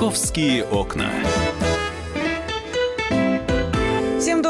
«Московские 0.00 0.64
окна». 0.64 1.10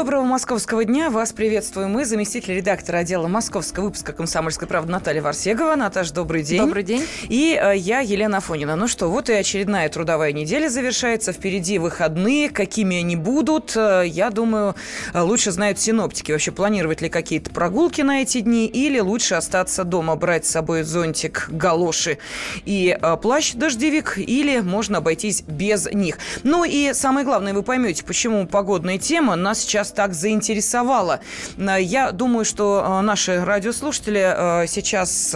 Доброго 0.01 0.23
московского 0.23 0.83
дня. 0.83 1.11
Вас 1.11 1.31
приветствуем 1.31 1.91
мы, 1.91 2.05
заместитель 2.05 2.55
редактора 2.55 2.97
отдела 2.97 3.27
московского 3.27 3.83
выпуска 3.83 4.13
«Комсомольской 4.13 4.67
правды» 4.67 4.91
Наталья 4.91 5.21
Варсегова. 5.21 5.75
Наташа, 5.75 6.11
добрый 6.11 6.41
день. 6.41 6.59
Добрый 6.59 6.81
день. 6.81 7.05
И 7.29 7.55
э, 7.61 7.77
я, 7.77 7.99
Елена 7.99 8.37
Афонина. 8.37 8.75
Ну 8.75 8.87
что, 8.87 9.11
вот 9.11 9.29
и 9.29 9.33
очередная 9.33 9.87
трудовая 9.89 10.31
неделя 10.31 10.69
завершается. 10.69 11.33
Впереди 11.33 11.77
выходные. 11.77 12.49
Какими 12.49 12.97
они 12.97 13.15
будут, 13.15 13.73
э, 13.75 14.05
я 14.07 14.31
думаю, 14.31 14.73
э, 15.13 15.21
лучше 15.21 15.51
знают 15.51 15.79
синоптики. 15.79 16.31
Вообще, 16.31 16.51
планировать 16.51 17.01
ли 17.01 17.07
какие-то 17.09 17.51
прогулки 17.51 18.01
на 18.01 18.23
эти 18.23 18.39
дни 18.39 18.65
или 18.65 18.99
лучше 18.99 19.35
остаться 19.35 19.83
дома, 19.83 20.15
брать 20.15 20.47
с 20.47 20.49
собой 20.49 20.81
зонтик, 20.81 21.47
галоши 21.51 22.17
и 22.65 22.97
э, 22.99 23.17
плащ-дождевик, 23.21 24.17
или 24.17 24.61
можно 24.61 24.97
обойтись 24.97 25.43
без 25.43 25.85
них. 25.93 26.17
Ну 26.41 26.63
и 26.63 26.91
самое 26.93 27.23
главное, 27.23 27.53
вы 27.53 27.61
поймете, 27.61 28.03
почему 28.03 28.47
погодная 28.47 28.97
тема 28.97 29.35
нас 29.35 29.59
сейчас 29.59 29.90
так 29.91 30.13
заинтересовала. 30.13 31.19
Э, 31.57 31.81
Я 31.81 32.11
думаю, 32.11 32.45
что 32.45 32.83
э, 32.85 33.01
наши 33.01 33.43
радиослушатели 33.43 34.63
э, 34.63 34.67
сейчас 34.67 35.35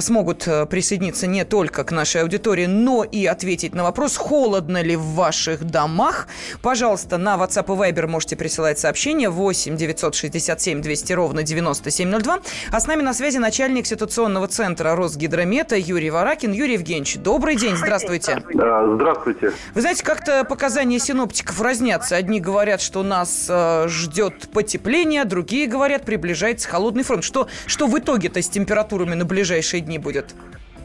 смогут 0.00 0.48
присоединиться 0.70 1.26
не 1.26 1.44
только 1.44 1.84
к 1.84 1.90
нашей 1.92 2.22
аудитории, 2.22 2.66
но 2.66 3.04
и 3.04 3.26
ответить 3.26 3.74
на 3.74 3.82
вопрос, 3.82 4.16
холодно 4.16 4.82
ли 4.82 4.96
в 4.96 5.14
ваших 5.14 5.64
домах. 5.64 6.28
Пожалуйста, 6.62 7.18
на 7.18 7.36
WhatsApp 7.36 7.64
и 7.64 7.92
Viber 7.92 8.06
можете 8.06 8.36
присылать 8.36 8.78
сообщения 8.78 9.30
8 9.30 9.76
967 9.76 10.80
200 10.82 11.12
ровно 11.12 11.42
9702. 11.42 12.38
А 12.70 12.80
с 12.80 12.86
нами 12.86 13.02
на 13.02 13.14
связи 13.14 13.38
начальник 13.38 13.86
ситуационного 13.86 14.48
центра 14.48 14.94
Росгидромета 14.96 15.76
Юрий 15.76 16.10
Варакин. 16.10 16.52
Юрий 16.52 16.74
Евгеньевич, 16.74 17.16
добрый 17.16 17.56
день, 17.56 17.76
здравствуйте. 17.76 18.42
Здравствуйте. 18.52 19.52
Вы 19.74 19.80
знаете, 19.80 20.04
как-то 20.04 20.44
показания 20.44 20.98
синоптиков 20.98 21.60
разнятся. 21.60 22.16
Одни 22.16 22.40
говорят, 22.40 22.80
что 22.80 23.02
нас 23.02 23.46
ждет 23.88 24.50
потепление, 24.52 25.24
другие 25.24 25.66
говорят, 25.66 26.04
приближается 26.04 26.68
холодный 26.68 27.02
фронт. 27.02 27.24
Что, 27.24 27.48
что 27.66 27.86
в 27.86 27.98
итоге-то 27.98 28.40
с 28.40 28.48
температурами 28.48 29.14
на 29.14 29.24
ближайшие 29.24 29.80
дни 29.80 29.98
будет? 29.98 30.34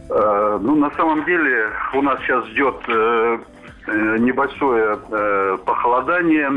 Э, 0.10 0.60
Ну, 0.62 0.76
на 0.76 0.92
самом 0.92 1.26
деле, 1.26 1.70
у 1.94 2.02
нас 2.02 2.20
сейчас 2.22 2.46
ждет 2.48 2.76
э, 2.88 3.38
э, 3.88 4.18
небольшое 4.20 4.98
похолодание, 5.66 6.50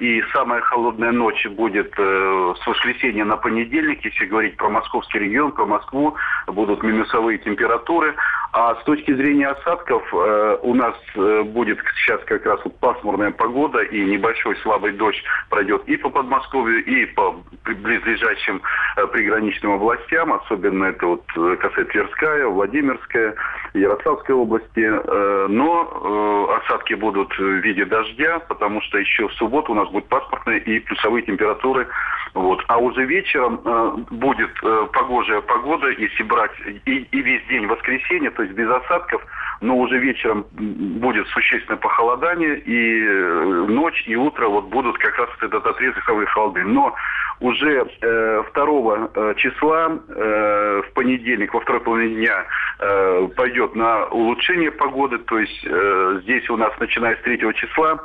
и 0.00 0.22
самая 0.32 0.60
холодная 0.60 1.12
ночь 1.12 1.46
будет 1.46 1.92
с 1.96 2.66
воскресенья 2.66 3.24
на 3.24 3.36
понедельник, 3.36 4.04
если 4.04 4.26
говорить 4.26 4.56
про 4.56 4.68
московский 4.68 5.18
регион, 5.18 5.52
про 5.52 5.66
Москву, 5.66 6.14
будут 6.46 6.82
минусовые 6.82 7.38
температуры. 7.38 8.14
А 8.58 8.74
с 8.76 8.84
точки 8.84 9.12
зрения 9.12 9.48
осадков, 9.48 10.02
э, 10.14 10.58
у 10.62 10.72
нас 10.72 10.94
э, 11.14 11.42
будет 11.42 11.78
сейчас 11.98 12.22
как 12.24 12.46
раз 12.46 12.58
вот 12.64 12.74
пасмурная 12.78 13.30
погода, 13.30 13.80
и 13.82 14.02
небольшой 14.02 14.56
слабый 14.62 14.92
дождь 14.92 15.22
пройдет 15.50 15.82
и 15.86 15.98
по 15.98 16.08
Подмосковью, 16.08 16.82
и 16.82 17.04
по 17.04 17.36
близлежащим 17.66 18.62
э, 18.96 19.06
приграничным 19.08 19.72
областям, 19.72 20.32
особенно 20.32 20.84
это 20.84 21.06
вот 21.06 21.24
э, 21.36 21.56
касается 21.56 21.92
Тверская, 21.92 22.46
Владимирская, 22.46 23.34
Ярославской 23.74 24.34
области. 24.34 24.80
Э, 24.80 25.46
Но 25.50 26.48
э, 26.48 26.56
осадки 26.62 26.94
будут 26.94 27.36
в 27.38 27.42
виде 27.60 27.84
дождя, 27.84 28.38
потому 28.38 28.80
что 28.80 28.96
еще 28.96 29.28
в 29.28 29.34
субботу 29.34 29.72
у 29.72 29.74
нас 29.74 29.90
будет 29.90 30.06
пасмурные 30.06 30.60
и 30.60 30.80
плюсовые 30.80 31.24
температуры. 31.24 31.88
Вот. 32.36 32.62
А 32.68 32.76
уже 32.76 33.06
вечером 33.06 33.62
э, 33.64 33.92
будет 34.10 34.50
э, 34.62 34.86
погожая 34.92 35.40
погода, 35.40 35.88
если 35.88 36.22
брать 36.22 36.50
и, 36.84 37.08
и 37.10 37.22
весь 37.22 37.42
день 37.46 37.66
воскресенья, 37.66 38.30
то 38.30 38.42
есть 38.42 38.54
без 38.54 38.68
осадков, 38.68 39.24
но 39.62 39.74
уже 39.78 39.96
вечером 39.96 40.44
будет 40.52 41.26
существенное 41.28 41.78
похолодание, 41.78 42.58
и 42.58 43.02
э, 43.02 43.66
ночь, 43.68 44.04
и 44.06 44.16
утро 44.16 44.48
вот 44.48 44.66
будут 44.66 44.98
как 44.98 45.18
раз 45.18 45.30
вот 45.30 45.48
этот 45.48 45.66
отрезок 45.66 46.04
самой 46.04 46.26
холоды. 46.26 46.62
Но 46.64 46.94
уже 47.40 47.88
э, 48.02 48.42
2 48.52 49.08
э, 49.14 49.34
числа 49.38 49.98
э, 50.06 50.82
в 50.86 50.92
понедельник, 50.92 51.54
во 51.54 51.60
второй 51.60 51.80
половине 51.80 52.16
дня 52.16 52.44
э, 52.80 53.28
пойдет 53.34 53.74
на 53.74 54.04
улучшение 54.08 54.72
погоды, 54.72 55.16
то 55.20 55.38
есть 55.38 55.64
э, 55.64 56.20
здесь 56.24 56.50
у 56.50 56.58
нас 56.58 56.78
начиная 56.78 57.16
с 57.16 57.22
3 57.22 57.38
числа 57.54 57.98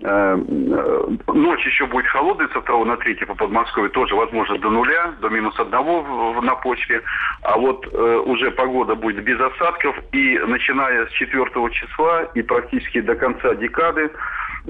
Ночь 0.00 1.66
еще 1.66 1.86
будет 1.86 2.06
холодной 2.06 2.48
со 2.52 2.60
2 2.60 2.84
на 2.84 2.96
3 2.96 3.14
по 3.26 3.34
Подмосковью, 3.34 3.90
тоже 3.90 4.14
возможно 4.14 4.56
до 4.58 4.70
нуля, 4.70 5.14
до 5.20 5.28
минус 5.28 5.58
одного 5.58 6.40
на 6.40 6.54
почве. 6.54 7.02
А 7.42 7.58
вот 7.58 7.84
э, 7.92 8.22
уже 8.24 8.52
погода 8.52 8.94
будет 8.94 9.24
без 9.24 9.40
осадков. 9.40 9.96
И 10.12 10.38
начиная 10.38 11.06
с 11.06 11.10
4 11.10 11.44
числа 11.72 12.22
и 12.34 12.42
практически 12.42 13.00
до 13.00 13.16
конца 13.16 13.54
декады 13.56 14.10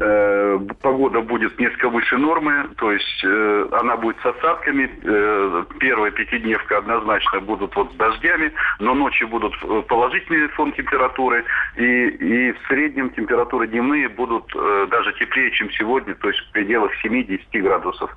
э, 0.01 0.59
погода 0.81 1.21
будет 1.21 1.59
несколько 1.59 1.89
выше 1.89 2.17
нормы. 2.17 2.69
То 2.77 2.93
есть 2.93 3.25
э, 3.25 3.69
она 3.73 3.97
будет 3.97 4.17
с 4.23 4.27
осадками. 4.27 4.91
Э, 5.03 5.65
первая 5.79 6.11
пятидневка 6.11 6.79
однозначно 6.79 7.41
будут 7.41 7.75
вот 7.77 7.93
с 7.93 7.97
дождями, 7.97 8.53
но 8.79 8.95
ночью 8.95 9.29
будут 9.29 9.55
положительный 9.89 10.49
фон 10.49 10.73
температуры. 10.73 11.45
И, 11.77 11.83
и 12.09 12.53
в 12.53 12.59
среднем 12.69 13.11
температуры 13.11 13.67
дневные 13.67 14.09
будут 14.09 14.45
э, 14.55 14.87
даже 14.91 15.13
теплее, 15.15 15.51
чем 15.53 15.71
сегодня, 15.73 16.15
то 16.15 16.29
есть 16.29 16.41
в 16.41 16.53
пределах 16.53 16.91
7-10 17.05 17.41
градусов. 17.61 18.11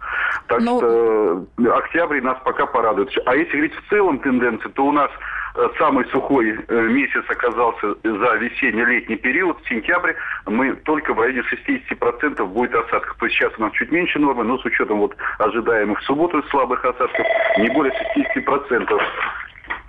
Так 0.47 0.61
Ну- 0.61 0.77
что 0.79 1.45
октябрь 1.73 2.21
нас 2.21 2.37
пока 2.43 2.65
порадует. 2.65 3.09
А 3.25 3.35
если 3.35 3.51
говорить 3.51 3.75
в 3.75 3.89
целом 3.89 4.19
тенденции, 4.19 4.69
то 4.69 4.85
у 4.85 4.91
нас 4.91 5.11
самый 5.77 6.05
сухой 6.05 6.57
э, 6.67 6.81
месяц 6.87 7.23
оказался 7.29 7.95
за 8.03 8.35
весенне-летний 8.35 9.17
период, 9.17 9.57
сентябрь, 9.67 10.13
мы 10.45 10.73
только 10.75 11.13
в 11.13 11.19
районе 11.19 11.41
60% 11.41 12.45
будет 12.45 12.73
осадков. 12.75 13.15
То 13.17 13.25
есть 13.25 13.37
сейчас 13.37 13.51
у 13.57 13.61
нас 13.61 13.71
чуть 13.73 13.91
меньше 13.91 14.19
нормы, 14.19 14.43
но 14.43 14.57
с 14.57 14.65
учетом 14.65 14.99
вот 14.99 15.15
ожидаемых 15.39 15.99
в 15.99 16.03
субботу 16.03 16.41
слабых 16.49 16.83
осадков, 16.85 17.25
не 17.57 17.69
более 17.69 17.93
60%. 18.37 18.99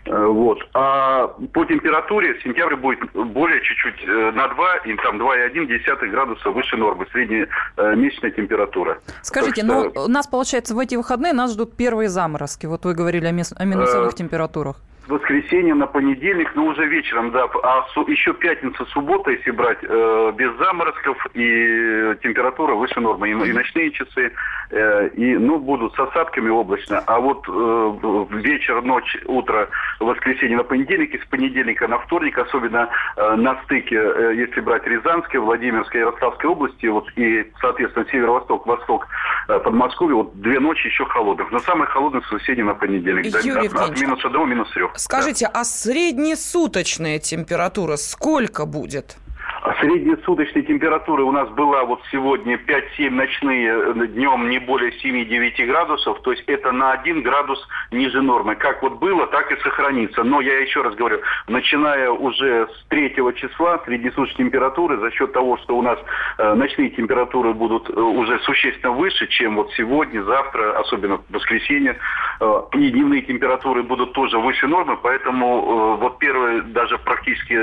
Э, 0.07 0.27
Вот. 0.27 0.59
А 0.75 1.29
по 1.53 1.65
температуре 1.65 2.39
сентябрь 2.43 2.75
будет 2.75 2.99
более 3.13 3.61
чуть-чуть 3.63 4.03
э, 4.05 4.33
на 4.33 4.49
2, 4.49 4.77
и 4.79 4.95
там 4.97 5.21
2,1 5.23 6.09
градуса 6.09 6.51
выше 6.51 6.77
нормы, 6.77 7.07
средняя 7.13 7.47
э, 7.77 7.95
месячная 7.95 8.33
температура. 8.33 8.99
Скажите, 9.23 9.63
Так 9.63 9.71
что- 9.71 9.93
ну, 9.95 10.05
у 10.07 10.09
нас, 10.09 10.27
получается, 10.27 10.75
в 10.75 10.79
эти 10.81 10.97
выходные 10.97 11.33
нас 11.33 11.53
ждут 11.53 11.77
первые 11.77 12.09
заморозки. 12.09 12.67
Вот 12.67 12.85
вы 12.85 12.95
говорили 12.95 13.27
о, 13.27 13.33
мис- 13.33 13.55
о 13.57 13.65
минусовых 13.65 14.13
Э, 14.13 14.17
температурах. 14.17 14.77
Воскресенье 15.09 15.75
на 15.75 15.87
понедельник, 15.87 16.53
но 16.55 16.67
уже 16.67 16.87
вечером, 16.87 17.31
да. 17.31 17.49
А 17.63 17.83
су- 17.95 18.07
еще 18.09 18.33
пятница, 18.35 18.85
суббота, 18.87 19.31
если 19.31 19.51
брать, 19.51 19.79
э, 19.83 20.33
без 20.37 20.57
заморозков 20.59 21.27
и 21.35 22.15
температура 22.23 22.75
выше 22.75 23.01
нормы. 23.01 23.29
И, 23.31 23.33
и 23.33 23.53
ночные 23.53 23.91
часы, 23.91 24.33
э, 24.71 25.09
и, 25.15 25.37
ну, 25.37 25.59
будут 25.59 25.95
с 25.95 25.99
осадками 25.99 26.49
облачно. 26.49 26.99
А 27.07 27.21
вот 27.21 27.45
э, 27.49 28.27
вечер, 28.37 28.83
ночь, 28.83 29.17
утро, 29.27 29.69
воскресенье 30.01 30.57
на 30.57 30.65
понедельник, 30.65 31.15
и 31.15 31.19
с 31.19 31.25
понедельника 31.27 31.89
на 31.89 31.99
вторник, 31.99 32.39
особенно 32.39 32.89
э, 33.17 33.35
на 33.37 33.61
стыке, 33.65 33.97
э, 33.97 34.35
если 34.37 34.61
брать 34.61 34.87
Рязанская, 34.87 35.41
Владимирская, 35.41 36.03
Ярославская 36.03 36.51
области, 36.51 36.87
вот, 36.87 37.11
и, 37.17 37.51
соответственно, 37.61 38.07
северо-восток, 38.11 38.67
восток, 38.67 39.07
э, 39.49 39.59
Подмосковье, 39.59 40.17
вот 40.17 40.41
две 40.41 40.61
ночи 40.61 40.87
еще 40.87 41.05
холодных. 41.07 41.51
Но 41.51 41.59
самое 41.59 41.87
холодное 41.91 42.21
воскресенье 42.21 42.65
на 42.65 42.75
понедельник. 42.75 43.33
да, 43.33 43.41
от, 43.61 43.73
от 43.91 44.01
минус 44.01 44.25
одного, 44.25 44.47
минус 44.47 44.71
трех. 44.71 44.92
Скажите, 44.97 45.47
а 45.47 45.65
среднесуточная 45.65 47.19
температура 47.19 47.97
сколько 47.97 48.67
будет? 48.67 49.17
Средняя 49.79 50.17
суточная 50.25 50.63
температура 50.63 51.23
у 51.23 51.31
нас 51.31 51.49
была 51.51 51.85
вот 51.85 52.01
сегодня 52.11 52.57
5-7 52.57 53.11
ночные, 53.11 53.69
э, 53.69 54.07
днем 54.09 54.49
не 54.51 54.59
более 54.59 54.91
7-9 54.91 55.67
градусов, 55.67 56.21
то 56.23 56.33
есть 56.33 56.43
это 56.49 56.73
на 56.73 56.93
1 56.93 57.23
градус 57.23 57.65
ниже 57.93 58.23
нормы. 58.23 58.57
Как 58.57 58.83
вот 58.83 58.95
было, 58.95 59.29
так 59.29 59.53
и 59.53 59.57
сохранится. 59.63 60.25
Но 60.25 60.41
я 60.41 60.59
еще 60.59 60.83
раз 60.83 60.97
говорю, 60.97 61.21
начиная 61.47 62.11
уже 62.11 62.67
с 62.67 62.85
3 62.89 63.15
числа 63.37 63.79
среднесуточной 63.85 64.47
температуры, 64.47 64.97
за 64.99 65.13
счет 65.13 65.33
того, 65.33 65.57
что 65.59 65.77
у 65.77 65.83
нас 65.83 65.99
э, 66.39 66.55
ночные 66.55 66.91
температуры 66.91 67.53
будут 67.53 67.89
э, 67.89 67.93
уже 67.93 68.41
существенно 68.41 68.93
выше, 68.93 69.29
чем 69.29 69.55
вот 69.55 69.71
сегодня, 69.75 70.25
завтра, 70.25 70.77
особенно 70.81 71.19
в 71.19 71.23
воскресенье, 71.31 71.99
и 72.73 72.91
дневные 72.91 73.23
температуры 73.23 73.85
будут 73.85 74.13
тоже 74.13 74.39
выше 74.39 74.67
нормы, 74.67 74.99
поэтому 75.01 75.97
вот 75.97 76.19
первые 76.19 76.63
даже 76.63 76.99
практически 76.99 77.55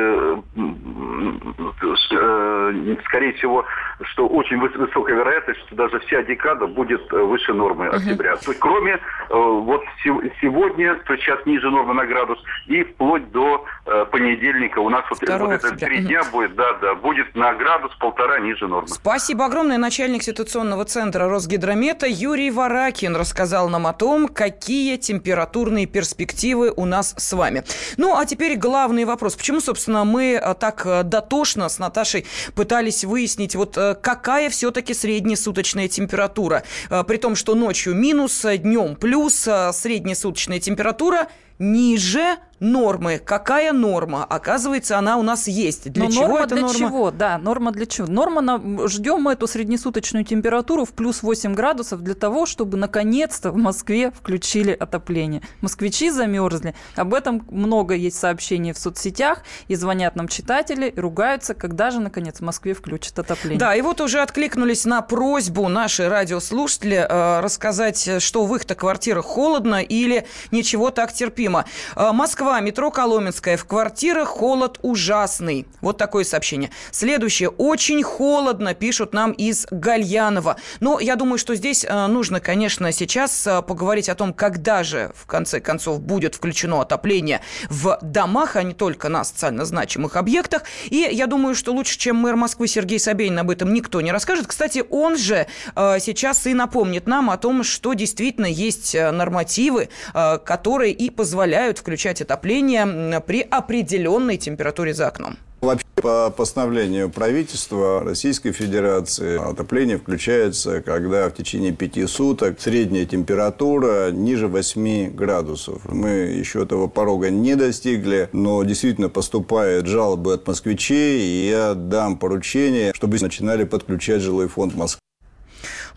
скорее 1.98 3.34
всего, 3.34 3.66
что 4.14 4.28
очень 4.28 4.58
выс- 4.58 4.78
высокая 4.78 5.16
вероятность, 5.16 5.60
что 5.68 5.76
даже 5.76 6.00
вся 6.02 6.24
декада 6.24 6.68
будет 6.68 7.02
э, 7.12 7.18
выше 7.18 7.54
нормы 7.54 7.88
октября. 7.88 8.36
То 8.38 8.52
есть 8.52 8.60
кроме 8.60 8.94
э, 8.94 8.98
вот 9.30 9.82
се- 10.04 10.32
сегодня, 10.42 10.96
то 11.06 11.14
есть 11.14 11.26
сейчас 11.26 11.46
ниже 11.46 11.70
нормы 11.70 11.94
на 11.94 12.06
градус, 12.06 12.40
и 12.68 12.84
вплоть 12.84 13.30
до 13.32 13.66
э, 13.86 14.06
понедельника 14.12 14.80
у 14.80 14.90
нас 14.90 15.04
вот, 15.10 15.20
2 15.20 15.38
вот 15.38 15.52
это 15.52 15.76
три 15.76 16.00
дня 16.00 16.22
будет, 16.32 16.56
да, 16.56 16.74
да, 16.82 16.96
будет 16.96 17.36
на 17.36 17.54
градус 17.54 17.94
полтора 17.96 18.40
ниже 18.40 18.68
нормы. 18.68 18.88
Спасибо 18.88 19.46
огромное. 19.46 19.78
Начальник 19.78 20.24
ситуационного 20.24 20.86
центра 20.86 21.28
Росгидромета 21.30 22.06
Юрий 22.08 22.52
Варакин 22.52 23.16
рассказал 23.16 23.70
нам 23.70 23.88
о 23.88 23.94
том, 23.94 24.28
какие 24.28 24.98
температурные 24.98 25.86
перспективы 25.88 26.72
у 26.76 26.86
нас 26.86 27.16
с 27.18 27.34
вами. 27.34 27.64
Ну, 27.98 28.16
а 28.18 28.26
теперь 28.26 28.58
главный 28.58 29.06
вопрос. 29.06 29.36
Почему, 29.36 29.60
собственно, 29.60 30.06
мы 30.06 30.34
э, 30.42 30.54
так 30.60 30.86
э, 30.86 31.04
дотошно 31.04 31.68
с 31.70 31.79
Наташей 31.80 32.26
пытались 32.56 33.04
выяснить, 33.04 33.56
вот 33.56 33.78
э, 33.78 33.96
какая 33.96 34.50
все-таки 34.50 34.94
среднесуточная 34.94 35.88
температура. 35.88 36.64
Э, 36.90 37.04
при 37.04 37.18
том, 37.18 37.36
что 37.36 37.56
ночью 37.56 37.96
минус, 37.96 38.46
днем 38.58 38.96
плюс, 38.96 39.34
среднесуточная 39.34 40.60
температура 40.60 41.30
ниже 41.60 42.38
нормы. 42.60 43.22
Какая 43.24 43.74
норма? 43.74 44.26
Оказывается, 44.26 44.98
она 44.98 45.18
у 45.18 45.22
нас 45.22 45.48
есть. 45.48 45.92
Для 45.92 46.06
Но 46.06 46.12
чего 46.12 46.28
норма 46.28 46.40
эта 46.40 46.56
для 46.56 46.62
норма? 46.62 46.78
чего? 46.78 47.12
Да, 47.12 47.38
норма 47.38 47.72
для 47.72 47.86
чего? 47.86 48.08
Норма, 48.08 48.42
на... 48.42 48.88
ждем 48.88 49.22
мы 49.22 49.34
эту 49.34 49.48
среднесуточную 49.48 50.26
температуру 50.26 50.86
в 50.86 50.90
плюс 50.90 51.24
8 51.24 51.54
градусов 51.54 52.02
для 52.02 52.16
того, 52.16 52.46
чтобы 52.46 52.78
наконец-то 52.78 53.52
в 53.52 53.58
Москве 53.58 54.12
включили 54.12 54.72
отопление. 54.72 55.42
Москвичи 55.62 56.10
замерзли. 56.10 56.76
Об 56.96 57.14
этом 57.14 57.46
много 57.50 57.94
есть 57.96 58.18
сообщений 58.18 58.74
в 58.74 58.78
соцсетях, 58.78 59.44
и 59.68 59.76
звонят 59.76 60.16
нам 60.16 60.28
читатели, 60.28 60.88
и 60.90 61.00
ругаются, 61.00 61.54
когда 61.54 61.92
же, 61.92 62.00
наконец, 62.00 62.38
в 62.38 62.42
Москве 62.42 62.74
включат 62.74 63.20
отопление. 63.20 63.60
Да, 63.60 63.76
и 63.76 63.82
вот 63.82 64.02
уже 64.02 64.22
откликнулись 64.22 64.86
на 64.86 65.02
просьбу 65.02 65.68
наши 65.70 66.10
радиослушатели 66.10 67.06
э, 67.08 67.40
рассказать, 67.40 68.22
что 68.22 68.46
в 68.46 68.56
их-то 68.56 68.76
квартирах 68.76 69.26
холодно 69.26 69.82
или 69.82 70.26
ничего 70.52 70.92
так 70.92 71.14
терпимо. 71.14 71.66
Э, 71.96 72.12
Москва, 72.12 72.49
метро 72.60 72.92
Коломенская, 72.92 73.56
в 73.56 73.66
квартирах 73.66 74.28
холод 74.28 74.80
ужасный. 74.82 75.68
Вот 75.82 75.98
такое 75.98 76.24
сообщение. 76.24 76.72
Следующее. 76.92 77.50
Очень 77.50 78.04
холодно, 78.04 78.74
пишут 78.74 79.14
нам 79.14 79.32
из 79.32 79.68
Гальянова. 79.70 80.58
Но 80.80 81.00
я 81.00 81.16
думаю, 81.16 81.38
что 81.38 81.56
здесь 81.56 81.86
э, 81.88 82.08
нужно, 82.08 82.40
конечно, 82.40 82.92
сейчас 82.92 83.46
э, 83.46 83.62
поговорить 83.62 84.10
о 84.10 84.16
том, 84.16 84.34
когда 84.34 84.84
же, 84.84 85.12
в 85.16 85.26
конце 85.28 85.60
концов, 85.60 86.02
будет 86.02 86.36
включено 86.36 86.82
отопление 86.82 87.42
в 87.70 88.00
домах, 88.02 88.56
а 88.56 88.64
не 88.64 88.74
только 88.74 89.10
на 89.10 89.24
социально 89.24 89.66
значимых 89.66 90.16
объектах. 90.16 90.64
И 90.86 91.08
я 91.12 91.28
думаю, 91.28 91.56
что 91.56 91.72
лучше, 91.72 91.98
чем 91.98 92.16
мэр 92.16 92.36
Москвы 92.36 92.68
Сергей 92.68 93.00
Собянин 93.00 93.40
об 93.40 93.52
этом 93.52 93.74
никто 93.74 94.02
не 94.02 94.12
расскажет. 94.12 94.48
Кстати, 94.48 94.84
он 94.90 95.18
же 95.18 95.48
э, 95.76 96.00
сейчас 96.00 96.48
и 96.48 96.54
напомнит 96.54 97.08
нам 97.08 97.30
о 97.30 97.38
том, 97.38 97.64
что 97.64 97.94
действительно 97.94 98.48
есть 98.48 98.96
нормативы, 98.96 99.90
которые 100.14 100.94
и 100.94 101.10
позволяют 101.10 101.78
включать 101.78 102.22
отопление 102.22 102.39
при 102.42 103.42
определенной 103.42 104.38
температуре 104.38 104.94
за 104.94 105.08
окном. 105.08 105.38
Вообще, 105.62 105.86
по 105.96 106.30
постановлению 106.30 107.10
правительства 107.10 108.02
Российской 108.02 108.54
Федерации 108.54 109.38
отопление 109.38 109.98
включается, 109.98 110.82
когда 110.82 111.28
в 111.30 111.34
течение 111.34 111.74
пяти 111.74 112.08
суток 112.08 112.62
средняя 112.62 113.06
температура 113.06 114.10
ниже 114.10 114.48
8 114.48 115.14
градусов. 115.14 115.82
Мы 115.90 116.10
еще 116.10 116.64
этого 116.64 116.88
порога 116.88 117.30
не 117.30 117.56
достигли, 117.56 118.30
но 118.32 118.64
действительно 118.64 119.10
поступают 119.10 119.88
жалобы 119.88 120.36
от 120.36 120.48
москвичей, 120.48 121.20
и 121.20 121.50
я 121.50 121.74
дам 121.74 122.18
поручение, 122.18 122.94
чтобы 122.94 123.18
начинали 123.20 123.66
подключать 123.66 124.22
жилой 124.22 124.48
фонд 124.48 124.76
Москвы. 124.76 125.02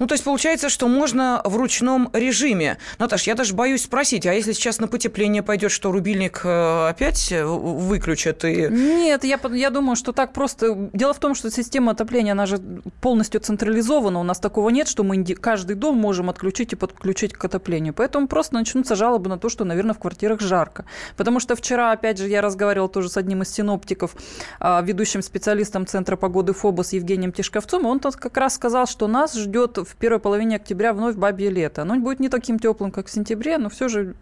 Ну, 0.03 0.09
то 0.09 0.15
есть 0.15 0.25
получается, 0.25 0.69
что 0.69 0.89
можно 0.89 1.41
в 1.45 1.57
ручном 1.57 2.11
режиме. 2.13 2.79
Наташ, 2.99 3.29
я 3.29 3.37
даже 3.37 3.55
боюсь 3.55 3.85
спросить, 3.85 4.27
а 4.27 4.35
если 4.35 4.51
сейчас 4.51 4.81
на 4.81 4.89
потепление 4.89 5.45
пойдет, 5.45 5.71
что 5.71 5.93
рубильник 5.93 6.41
э, 6.43 6.89
опять 6.89 7.31
э, 7.31 7.45
выключат? 7.45 8.45
И... 8.45 8.67
Нет, 8.69 9.23
я, 9.23 9.39
я 9.53 9.71
думаю, 9.71 9.95
что 9.95 10.11
так 10.11 10.33
просто... 10.33 10.91
Дело 10.93 11.15
в 11.15 11.21
том, 11.21 11.37
что 11.37 11.53
система 11.53 11.93
отопления, 11.93 12.33
она 12.33 12.47
же 12.47 12.59
полностью 13.01 13.41
централизована. 13.41 14.19
У 14.19 14.25
нас 14.25 14.41
такого 14.41 14.71
нет, 14.71 14.89
что 14.89 15.05
мы 15.05 15.25
каждый 15.25 15.77
дом 15.77 15.99
можем 15.99 16.31
отключить 16.31 16.73
и 16.73 16.77
подключить 16.77 17.35
к 17.35 17.45
отоплению. 17.45 17.95
Поэтому 17.95 18.27
просто 18.27 18.55
начнутся 18.55 18.97
жалобы 18.97 19.29
на 19.29 19.39
то, 19.39 19.49
что, 19.49 19.65
наверное, 19.65 19.95
в 19.95 20.01
квартирах 20.01 20.41
жарко. 20.41 20.85
Потому 21.17 21.39
что 21.39 21.55
вчера, 21.55 21.93
опять 21.93 22.19
же, 22.19 22.27
я 22.27 22.41
разговаривала 22.41 22.89
тоже 22.89 23.09
с 23.09 23.17
одним 23.17 23.43
из 23.43 23.55
синоптиков, 23.55 24.17
а, 24.59 24.83
ведущим 24.83 25.23
специалистом 25.23 25.87
Центра 25.87 26.17
погоды 26.17 26.55
ФОБОС 26.55 26.93
Евгением 26.93 27.31
Тишковцом, 27.31 27.83
и 27.83 27.85
он 27.85 28.01
как 28.01 28.37
раз 28.37 28.57
сказал, 28.57 28.89
что 28.89 29.07
нас 29.07 29.35
ждет 29.35 29.79
в 29.79 29.92
первой 29.97 30.21
половине 30.21 30.57
октября 30.57 30.93
вновь 30.93 31.17
бабье 31.17 31.51
лето. 31.51 31.83
Оно 31.83 31.99
будет 31.99 32.21
не 32.21 32.29
таким 32.29 32.59
теплым, 32.59 32.91
как 32.91 33.07
в 33.07 33.11
сентябре, 33.11 33.59
но 33.59 33.69
все 33.69 33.89
же 33.89 34.15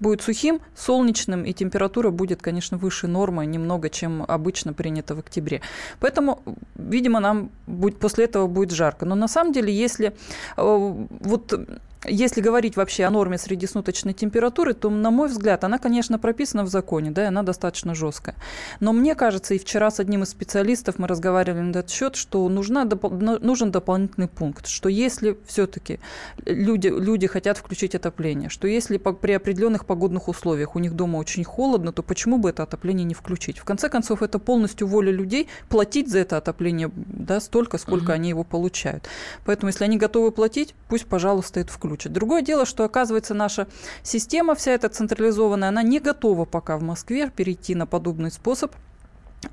будет 0.00 0.22
сухим, 0.22 0.60
солнечным, 0.76 1.44
и 1.44 1.52
температура 1.52 2.10
будет, 2.10 2.42
конечно, 2.42 2.78
выше 2.78 3.06
нормы 3.06 3.46
немного, 3.46 3.90
чем 3.90 4.24
обычно 4.26 4.72
принято 4.72 5.14
в 5.14 5.18
октябре. 5.20 5.60
Поэтому, 6.00 6.42
видимо, 6.74 7.20
нам 7.20 7.50
будет, 7.66 7.98
после 7.98 8.24
этого 8.24 8.46
будет 8.46 8.70
жарко. 8.70 9.06
Но 9.06 9.14
на 9.14 9.28
самом 9.28 9.52
деле, 9.52 9.72
если 9.72 10.08
э, 10.08 10.12
вот 10.56 11.54
если 12.06 12.40
говорить 12.40 12.76
вообще 12.76 13.04
о 13.04 13.10
норме 13.10 13.38
среднесуточной 13.38 14.12
температуры, 14.12 14.74
то, 14.74 14.90
на 14.90 15.10
мой 15.10 15.28
взгляд, 15.28 15.64
она, 15.64 15.78
конечно, 15.78 16.18
прописана 16.18 16.64
в 16.64 16.68
законе, 16.68 17.10
да, 17.10 17.24
и 17.24 17.26
она 17.26 17.42
достаточно 17.42 17.94
жесткая. 17.94 18.36
Но 18.80 18.92
мне 18.92 19.14
кажется, 19.14 19.54
и 19.54 19.58
вчера 19.58 19.90
с 19.90 20.00
одним 20.00 20.22
из 20.22 20.30
специалистов 20.30 20.98
мы 20.98 21.08
разговаривали 21.08 21.60
на 21.60 21.70
этот 21.70 21.90
счет, 21.90 22.16
что 22.16 22.48
нужна, 22.48 22.84
нужен 22.84 23.70
дополнительный 23.70 24.28
пункт, 24.28 24.66
что 24.66 24.88
если 24.88 25.38
все-таки 25.46 25.98
люди, 26.44 26.88
люди 26.88 27.26
хотят 27.26 27.58
включить 27.58 27.94
отопление, 27.94 28.50
что 28.50 28.68
если 28.68 28.98
при 28.98 29.32
определенных 29.32 29.86
погодных 29.86 30.28
условиях 30.28 30.76
у 30.76 30.78
них 30.78 30.94
дома 30.94 31.16
очень 31.16 31.44
холодно, 31.44 31.92
то 31.92 32.02
почему 32.02 32.38
бы 32.38 32.50
это 32.50 32.62
отопление 32.62 33.04
не 33.04 33.14
включить? 33.14 33.58
В 33.58 33.64
конце 33.64 33.88
концов, 33.88 34.22
это 34.22 34.38
полностью 34.38 34.86
воля 34.86 35.10
людей 35.10 35.48
платить 35.68 36.10
за 36.10 36.18
это 36.18 36.36
отопление 36.36 36.90
да, 36.94 37.40
столько, 37.40 37.78
сколько 37.78 38.04
угу. 38.04 38.12
они 38.12 38.28
его 38.28 38.44
получают. 38.44 39.08
Поэтому, 39.44 39.68
если 39.68 39.84
они 39.84 39.96
готовы 39.96 40.30
платить, 40.30 40.74
пусть, 40.88 41.06
пожалуйста, 41.06 41.60
это 41.60 41.72
включат 41.72 41.93
включат. 41.94 42.12
Другое 42.12 42.42
дело, 42.42 42.66
что, 42.66 42.84
оказывается, 42.84 43.34
наша 43.34 43.66
система 44.02 44.54
вся 44.54 44.72
эта 44.72 44.88
централизованная, 44.88 45.68
она 45.68 45.82
не 45.82 46.00
готова 46.00 46.44
пока 46.44 46.76
в 46.76 46.82
Москве 46.82 47.30
перейти 47.30 47.74
на 47.74 47.86
подобный 47.86 48.30
способ 48.30 48.72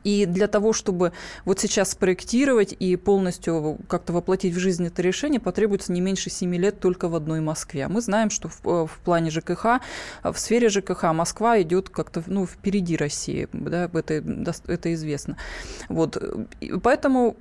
и 0.04 0.26
для 0.26 0.48
того, 0.48 0.74
чтобы 0.74 1.14
вот 1.46 1.60
сейчас 1.60 1.92
спроектировать 1.92 2.74
и 2.78 2.96
полностью 2.96 3.78
как-то 3.88 4.14
воплотить 4.14 4.54
в 4.54 4.60
жизнь 4.60 4.86
это 4.88 5.02
решение, 5.02 5.40
потребуется 5.40 5.92
не 5.92 6.02
меньше 6.02 6.30
7 6.30 6.56
лет 6.56 6.80
только 6.80 7.08
в 7.08 7.16
одной 7.16 7.42
Москве. 7.42 7.88
Мы 7.88 8.02
знаем, 8.02 8.30
что 8.30 8.50
в, 8.50 8.60
э, 8.66 8.88
в 8.88 9.00
плане 9.04 9.30
ЖКХ, 9.30 9.82
в 10.24 10.38
сфере 10.38 10.70
ЖКХ 10.70 11.14
Москва 11.14 11.62
идет 11.62 11.90
как-то 11.90 12.24
ну, 12.28 12.46
впереди 12.46 12.98
России, 12.98 13.48
да, 13.54 13.90
это, 13.94 14.24
это 14.68 14.94
известно. 14.94 15.38
Вот. 15.90 16.18
Поэтому 16.84 17.38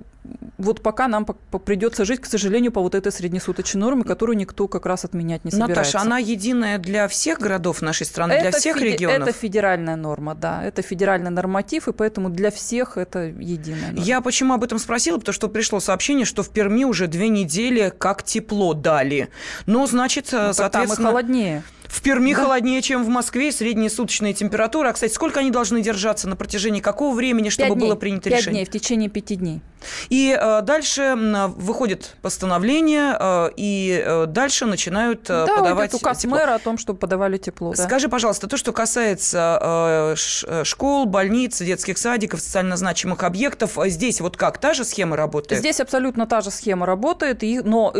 вот 0.57 0.81
пока 0.81 1.07
нам 1.07 1.25
придется 1.25 2.05
жить, 2.05 2.21
к 2.21 2.25
сожалению, 2.25 2.71
по 2.71 2.81
вот 2.81 2.95
этой 2.95 3.11
среднесуточной 3.11 3.81
норме, 3.81 4.03
которую 4.03 4.37
никто 4.37 4.67
как 4.67 4.85
раз 4.85 5.03
отменять 5.05 5.43
не 5.43 5.51
собирается. 5.51 5.79
Наташа, 5.79 6.01
она 6.01 6.19
единая 6.19 6.77
для 6.77 7.07
всех 7.07 7.39
городов 7.39 7.81
нашей 7.81 8.05
страны, 8.05 8.33
это 8.33 8.49
для 8.49 8.59
всех 8.59 8.77
феди- 8.77 8.93
регионов? 8.93 9.27
Это 9.27 9.37
федеральная 9.37 9.95
норма, 9.95 10.35
да. 10.35 10.63
Это 10.63 10.81
федеральный 10.81 11.31
норматив, 11.31 11.87
и 11.87 11.93
поэтому 11.93 12.29
для 12.29 12.40
всех 12.49 12.97
это 12.97 13.25
единая 13.25 13.91
норма. 13.91 14.01
Я 14.01 14.21
почему 14.21 14.53
об 14.55 14.63
этом 14.63 14.79
спросила? 14.79 15.17
Потому 15.17 15.33
что 15.33 15.49
пришло 15.49 15.79
сообщение, 15.79 16.25
что 16.25 16.41
в 16.41 16.49
Перми 16.49 16.85
уже 16.85 17.07
две 17.07 17.29
недели 17.29 17.93
как 17.95 18.23
тепло 18.23 18.73
дали. 18.73 19.29
Ну, 19.67 19.85
значит, 19.85 20.29
ну, 20.31 20.53
соответственно... 20.53 20.95
Там 20.95 21.05
и 21.05 21.09
холоднее. 21.09 21.63
В 21.91 22.01
Перми 22.01 22.33
да. 22.33 22.43
холоднее, 22.43 22.81
чем 22.81 23.03
в 23.03 23.09
Москве, 23.09 23.51
средняя 23.51 23.89
суточная 23.89 24.31
температура. 24.33 24.89
А, 24.89 24.93
кстати, 24.93 25.11
сколько 25.11 25.41
они 25.41 25.51
должны 25.51 25.81
держаться 25.81 26.29
на 26.29 26.37
протяжении 26.37 26.79
какого 26.79 27.13
времени, 27.13 27.49
чтобы 27.49 27.75
дней. 27.75 27.85
было 27.85 27.95
принято 27.95 28.29
5 28.29 28.39
решение? 28.39 28.63
дней, 28.63 28.65
в 28.65 28.71
течение 28.71 29.09
пяти 29.09 29.35
дней. 29.35 29.61
И 30.09 30.37
э, 30.39 30.61
дальше 30.61 31.15
выходит 31.57 32.15
постановление, 32.21 33.15
э, 33.19 33.49
и 33.57 34.03
э, 34.05 34.25
дальше 34.27 34.65
начинают 34.65 35.29
э, 35.29 35.45
да, 35.45 35.57
подавать 35.57 35.93
указ 35.93 36.19
тепло. 36.19 36.37
мэра 36.37 36.55
о 36.55 36.59
том, 36.59 36.77
чтобы 36.77 36.99
подавали 36.99 37.37
тепло. 37.37 37.73
Да. 37.75 37.83
Скажи, 37.83 38.07
пожалуйста, 38.07 38.47
то, 38.47 38.55
что 38.55 38.71
касается 38.71 40.15
э, 40.15 40.63
школ, 40.63 41.07
больниц, 41.07 41.59
детских 41.61 41.97
садиков, 41.97 42.39
социально 42.41 42.77
значимых 42.77 43.23
объектов, 43.23 43.77
здесь 43.87 44.21
вот 44.21 44.37
как, 44.37 44.59
та 44.59 44.73
же 44.73 44.85
схема 44.85 45.17
работает? 45.17 45.59
Здесь 45.59 45.81
абсолютно 45.81 46.25
та 46.25 46.39
же 46.41 46.51
схема 46.51 46.85
работает, 46.85 47.43
и, 47.43 47.59
но 47.59 47.93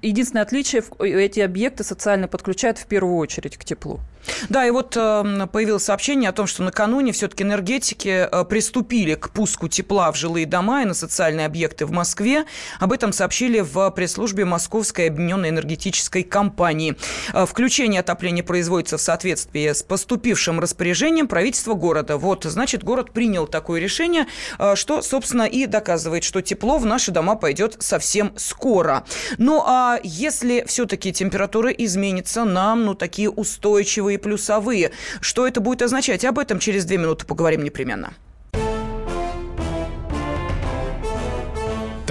единственное 0.00 0.42
отличие, 0.42 0.82
эти 1.00 1.40
объекты 1.40 1.84
социально 1.84 2.28
подключают 2.28 2.78
в 2.78 2.86
первую 2.86 3.09
очередь 3.18 3.56
к 3.56 3.64
теплу. 3.64 4.00
Да, 4.48 4.66
и 4.66 4.70
вот 4.70 4.96
э, 4.96 5.46
появилось 5.52 5.84
сообщение 5.84 6.30
о 6.30 6.32
том, 6.32 6.46
что 6.46 6.62
накануне 6.62 7.12
все-таки 7.12 7.42
энергетики 7.42 8.28
э, 8.30 8.44
приступили 8.44 9.14
к 9.14 9.30
пуску 9.30 9.68
тепла 9.68 10.10
в 10.12 10.16
жилые 10.16 10.46
дома 10.46 10.82
и 10.82 10.84
на 10.84 10.94
социальные 10.94 11.46
объекты 11.46 11.86
в 11.86 11.90
Москве. 11.90 12.44
Об 12.78 12.92
этом 12.92 13.12
сообщили 13.12 13.60
в 13.60 13.90
пресс-службе 13.90 14.44
Московской 14.44 15.08
объединенной 15.08 15.48
энергетической 15.50 16.22
компании. 16.22 16.96
Э, 17.32 17.46
включение 17.46 18.00
отопления 18.00 18.42
производится 18.42 18.98
в 18.98 19.00
соответствии 19.00 19.72
с 19.72 19.82
поступившим 19.82 20.60
распоряжением 20.60 21.26
правительства 21.26 21.74
города. 21.74 22.16
Вот, 22.16 22.44
значит, 22.44 22.84
город 22.84 23.12
принял 23.12 23.46
такое 23.46 23.80
решение, 23.80 24.26
э, 24.58 24.74
что, 24.76 25.02
собственно, 25.02 25.44
и 25.44 25.66
доказывает, 25.66 26.24
что 26.24 26.42
тепло 26.42 26.78
в 26.78 26.86
наши 26.86 27.10
дома 27.10 27.36
пойдет 27.36 27.76
совсем 27.80 28.32
скоро. 28.36 29.04
Ну, 29.38 29.62
а 29.64 29.98
если 30.02 30.64
все-таки 30.66 31.12
температура 31.12 31.70
изменится, 31.70 32.44
нам, 32.44 32.84
ну, 32.84 32.94
такие 33.00 33.28
устойчивые 33.28 34.18
плюсовые. 34.18 34.92
Что 35.20 35.48
это 35.48 35.60
будет 35.60 35.82
означать? 35.82 36.24
Об 36.24 36.38
этом 36.38 36.60
через 36.60 36.84
две 36.84 36.98
минуты 36.98 37.26
поговорим 37.26 37.64
непременно. 37.64 38.14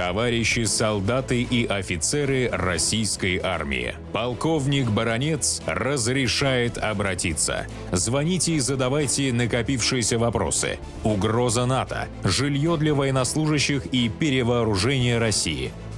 товарищи 0.10 0.64
солдаты 0.64 1.44
и 1.44 1.68
офицеры 1.68 2.50
российской 2.52 3.38
армии. 3.38 3.94
Полковник 4.12 4.90
Баронец 4.90 5.62
разрешает 5.68 6.80
обратиться. 6.80 7.68
Звоните 7.92 8.54
и 8.54 8.60
задавайте 8.60 9.32
накопившиеся 9.32 10.18
вопросы. 10.18 10.80
Угроза 11.04 11.68
НАТО, 11.68 12.08
жилье 12.24 12.76
для 12.78 12.96
военнослужащих 12.96 13.86
и 13.88 14.10
перевооружение 14.10 15.20
России. 15.20 15.72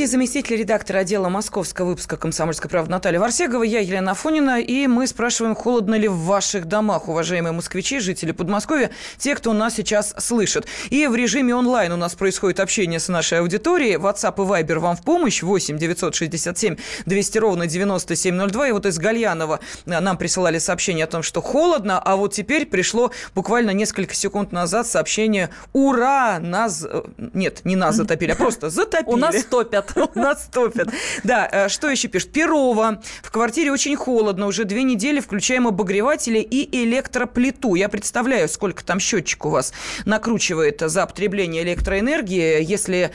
студии 0.00 0.12
заместитель 0.12 0.56
редактора 0.56 1.00
отдела 1.00 1.28
московского 1.28 1.88
выпуска 1.88 2.16
«Комсомольской 2.16 2.70
правды» 2.70 2.90
Наталья 2.90 3.20
Варсегова, 3.20 3.64
я 3.64 3.80
Елена 3.80 4.12
Афонина, 4.12 4.58
и 4.58 4.86
мы 4.86 5.06
спрашиваем, 5.06 5.54
холодно 5.54 5.94
ли 5.94 6.08
в 6.08 6.16
ваших 6.20 6.64
домах, 6.64 7.08
уважаемые 7.08 7.52
москвичи, 7.52 7.98
жители 7.98 8.32
Подмосковья, 8.32 8.92
те, 9.18 9.34
кто 9.34 9.52
нас 9.52 9.74
сейчас 9.74 10.14
слышит. 10.16 10.66
И 10.88 11.06
в 11.06 11.14
режиме 11.14 11.54
онлайн 11.54 11.92
у 11.92 11.96
нас 11.96 12.14
происходит 12.14 12.60
общение 12.60 12.98
с 12.98 13.08
нашей 13.08 13.40
аудиторией. 13.40 13.96
WhatsApp 13.96 14.36
и 14.36 14.62
Viber 14.62 14.78
вам 14.78 14.96
в 14.96 15.02
помощь. 15.02 15.42
8 15.42 15.76
967 15.76 16.76
200 17.04 17.38
ровно 17.38 17.66
9702. 17.66 18.68
И 18.68 18.72
вот 18.72 18.86
из 18.86 18.98
Гальянова 18.98 19.60
нам 19.84 20.16
присылали 20.16 20.58
сообщение 20.58 21.04
о 21.04 21.08
том, 21.08 21.22
что 21.22 21.42
холодно, 21.42 22.00
а 22.02 22.16
вот 22.16 22.32
теперь 22.32 22.64
пришло 22.64 23.10
буквально 23.34 23.72
несколько 23.72 24.14
секунд 24.14 24.50
назад 24.50 24.86
сообщение 24.86 25.50
«Ура! 25.74 26.38
Нас...» 26.40 26.86
Нет, 27.34 27.60
не 27.64 27.76
нас 27.76 27.96
затопили, 27.96 28.30
а 28.30 28.36
просто 28.36 28.70
затопили. 28.70 29.12
У 29.12 29.16
нас 29.16 29.44
топят 29.44 29.89
топят. 29.94 30.16
Нас 30.16 30.48
топят. 30.52 30.88
Да, 31.24 31.48
э, 31.50 31.68
что 31.68 31.88
еще 31.88 32.08
пишет? 32.08 32.32
Перова. 32.32 33.00
В 33.22 33.30
квартире 33.30 33.72
очень 33.72 33.96
холодно. 33.96 34.46
Уже 34.46 34.64
две 34.64 34.82
недели 34.82 35.20
включаем 35.20 35.66
обогреватели 35.66 36.38
и 36.38 36.84
электроплиту. 36.84 37.74
Я 37.74 37.88
представляю, 37.88 38.48
сколько 38.48 38.84
там 38.84 39.00
счетчик 39.00 39.44
у 39.44 39.50
вас 39.50 39.72
накручивает 40.04 40.80
за 40.80 41.06
потребление 41.06 41.62
электроэнергии, 41.62 42.62
если 42.62 43.12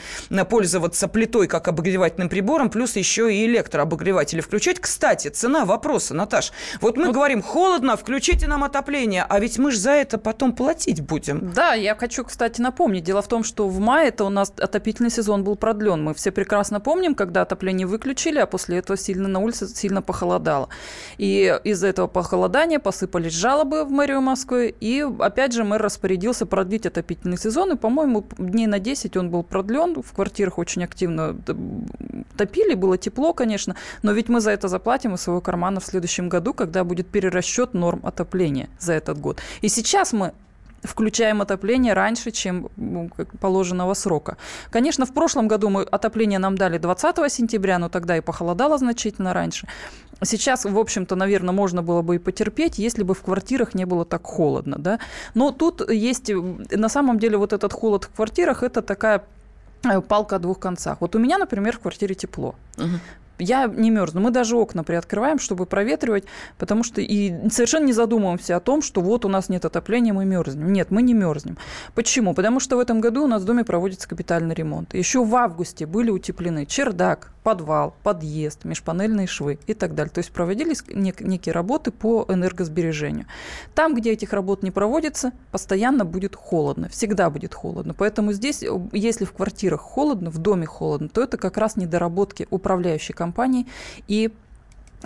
пользоваться 0.48 1.08
плитой 1.08 1.46
как 1.46 1.68
обогревательным 1.68 2.28
прибором, 2.28 2.70
плюс 2.70 2.96
еще 2.96 3.32
и 3.32 3.46
электрообогреватели 3.46 4.40
включать. 4.40 4.80
Кстати, 4.80 5.28
цена 5.28 5.64
вопроса, 5.64 6.14
Наташ. 6.14 6.52
Вот 6.80 6.96
мы 6.96 7.06
вот. 7.06 7.14
говорим, 7.14 7.42
холодно, 7.42 7.96
включите 7.96 8.46
нам 8.46 8.64
отопление, 8.64 9.24
а 9.28 9.38
ведь 9.40 9.58
мы 9.58 9.70
же 9.70 9.78
за 9.78 9.92
это 9.92 10.18
потом 10.18 10.52
платить 10.52 11.00
будем. 11.00 11.52
Да, 11.52 11.74
я 11.74 11.94
хочу, 11.94 12.24
кстати, 12.24 12.60
напомнить. 12.60 13.04
Дело 13.04 13.22
в 13.22 13.28
том, 13.28 13.44
что 13.44 13.68
в 13.68 13.78
мае 13.78 14.08
это 14.08 14.24
у 14.24 14.30
нас 14.30 14.52
отопительный 14.56 15.10
сезон 15.10 15.44
был 15.44 15.56
продлен. 15.56 16.02
Мы 16.02 16.14
все 16.14 16.30
прекрасно 16.30 16.65
прекрасно 16.66 16.80
помним, 16.80 17.14
когда 17.14 17.42
отопление 17.42 17.86
выключили, 17.86 18.40
а 18.40 18.46
после 18.46 18.78
этого 18.78 18.96
сильно 18.96 19.28
на 19.28 19.38
улице 19.38 19.68
сильно 19.68 20.02
похолодало. 20.02 20.68
И 21.18 21.60
из-за 21.64 21.86
этого 21.86 22.08
похолодания 22.08 22.80
посыпались 22.80 23.34
жалобы 23.34 23.84
в 23.84 23.90
мэрию 23.90 24.20
Москвы, 24.20 24.74
и 24.80 25.06
опять 25.20 25.52
же 25.52 25.62
мэр 25.62 25.82
распорядился 25.82 26.46
продлить 26.46 26.86
отопительный 26.86 27.38
сезон, 27.38 27.72
и, 27.72 27.76
по-моему, 27.76 28.24
дней 28.38 28.66
на 28.66 28.78
10 28.78 29.16
он 29.16 29.30
был 29.30 29.44
продлен, 29.44 30.02
в 30.02 30.12
квартирах 30.12 30.58
очень 30.58 30.82
активно 30.84 31.36
топили, 32.36 32.74
было 32.74 32.98
тепло, 32.98 33.32
конечно, 33.32 33.76
но 34.02 34.12
ведь 34.12 34.28
мы 34.28 34.40
за 34.40 34.50
это 34.50 34.68
заплатим 34.68 35.14
из 35.14 35.20
своего 35.20 35.40
кармана 35.40 35.78
в 35.80 35.84
следующем 35.84 36.28
году, 36.28 36.52
когда 36.52 36.82
будет 36.82 37.06
перерасчет 37.06 37.74
норм 37.74 38.00
отопления 38.02 38.68
за 38.80 38.92
этот 38.92 39.20
год. 39.20 39.40
И 39.62 39.68
сейчас 39.68 40.12
мы 40.12 40.32
включаем 40.86 41.42
отопление 41.42 41.92
раньше, 41.92 42.30
чем 42.30 42.68
положенного 43.40 43.94
срока. 43.94 44.36
Конечно, 44.70 45.06
в 45.06 45.12
прошлом 45.12 45.48
году 45.48 45.68
мы 45.68 45.82
отопление 45.82 46.38
нам 46.38 46.56
дали 46.56 46.78
20 46.78 47.32
сентября, 47.32 47.78
но 47.78 47.88
тогда 47.88 48.16
и 48.16 48.20
похолодало 48.20 48.78
значительно 48.78 49.34
раньше. 49.34 49.66
Сейчас, 50.22 50.64
в 50.64 50.78
общем-то, 50.78 51.14
наверное, 51.14 51.52
можно 51.52 51.82
было 51.82 52.02
бы 52.02 52.16
и 52.16 52.18
потерпеть, 52.18 52.78
если 52.78 53.02
бы 53.02 53.14
в 53.14 53.22
квартирах 53.22 53.74
не 53.74 53.84
было 53.84 54.04
так 54.04 54.24
холодно. 54.24 54.76
Да? 54.78 54.98
Но 55.34 55.52
тут 55.52 55.90
есть, 55.90 56.30
на 56.70 56.88
самом 56.88 57.18
деле, 57.18 57.36
вот 57.36 57.52
этот 57.52 57.72
холод 57.72 58.04
в 58.04 58.16
квартирах, 58.16 58.62
это 58.62 58.80
такая 58.80 59.24
э, 59.84 60.00
палка 60.00 60.36
о 60.36 60.38
двух 60.38 60.58
концах. 60.58 61.00
Вот 61.00 61.14
у 61.14 61.18
меня, 61.18 61.36
например, 61.36 61.76
в 61.76 61.80
квартире 61.80 62.14
тепло. 62.14 62.54
Угу 62.78 62.98
я 63.38 63.66
не 63.66 63.90
мерзну. 63.90 64.20
Мы 64.20 64.30
даже 64.30 64.56
окна 64.56 64.84
приоткрываем, 64.84 65.38
чтобы 65.38 65.66
проветривать, 65.66 66.24
потому 66.58 66.82
что 66.82 67.00
и 67.00 67.48
совершенно 67.50 67.86
не 67.86 67.92
задумываемся 67.92 68.56
о 68.56 68.60
том, 68.60 68.82
что 68.82 69.00
вот 69.00 69.24
у 69.24 69.28
нас 69.28 69.48
нет 69.48 69.64
отопления, 69.64 70.12
мы 70.12 70.24
мерзнем. 70.24 70.72
Нет, 70.72 70.90
мы 70.90 71.02
не 71.02 71.14
мерзнем. 71.14 71.58
Почему? 71.94 72.34
Потому 72.34 72.60
что 72.60 72.76
в 72.76 72.80
этом 72.80 73.00
году 73.00 73.24
у 73.24 73.26
нас 73.26 73.42
в 73.42 73.44
доме 73.44 73.64
проводится 73.64 74.08
капитальный 74.08 74.54
ремонт. 74.54 74.94
Еще 74.94 75.24
в 75.24 75.34
августе 75.36 75.86
были 75.86 76.10
утеплены 76.10 76.66
чердак, 76.66 77.30
подвал, 77.46 77.94
подъезд, 78.02 78.64
межпанельные 78.64 79.28
швы 79.28 79.60
и 79.68 79.74
так 79.74 79.94
далее. 79.94 80.10
То 80.12 80.18
есть 80.18 80.32
проводились 80.32 80.82
нек- 80.88 81.22
некие 81.22 81.52
работы 81.52 81.92
по 81.92 82.26
энергосбережению. 82.28 83.26
Там, 83.72 83.94
где 83.94 84.10
этих 84.10 84.32
работ 84.32 84.64
не 84.64 84.72
проводится, 84.72 85.30
постоянно 85.52 86.04
будет 86.04 86.34
холодно, 86.34 86.88
всегда 86.88 87.30
будет 87.30 87.54
холодно. 87.54 87.94
Поэтому 87.94 88.32
здесь, 88.32 88.64
если 88.90 89.24
в 89.24 89.32
квартирах 89.32 89.80
холодно, 89.80 90.30
в 90.30 90.38
доме 90.38 90.66
холодно, 90.66 91.08
то 91.08 91.22
это 91.22 91.36
как 91.36 91.56
раз 91.56 91.76
недоработки 91.76 92.48
управляющей 92.50 93.14
компании 93.14 93.68
и 94.08 94.32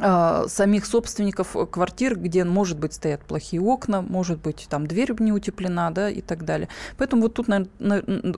самих 0.00 0.86
собственников 0.86 1.56
квартир, 1.70 2.18
где, 2.18 2.44
может 2.44 2.78
быть, 2.78 2.94
стоят 2.94 3.22
плохие 3.22 3.60
окна, 3.60 4.02
может 4.02 4.40
быть, 4.40 4.66
там 4.68 4.86
дверь 4.86 5.10
не 5.20 5.32
утеплена, 5.32 5.90
да, 5.90 6.08
и 6.08 6.20
так 6.20 6.44
далее. 6.44 6.68
Поэтому 6.96 7.22
вот 7.22 7.34
тут, 7.34 7.48
на, 7.48 7.66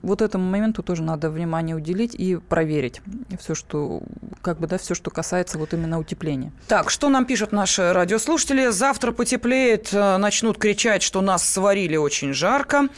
вот 0.03 0.23
этому 0.23 0.49
моменту 0.49 0.83
тоже 0.83 1.03
надо 1.03 1.31
внимание 1.31 1.77
уделить 1.77 2.15
и 2.15 2.37
проверить 2.37 3.01
все, 3.41 3.55
что, 3.55 4.03
как 4.41 4.59
бы, 4.59 4.67
да, 4.67 4.79
все, 4.79 4.95
что 4.95 5.11
касается 5.11 5.59
вот 5.59 5.75
именно 5.75 5.99
утепления. 5.99 6.53
Так, 6.69 6.91
что 6.91 7.09
нам 7.09 7.27
пишут 7.27 7.53
наши 7.53 7.93
радиослушатели? 7.93 8.69
Завтра 8.69 9.13
потеплеет, 9.13 9.91
э, 9.93 10.17
начнут 10.17 10.59
кричать, 10.59 11.03
что 11.03 11.21
нас 11.21 11.49
сварили 11.49 11.97
очень 11.97 12.33
жарко. 12.33 12.89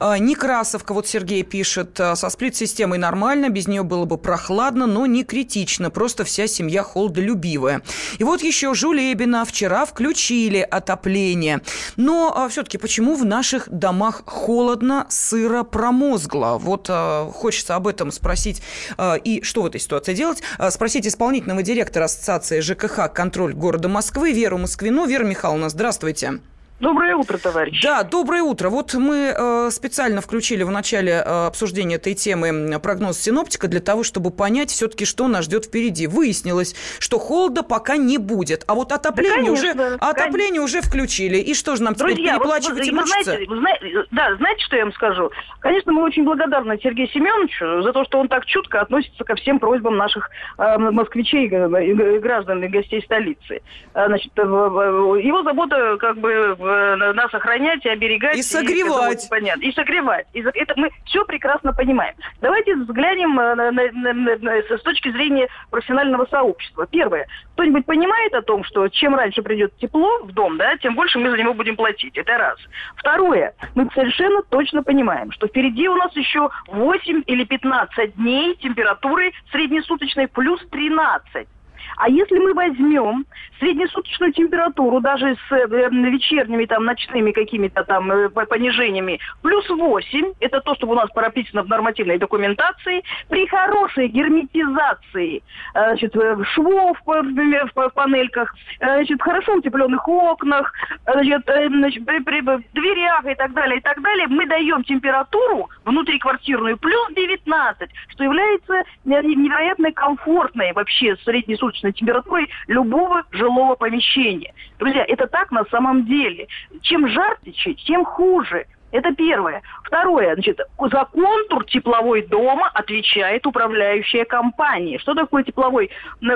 Э, 0.00 0.18
Некрасовка, 0.18 0.94
вот 0.94 1.06
Сергей 1.06 1.42
пишет, 1.42 1.98
э, 1.98 2.14
со 2.16 2.28
сплит-системой 2.28 2.98
нормально, 2.98 3.48
без 3.48 3.66
нее 3.66 3.82
было 3.82 4.04
бы 4.04 4.18
прохладно, 4.18 4.86
но 4.86 5.06
не 5.06 5.24
критично, 5.24 5.90
просто 5.90 6.24
вся 6.24 6.46
семья 6.46 6.82
холодолюбивая. 6.82 7.82
И 8.18 8.24
вот 8.24 8.42
еще 8.42 8.74
Жулебина 8.74 9.44
вчера 9.44 9.84
включили 9.84 10.58
отопление. 10.58 11.60
Но 11.96 12.32
а, 12.36 12.48
все-таки 12.48 12.78
почему 12.78 13.16
в 13.16 13.24
наших 13.24 13.68
домах 13.68 14.22
холодно, 14.26 15.06
сыро, 15.08 15.62
промозгло? 15.62 16.58
Вот 16.60 16.86
а, 16.88 17.30
хочется 17.30 17.76
об 17.76 17.86
этом 17.86 18.10
спросить. 18.10 18.62
А, 18.96 19.14
и 19.14 19.42
что 19.42 19.62
в 19.62 19.66
этой 19.66 19.80
ситуации 19.80 20.14
делать? 20.14 20.42
А, 20.58 20.70
спросить 20.70 21.06
исполнительного 21.06 21.62
директора 21.62 22.04
Ассоциации 22.04 22.60
ЖКХ 22.60 23.12
«Контроль 23.12 23.54
города 23.54 23.88
Москвы» 23.88 24.32
Веру 24.32 24.58
Москвину. 24.58 25.06
Вера 25.06 25.24
Михайловна, 25.24 25.68
здравствуйте. 25.68 26.40
Доброе 26.80 27.14
утро, 27.14 27.38
товарищ. 27.38 27.80
Да, 27.82 28.02
доброе 28.02 28.42
утро. 28.42 28.68
Вот 28.68 28.94
мы 28.94 29.32
э, 29.36 29.70
специально 29.70 30.20
включили 30.20 30.64
в 30.64 30.72
начале 30.72 31.12
э, 31.12 31.46
обсуждения 31.46 31.96
этой 31.96 32.14
темы 32.14 32.80
прогноз 32.80 33.16
синоптика 33.16 33.68
для 33.68 33.80
того, 33.80 34.02
чтобы 34.02 34.32
понять 34.32 34.70
все-таки, 34.70 35.04
что 35.04 35.28
нас 35.28 35.44
ждет 35.44 35.66
впереди. 35.66 36.08
Выяснилось, 36.08 36.74
что 36.98 37.20
холода 37.20 37.62
пока 37.62 37.96
не 37.96 38.18
будет, 38.18 38.64
а 38.66 38.74
вот 38.74 38.90
отопление, 38.90 39.46
да, 39.46 39.52
уже, 39.52 39.70
отопление 40.00 40.60
уже 40.60 40.80
включили. 40.80 41.38
И 41.38 41.54
что 41.54 41.76
же 41.76 41.84
нам 41.84 41.94
теперь 41.94 42.14
Друзья, 42.14 42.38
переплачивать 42.38 42.78
вот, 42.78 42.88
и 42.88 42.90
мучиться? 42.90 43.22
Знаете, 43.22 43.54
знаете, 43.54 44.06
да, 44.10 44.36
знаете, 44.36 44.64
что 44.64 44.76
я 44.76 44.82
вам 44.82 44.92
скажу? 44.94 45.30
Конечно, 45.60 45.92
мы 45.92 46.02
очень 46.02 46.24
благодарны 46.24 46.76
Сергею 46.82 47.08
Семеновичу 47.08 47.82
за 47.82 47.92
то, 47.92 48.04
что 48.04 48.18
он 48.18 48.26
так 48.26 48.46
чутко 48.46 48.80
относится 48.80 49.22
ко 49.22 49.36
всем 49.36 49.60
просьбам 49.60 49.96
наших 49.96 50.28
э, 50.58 50.78
москвичей, 50.78 51.48
э, 51.48 52.18
граждан 52.18 52.64
и 52.64 52.68
гостей 52.68 53.00
столицы. 53.02 53.60
Э, 53.94 54.06
значит, 54.08 54.32
э, 54.36 54.42
его 54.42 55.44
забота 55.44 55.96
как 56.00 56.18
бы 56.18 56.56
нас 56.64 57.32
охранять 57.32 57.84
и 57.84 57.88
оберегать. 57.88 58.36
И 58.36 58.42
согревать. 58.42 59.24
И, 59.24 59.28
понятно. 59.28 59.62
И 59.62 59.72
согревать. 59.72 60.26
И 60.32 60.40
это 60.40 60.74
мы 60.76 60.90
все 61.06 61.24
прекрасно 61.24 61.72
понимаем. 61.72 62.14
Давайте 62.40 62.74
взглянем 62.76 63.38
э, 63.38 63.54
на, 63.54 63.70
на, 63.70 63.90
на, 63.92 64.36
на, 64.36 64.52
с 64.62 64.82
точки 64.82 65.10
зрения 65.10 65.48
профессионального 65.70 66.26
сообщества. 66.26 66.86
Первое. 66.86 67.26
Кто-нибудь 67.54 67.86
понимает 67.86 68.34
о 68.34 68.42
том, 68.42 68.64
что 68.64 68.88
чем 68.88 69.14
раньше 69.14 69.42
придет 69.42 69.76
тепло 69.78 70.22
в 70.24 70.32
дом, 70.32 70.56
да, 70.56 70.76
тем 70.78 70.94
больше 70.94 71.18
мы 71.18 71.30
за 71.30 71.36
него 71.36 71.54
будем 71.54 71.76
платить. 71.76 72.16
Это 72.16 72.36
раз. 72.36 72.58
Второе. 72.96 73.54
Мы 73.74 73.88
совершенно 73.94 74.42
точно 74.42 74.82
понимаем, 74.82 75.30
что 75.32 75.46
впереди 75.46 75.88
у 75.88 75.96
нас 75.96 76.14
еще 76.16 76.50
8 76.68 77.22
или 77.26 77.44
15 77.44 78.16
дней 78.16 78.56
температуры 78.56 79.32
среднесуточной 79.52 80.28
плюс 80.28 80.60
13. 80.70 81.48
А 81.96 82.08
если 82.08 82.38
мы 82.38 82.54
возьмем 82.54 83.26
среднесуточную 83.58 84.32
температуру, 84.32 85.00
даже 85.00 85.36
с 85.48 85.52
э, 85.52 85.66
вечерними, 85.66 86.66
там, 86.66 86.84
ночными 86.84 87.32
какими-то 87.32 87.84
там 87.84 88.10
э, 88.10 88.28
понижениями, 88.28 89.20
плюс 89.42 89.68
8, 89.68 90.34
это 90.40 90.60
то, 90.60 90.74
что 90.74 90.86
у 90.88 90.94
нас 90.94 91.10
прописано 91.10 91.62
в 91.62 91.68
нормативной 91.68 92.18
документации, 92.18 93.02
при 93.28 93.46
хорошей 93.46 94.08
герметизации 94.08 95.42
э, 95.74 95.96
значит, 95.96 96.14
швов 96.52 96.98
в 97.04 97.90
панельках, 97.94 98.54
значит, 98.78 99.22
хорошо 99.22 99.54
утепленных 99.54 100.06
окнах, 100.08 100.72
значит, 101.06 101.44
при 101.44 102.40
дверях 102.72 103.26
и 103.26 103.34
так 103.34 103.52
далее, 103.52 103.78
и 103.78 103.80
так 103.80 104.00
далее, 104.02 104.26
мы 104.28 104.46
даем 104.46 104.82
температуру 104.84 105.68
внутриквартирную 105.84 106.76
плюс 106.78 107.08
19, 107.14 107.90
что 108.08 108.24
является 108.24 108.82
невероятно 109.04 109.92
комфортной 109.92 110.72
вообще 110.72 111.16
среднесуточной 111.24 111.73
температурой 111.80 112.48
любого 112.66 113.24
жилого 113.30 113.74
помещения. 113.74 114.54
Друзья, 114.78 115.04
это 115.06 115.26
так 115.26 115.50
на 115.50 115.64
самом 115.66 116.06
деле. 116.06 116.48
Чем 116.82 117.08
жарче, 117.08 117.74
тем 117.74 118.04
хуже. 118.04 118.66
Это 118.92 119.12
первое. 119.12 119.62
Второе, 119.82 120.34
значит, 120.34 120.60
за 120.78 121.04
контур 121.06 121.64
тепловой 121.64 122.22
дома 122.22 122.70
отвечает 122.72 123.44
управляющая 123.44 124.24
компания. 124.24 124.98
Что 124.98 125.14
такое 125.14 125.42
тепловой 125.42 125.90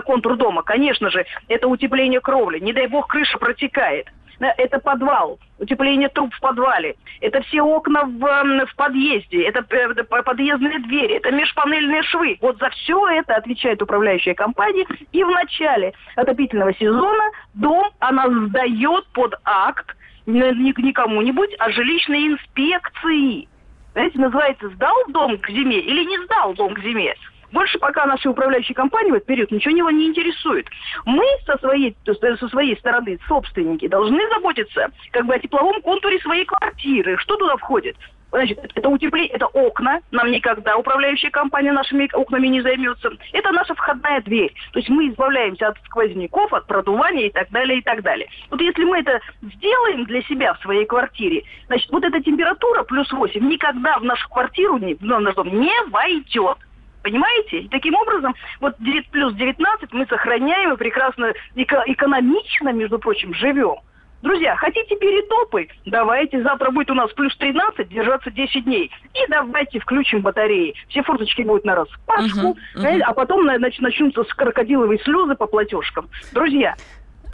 контур 0.04 0.36
дома? 0.36 0.62
Конечно 0.64 1.08
же, 1.08 1.24
это 1.46 1.68
утепление 1.68 2.20
кровли. 2.20 2.58
Не 2.58 2.72
дай 2.72 2.88
бог, 2.88 3.06
крыша 3.06 3.38
протекает 3.38 4.08
это 4.46 4.78
подвал, 4.78 5.38
утепление 5.58 6.08
труб 6.08 6.32
в 6.34 6.40
подвале, 6.40 6.94
это 7.20 7.40
все 7.42 7.62
окна 7.62 8.04
в, 8.04 8.66
в 8.66 8.76
подъезде, 8.76 9.42
это 9.42 9.64
э, 9.68 10.22
подъездные 10.22 10.78
двери, 10.80 11.16
это 11.16 11.30
межпанельные 11.30 12.02
швы. 12.04 12.38
Вот 12.40 12.58
за 12.58 12.70
все 12.70 13.06
это 13.08 13.34
отвечает 13.34 13.82
управляющая 13.82 14.34
компания. 14.34 14.86
И 15.12 15.24
в 15.24 15.28
начале 15.28 15.92
отопительного 16.16 16.74
сезона 16.74 17.24
дом 17.54 17.88
она 17.98 18.28
сдает 18.46 19.06
под 19.12 19.34
акт 19.44 19.96
не 20.26 20.92
кому-нибудь, 20.92 21.54
а 21.58 21.70
жилищной 21.70 22.28
инспекции. 22.28 23.48
Знаете, 23.92 24.18
называется 24.18 24.68
«сдал 24.68 24.94
дом 25.08 25.38
к 25.38 25.48
зиме» 25.48 25.80
или 25.80 26.04
«не 26.04 26.24
сдал 26.24 26.54
дом 26.54 26.74
к 26.74 26.80
зиме». 26.80 27.14
Больше 27.52 27.78
пока 27.78 28.06
наши 28.06 28.28
управляющие 28.28 28.74
компании 28.74 29.10
в 29.10 29.14
этот 29.14 29.26
период 29.26 29.50
ничего 29.50 29.74
него 29.74 29.90
не 29.90 30.06
интересует. 30.06 30.66
Мы 31.04 31.24
со 31.46 31.56
своей, 31.58 31.96
со 32.04 32.48
своей 32.48 32.76
стороны, 32.78 33.18
собственники, 33.26 33.88
должны 33.88 34.20
заботиться 34.28 34.90
как 35.12 35.26
бы 35.26 35.34
о 35.34 35.38
тепловом 35.38 35.80
контуре 35.82 36.18
своей 36.20 36.44
квартиры. 36.44 37.16
Что 37.18 37.36
туда 37.36 37.56
входит? 37.56 37.96
Значит, 38.30 38.58
это 38.74 38.88
утепление, 38.88 39.30
это 39.30 39.46
окна. 39.46 40.00
Нам 40.10 40.30
никогда 40.30 40.76
управляющая 40.76 41.30
компания 41.30 41.72
нашими 41.72 42.10
окнами 42.12 42.48
не 42.48 42.60
займется. 42.60 43.10
Это 43.32 43.52
наша 43.52 43.74
входная 43.74 44.20
дверь. 44.20 44.52
То 44.72 44.80
есть 44.80 44.90
мы 44.90 45.08
избавляемся 45.08 45.68
от 45.68 45.78
сквозняков, 45.86 46.52
от 46.52 46.66
продувания 46.66 47.28
и 47.28 47.30
так 47.30 47.50
далее, 47.50 47.78
и 47.78 47.82
так 47.82 48.02
далее. 48.02 48.28
Вот 48.50 48.60
если 48.60 48.84
мы 48.84 48.98
это 48.98 49.20
сделаем 49.40 50.04
для 50.04 50.22
себя 50.22 50.52
в 50.54 50.60
своей 50.60 50.84
квартире, 50.84 51.44
значит, 51.68 51.90
вот 51.90 52.04
эта 52.04 52.20
температура 52.20 52.82
плюс 52.82 53.10
8 53.10 53.48
никогда 53.48 53.98
в 53.98 54.04
нашу 54.04 54.28
квартиру, 54.28 54.78
в 54.78 55.02
наш 55.02 55.34
дом 55.34 55.60
не 55.60 55.82
войдет. 55.88 56.58
Понимаете? 57.02 57.60
И 57.60 57.68
таким 57.68 57.94
образом, 57.94 58.34
вот 58.60 58.76
плюс 59.10 59.34
19 59.34 59.92
мы 59.92 60.06
сохраняем 60.06 60.72
и 60.72 60.76
прекрасно 60.76 61.32
эко- 61.54 61.84
экономично, 61.86 62.72
между 62.72 62.98
прочим, 62.98 63.34
живем. 63.34 63.76
Друзья, 64.20 64.56
хотите 64.56 64.96
перетопы? 64.96 65.68
Давайте, 65.86 66.42
завтра 66.42 66.72
будет 66.72 66.90
у 66.90 66.94
нас 66.94 67.12
плюс 67.12 67.36
13, 67.36 67.88
держаться 67.88 68.30
10 68.32 68.64
дней. 68.64 68.90
И 69.14 69.30
давайте 69.30 69.78
включим 69.78 70.22
батареи. 70.22 70.74
Все 70.88 71.02
форточки 71.02 71.42
будут 71.42 71.64
на 71.64 71.76
распашку, 71.76 72.56
uh-huh, 72.74 72.82
uh-huh. 72.82 73.00
а 73.00 73.12
потом 73.12 73.44
значит, 73.44 73.80
начнутся 73.80 74.24
крокодиловые 74.24 74.98
слезы 75.04 75.36
по 75.36 75.46
платежкам. 75.46 76.08
Друзья, 76.32 76.74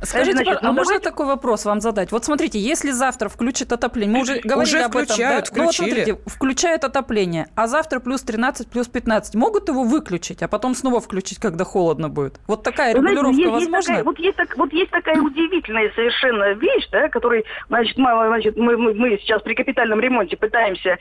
Скажите, 0.05 0.37
Значит, 0.37 0.59
а 0.61 0.67
ну, 0.67 0.73
можно 0.73 0.95
давайте... 0.95 1.11
такой 1.11 1.27
вопрос 1.27 1.65
вам 1.65 1.81
задать? 1.81 2.13
Вот 2.13 2.25
смотрите, 2.25 2.59
если 2.59 2.91
завтра 2.91 3.29
включат 3.29 3.73
отопление, 3.73 4.17
мы 4.17 4.23
уже 4.23 4.41
говорили 4.41 4.77
уже 4.77 4.85
об 4.85 4.97
этом. 4.97 5.17
Да? 5.19 5.43
Ну 5.55 5.65
вот 5.65 5.75
смотрите, 5.75 6.19
включают 6.27 6.85
отопление, 6.85 7.49
а 7.55 7.67
завтра 7.67 8.01
плюс 8.01 8.23
13, 8.23 8.69
плюс 8.69 8.89
15. 8.89 9.35
Могут 9.35 9.69
его 9.69 9.85
выключить, 9.85 10.43
а 10.43 10.49
потом 10.49 10.75
снова 10.75 11.01
включить, 11.01 11.39
когда 11.39 11.65
холодно 11.65 12.09
будет? 12.09 12.41
Вот 12.47 12.63
такая 12.63 12.95
регулировка 12.95 13.33
Знаете, 13.33 13.43
есть, 13.43 13.53
возможна? 13.53 13.77
Есть 13.77 13.87
такая, 13.87 14.05
вот, 14.05 14.19
есть 14.19 14.37
так, 14.37 14.57
вот 14.57 14.73
есть 14.73 14.91
такая 14.91 15.21
удивительная 15.21 15.93
совершенно 15.95 16.53
вещь, 16.55 16.89
да, 16.91 17.09
которой, 17.09 17.45
значит, 17.69 17.97
мы, 17.97 18.11
значит 18.29 18.57
мы, 18.57 18.77
мы, 18.77 18.95
мы 18.95 19.19
сейчас 19.19 19.43
при 19.43 19.55
капитальном 19.55 20.01
ремонте 20.01 20.37
пытаемся 20.37 20.99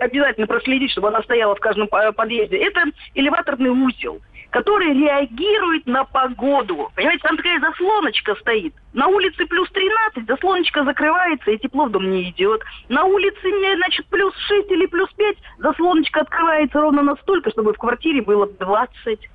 обязательно 0.00 0.46
проследить, 0.46 0.90
чтобы 0.90 1.08
она 1.08 1.22
стояла 1.22 1.54
в 1.54 1.60
каждом 1.60 1.88
подъезде. 1.88 2.56
Это 2.56 2.84
элеваторный 3.14 3.70
узел 3.70 4.20
который 4.50 4.92
реагирует 4.92 5.86
на 5.86 6.04
погоду. 6.04 6.90
Понимаете, 6.94 7.22
там 7.22 7.36
такая 7.36 7.60
заслоночка 7.60 8.34
стоит. 8.36 8.74
На 8.92 9.06
улице 9.06 9.46
плюс 9.46 9.70
13, 9.70 10.26
заслоночка 10.26 10.84
закрывается, 10.84 11.50
и 11.50 11.58
тепло 11.58 11.86
в 11.86 11.90
дом 11.90 12.10
не 12.10 12.30
идет. 12.30 12.62
На 12.88 13.04
улице, 13.04 13.40
значит, 13.76 14.06
плюс 14.06 14.34
6 14.36 14.70
или 14.70 14.86
плюс 14.86 15.10
5, 15.12 15.36
заслоночка 15.58 16.20
открывается 16.20 16.80
ровно 16.80 17.02
настолько, 17.02 17.50
чтобы 17.50 17.72
в 17.72 17.78
квартире 17.78 18.22
было 18.22 18.46
20. 18.46 19.30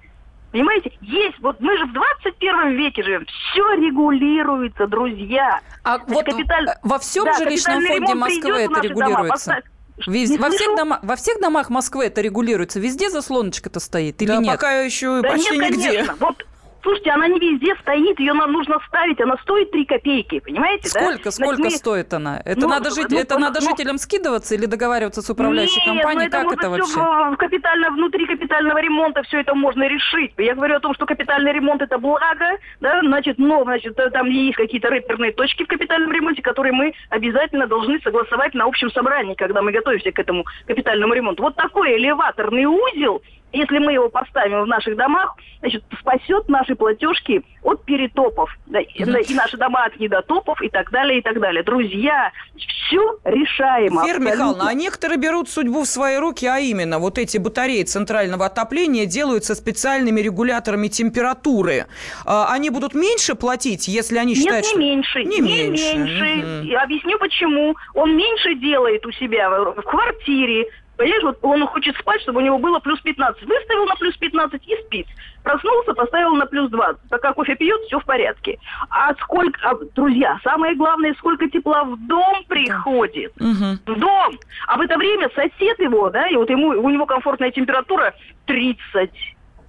Понимаете, 0.51 0.91
есть, 1.01 1.37
вот 1.39 1.59
мы 1.59 1.77
же 1.77 1.85
в 1.85 1.91
21 1.91 2.77
веке 2.77 3.03
живем, 3.03 3.25
все 3.25 3.73
регулируется, 3.73 4.87
друзья. 4.87 5.59
А 5.83 5.97
Значит, 5.97 6.13
вот 6.13 6.25
капиталь... 6.25 6.67
во 6.81 6.99
всем 6.99 7.25
да, 7.25 7.33
жилищном 7.33 7.81
фонде 7.81 8.15
Москвы 8.15 8.51
это 8.51 8.79
регулируется? 8.79 9.51
Дома, 9.51 9.63
Вез... 10.07 10.37
Во, 10.37 10.49
всех 10.49 10.75
дома... 10.75 10.99
Во 11.03 11.15
всех 11.15 11.39
домах 11.39 11.69
Москвы 11.69 12.05
это 12.05 12.21
регулируется? 12.21 12.79
Везде 12.79 13.09
заслоночка-то 13.09 13.79
стоит 13.79 14.21
или 14.21 14.27
да, 14.27 14.37
нет? 14.37 14.53
пока 14.53 14.81
еще 14.81 15.21
да 15.21 15.29
почти 15.29 15.57
нет, 15.57 15.71
нигде. 15.71 15.91
Конечно. 15.91 16.15
Вот 16.19 16.45
Слушайте, 16.85 17.09
она 17.09 17.27
не 17.27 17.39
везде 17.39 17.75
стоит, 17.81 18.19
ее 18.19 18.33
нам 18.33 18.51
нужно 18.51 18.77
ставить, 18.87 19.19
она 19.19 19.35
стоит 19.37 19.71
3 19.71 19.85
копейки, 19.85 20.39
понимаете? 20.39 20.89
Сколько, 20.89 21.23
да? 21.23 21.31
сколько 21.31 21.55
Значит, 21.55 21.79
стоит 21.79 22.13
она? 22.13 22.39
Это 22.45 22.61
ну, 22.61 22.67
надо, 22.67 22.91
жить, 22.91 23.07
ну, 23.09 23.17
это 23.17 23.33
ну, 23.33 23.41
надо 23.41 23.59
ну, 23.59 23.69
жителям 23.71 23.97
скидываться 23.97 24.53
или 24.53 24.67
договариваться 24.67 25.23
с 25.23 25.29
управляющей 25.31 25.81
нет, 25.83 26.03
компанией? 26.03 26.29
Ну, 26.31 26.37
это 26.37 26.43
как 26.43 26.53
это 26.53 26.69
вообще? 26.69 26.99
В, 26.99 27.33
в 27.33 27.37
капитально, 27.37 27.89
внутри 27.89 28.27
капитального 28.27 28.77
ремонта 28.77 29.23
все 29.23 29.39
это 29.39 29.55
можно 29.55 29.87
решить. 29.87 30.33
Я 30.37 30.53
говорю 30.53 30.75
о 30.75 30.79
том, 30.79 30.93
что 30.93 31.07
капитальный 31.07 31.53
ремонт 31.53 31.81
это 31.81 31.97
благо, 31.97 32.59
да, 32.81 33.01
значит, 33.01 33.39
но, 33.39 33.63
значит, 33.63 33.97
там 34.13 34.27
есть 34.27 34.55
какие-то 34.55 34.89
рэперные 34.89 35.31
точки 35.31 35.63
в 35.63 35.67
капитальном 35.67 36.11
ремонте, 36.11 36.43
которые 36.43 36.73
мы 36.73 36.93
обязательно 37.09 37.65
должны 37.65 37.99
согласовать 38.01 38.53
на 38.53 38.65
общем 38.65 38.91
собрании, 38.91 39.33
когда 39.33 39.63
мы 39.63 39.71
готовимся 39.71 40.11
к 40.11 40.19
этому 40.19 40.45
капитальному 40.67 41.15
ремонту. 41.15 41.41
Вот 41.41 41.55
такой 41.55 41.97
элеваторный 41.97 42.65
узел 42.65 43.23
если 43.53 43.79
мы 43.79 43.93
его 43.93 44.09
поставим 44.09 44.63
в 44.63 44.67
наших 44.67 44.95
домах, 44.95 45.35
значит, 45.59 45.83
спасет 45.99 46.49
наши 46.49 46.75
платежки 46.75 47.43
от 47.63 47.83
перетопов, 47.85 48.49
да, 48.67 48.79
и, 48.79 49.05
наши 49.33 49.57
дома 49.57 49.85
от 49.85 49.99
недотопов 49.99 50.61
и 50.61 50.69
так 50.69 50.91
далее, 50.91 51.19
и 51.19 51.21
так 51.21 51.39
далее. 51.39 51.63
Друзья, 51.63 52.31
все 52.55 53.17
решаемо. 53.23 54.05
Вера 54.05 54.19
Михайловна, 54.19 54.67
а 54.67 54.73
некоторые 54.73 55.17
берут 55.17 55.49
судьбу 55.49 55.83
в 55.83 55.87
свои 55.87 56.17
руки, 56.17 56.45
а 56.45 56.59
именно 56.59 56.99
вот 56.99 57.17
эти 57.17 57.37
батареи 57.37 57.83
центрального 57.83 58.45
отопления 58.45 59.05
делаются 59.05 59.55
специальными 59.55 60.21
регуляторами 60.21 60.87
температуры. 60.87 61.87
А, 62.25 62.51
они 62.51 62.69
будут 62.69 62.93
меньше 62.93 63.35
платить, 63.35 63.87
если 63.87 64.17
они 64.17 64.35
считают, 64.35 64.65
Нет, 64.65 64.75
не 64.75 64.79
меньше. 64.79 65.23
Не, 65.23 65.39
не 65.39 65.41
меньше. 65.41 65.97
меньше. 65.97 66.67
Угу. 66.67 66.77
Объясню 66.77 67.17
почему. 67.19 67.75
Он 67.93 68.15
меньше 68.15 68.55
делает 68.55 69.05
у 69.05 69.11
себя 69.11 69.49
в 69.49 69.81
квартире, 69.81 70.67
Понимаешь, 70.97 71.23
вот 71.23 71.39
он 71.41 71.67
хочет 71.67 71.95
спать, 71.97 72.21
чтобы 72.21 72.39
у 72.39 72.43
него 72.43 72.57
было 72.57 72.79
плюс 72.79 72.99
15. 73.01 73.43
Выставил 73.43 73.85
на 73.85 73.95
плюс 73.95 74.15
15 74.15 74.61
и 74.65 74.75
спит. 74.83 75.07
Проснулся, 75.43 75.93
поставил 75.93 76.35
на 76.35 76.45
плюс 76.45 76.69
20. 76.69 77.09
Пока 77.09 77.33
кофе 77.33 77.55
пьет, 77.55 77.81
все 77.81 77.99
в 77.99 78.05
порядке. 78.05 78.57
А 78.89 79.13
сколько, 79.15 79.59
а, 79.67 79.75
друзья, 79.93 80.39
самое 80.43 80.75
главное, 80.75 81.13
сколько 81.15 81.49
тепла 81.49 81.83
в 81.83 81.97
дом 82.07 82.45
приходит. 82.47 83.33
Угу. 83.39 83.93
В 83.93 83.99
дом. 83.99 84.39
А 84.67 84.77
в 84.77 84.81
это 84.81 84.97
время 84.97 85.29
сосед 85.35 85.79
его, 85.79 86.09
да, 86.09 86.27
и 86.27 86.35
вот 86.35 86.49
ему, 86.49 86.69
у 86.69 86.89
него 86.89 87.05
комфортная 87.05 87.51
температура 87.51 88.13
30. 88.45 89.11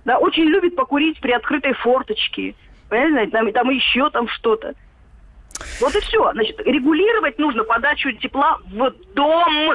Да, 0.04 0.18
очень 0.18 0.44
любит 0.44 0.76
покурить 0.76 1.20
при 1.20 1.32
открытой 1.32 1.72
форточке. 1.72 2.54
Понимаете, 2.88 3.32
там, 3.32 3.52
там 3.52 3.70
еще 3.70 4.08
там 4.10 4.28
что-то. 4.28 4.74
Вот 5.80 5.94
и 5.94 6.00
все. 6.00 6.32
Значит, 6.32 6.60
регулировать 6.60 7.38
нужно 7.38 7.64
подачу 7.64 8.12
тепла 8.12 8.58
в 8.70 8.92
дом. 9.14 9.74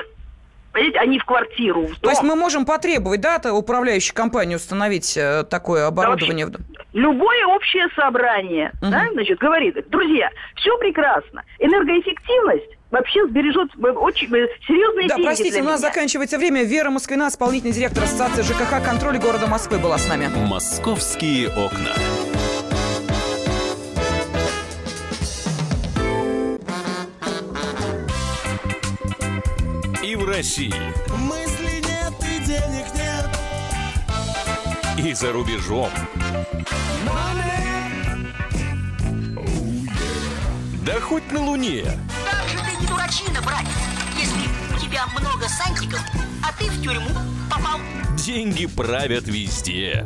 Понимаете, 0.71 0.99
а 0.99 1.05
не 1.05 1.19
в 1.19 1.25
квартиру. 1.25 1.87
В 1.87 1.99
То 1.99 2.09
есть 2.09 2.23
мы 2.23 2.35
можем 2.35 2.65
потребовать, 2.65 3.21
да, 3.21 3.35
от 3.35 3.45
управляющей 3.45 4.13
компании 4.13 4.55
установить 4.55 5.17
э, 5.17 5.43
такое 5.43 5.87
оборудование? 5.87 6.45
Да, 6.47 6.59
вообще, 6.59 6.83
любое 6.93 7.45
общее 7.47 7.87
собрание, 7.95 8.71
угу. 8.81 8.91
да, 8.91 9.07
значит, 9.11 9.39
говорит, 9.39 9.75
друзья, 9.89 10.29
все 10.55 10.77
прекрасно, 10.77 11.43
энергоэффективность 11.59 12.77
вообще 12.91 13.25
сбережет 13.27 13.71
очень 13.77 14.27
серьезные 14.27 15.07
да, 15.07 15.15
деньги 15.15 15.25
простите, 15.25 15.61
у 15.61 15.65
нас 15.65 15.79
меня. 15.79 15.89
заканчивается 15.89 16.37
время. 16.37 16.63
Вера 16.63 16.89
Москвина, 16.89 17.29
исполнительный 17.29 17.73
директор 17.73 18.03
Ассоциации 18.03 18.43
ЖКХ 18.43 18.83
контроля 18.83 19.19
города 19.19 19.47
Москвы 19.47 19.79
была 19.79 19.97
с 19.97 20.07
нами. 20.07 20.29
«Московские 20.47 21.47
окна». 21.49 21.95
И 30.11 30.15
в 30.15 30.25
России. 30.25 30.73
Мысли 31.19 31.81
нет 31.87 32.13
и 32.19 32.45
денег 32.45 32.85
нет. 32.93 33.29
И 34.97 35.13
за 35.13 35.31
рубежом. 35.31 35.89
Да 40.83 40.99
хоть 40.99 41.31
на 41.31 41.41
Луне. 41.45 41.85
Как 42.29 42.49
же 42.49 42.57
ты 42.57 42.81
не 42.81 42.87
дурачина, 42.87 43.41
братец, 43.41 43.69
если 44.17 44.75
у 44.75 44.79
тебя 44.79 45.05
много 45.17 45.47
сантиков, 45.47 46.01
а 46.43 46.51
ты 46.59 46.69
в 46.69 46.83
тюрьму 46.83 47.11
попал. 47.49 47.79
Деньги 48.17 48.65
правят 48.65 49.27
везде. 49.27 50.05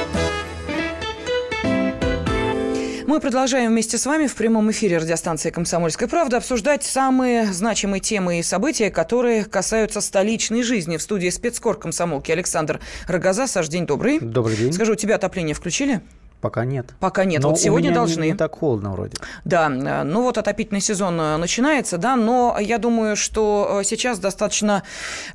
Мы 3.11 3.19
продолжаем 3.19 3.71
вместе 3.71 3.97
с 3.97 4.05
вами 4.05 4.25
в 4.25 4.35
прямом 4.35 4.71
эфире 4.71 4.97
радиостанции 4.97 5.49
«Комсомольская 5.49 6.07
правда» 6.07 6.37
обсуждать 6.37 6.85
самые 6.85 7.51
значимые 7.51 7.99
темы 7.99 8.39
и 8.39 8.41
события, 8.41 8.89
которые 8.89 9.43
касаются 9.43 9.99
столичной 9.99 10.63
жизни. 10.63 10.95
В 10.95 11.01
студии 11.01 11.27
спецкор 11.27 11.77
комсомолки 11.77 12.31
Александр 12.31 12.79
Рогоза. 13.09 13.47
Саш, 13.47 13.67
день 13.67 13.85
добрый. 13.85 14.21
Добрый 14.21 14.55
день. 14.55 14.71
Скажу, 14.71 14.93
у 14.93 14.95
тебя 14.95 15.15
отопление 15.15 15.53
включили? 15.53 15.99
Пока 16.41 16.65
нет. 16.65 16.87
Пока 16.99 17.23
нет. 17.23 17.43
Но 17.43 17.49
вот 17.49 17.59
сегодня 17.59 17.93
должны. 17.93 18.23
Не, 18.23 18.31
не 18.31 18.37
так 18.37 18.55
холодно 18.55 18.91
вроде. 18.91 19.13
Да, 19.45 19.67
э, 19.67 20.03
ну 20.03 20.23
вот 20.23 20.39
отопительный 20.39 20.81
сезон 20.81 21.21
э, 21.21 21.37
начинается, 21.37 21.99
да, 21.99 22.15
но 22.15 22.57
я 22.59 22.79
думаю, 22.79 23.15
что 23.15 23.81
э, 23.81 23.83
сейчас 23.83 24.17
достаточно 24.17 24.81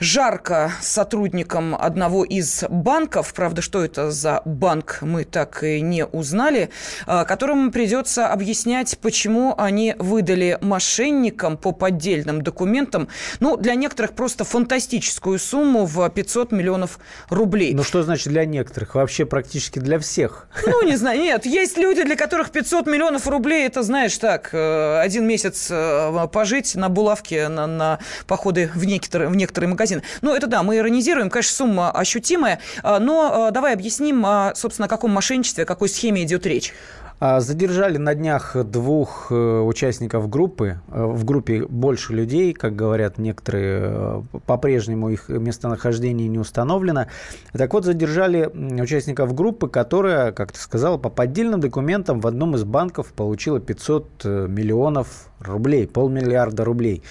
жарко 0.01 0.73
сотрудникам 0.81 1.77
одного 1.77 2.25
из 2.25 2.65
банков, 2.69 3.33
правда, 3.35 3.63
что 3.63 3.85
это 3.85 4.11
за 4.11 4.43
банк, 4.45 4.99
мы 5.01 5.25
так 5.25 5.63
и 5.63 5.81
не 5.81 6.05
узнали, 6.05 6.71
которым 7.07 7.71
придется 7.71 8.27
объяснять, 8.29 8.99
почему 8.99 9.55
они 9.57 9.95
выдали 9.99 10.59
мошенникам 10.61 11.57
по 11.57 11.71
поддельным 11.71 12.43
документам, 12.43 13.09
ну, 13.39 13.57
для 13.57 13.75
некоторых 13.75 14.13
просто 14.13 14.45
фантастическую 14.45 15.39
сумму 15.39 15.87
в 15.87 16.09
500 16.09 16.51
миллионов 16.51 16.99
рублей. 17.29 17.75
Ну, 17.75 17.85
что 17.85 18.03
значит 18.03 18.29
для 18.29 18.45
некоторых? 18.45 18.95
Вообще 18.97 19.25
практически 19.25 19.79
для 19.79 19.99
всех. 19.99 20.49
Ну, 20.67 20.83
не 20.83 20.96
знаю, 20.97 21.21
нет, 21.21 21.47
есть 21.47 21.77
люди, 21.77 22.03
для 22.03 22.17
которых 22.17 22.51
500 22.51 22.87
миллионов 22.87 23.27
рублей, 23.27 23.67
это, 23.67 23.83
знаешь, 23.83 24.17
так, 24.19 24.51
э, 24.53 25.01
один 25.01 25.27
месяц 25.27 25.69
э, 25.71 26.29
пожить 26.33 26.75
на 26.75 26.89
булавке, 26.89 27.49
на, 27.49 27.67
на 27.67 27.99
походы 28.27 28.71
в 28.75 28.85
некоторые, 28.85 29.29
в 29.29 29.37
некоторые 29.37 29.69
магазины. 29.71 30.03
Ну, 30.23 30.35
это 30.35 30.47
да, 30.47 30.63
мы 30.63 30.79
иронизируем, 30.79 31.31
конечно, 31.31 31.55
сумма 31.55 31.91
ощутимая, 31.91 32.61
э, 32.83 32.99
но 32.99 33.51
давай 33.51 33.73
объясним, 33.73 34.27
собственно, 34.55 34.87
о 34.87 34.89
каком 34.89 35.11
мошенничестве, 35.13 35.65
о 35.65 35.67
какой 35.67 35.89
схеме 35.89 36.23
идет 36.23 36.47
речь. 36.47 36.73
А, 37.19 37.41
задержали 37.41 37.97
на 37.97 38.15
днях 38.15 38.55
двух 38.67 39.29
э, 39.31 39.35
участников 39.35 40.29
группы. 40.29 40.81
Э, 40.89 41.07
в 41.07 41.25
группе 41.25 41.65
больше 41.65 42.13
людей, 42.13 42.53
как 42.53 42.77
говорят 42.77 43.17
некоторые, 43.17 43.81
э, 43.81 44.23
по-прежнему 44.45 45.09
их 45.09 45.31
местонахождение 45.31 46.29
не 46.29 46.39
установлено. 46.39 47.07
Так 47.53 47.73
вот, 47.73 47.87
задержали 47.87 48.51
участников 48.83 49.35
группы, 49.35 49.69
которая, 49.69 50.33
как 50.33 50.53
ты 50.53 50.61
сказал, 50.61 50.99
по 50.99 51.09
поддельным 51.09 51.61
документам 51.61 52.21
в 52.21 52.27
одном 52.27 52.55
из 52.55 52.65
банков 52.65 53.15
получила 53.15 53.61
500 53.61 54.25
миллионов 54.25 55.31
рублей, 55.41 55.87
полмиллиарда 55.87 56.65
рублей. 56.65 57.03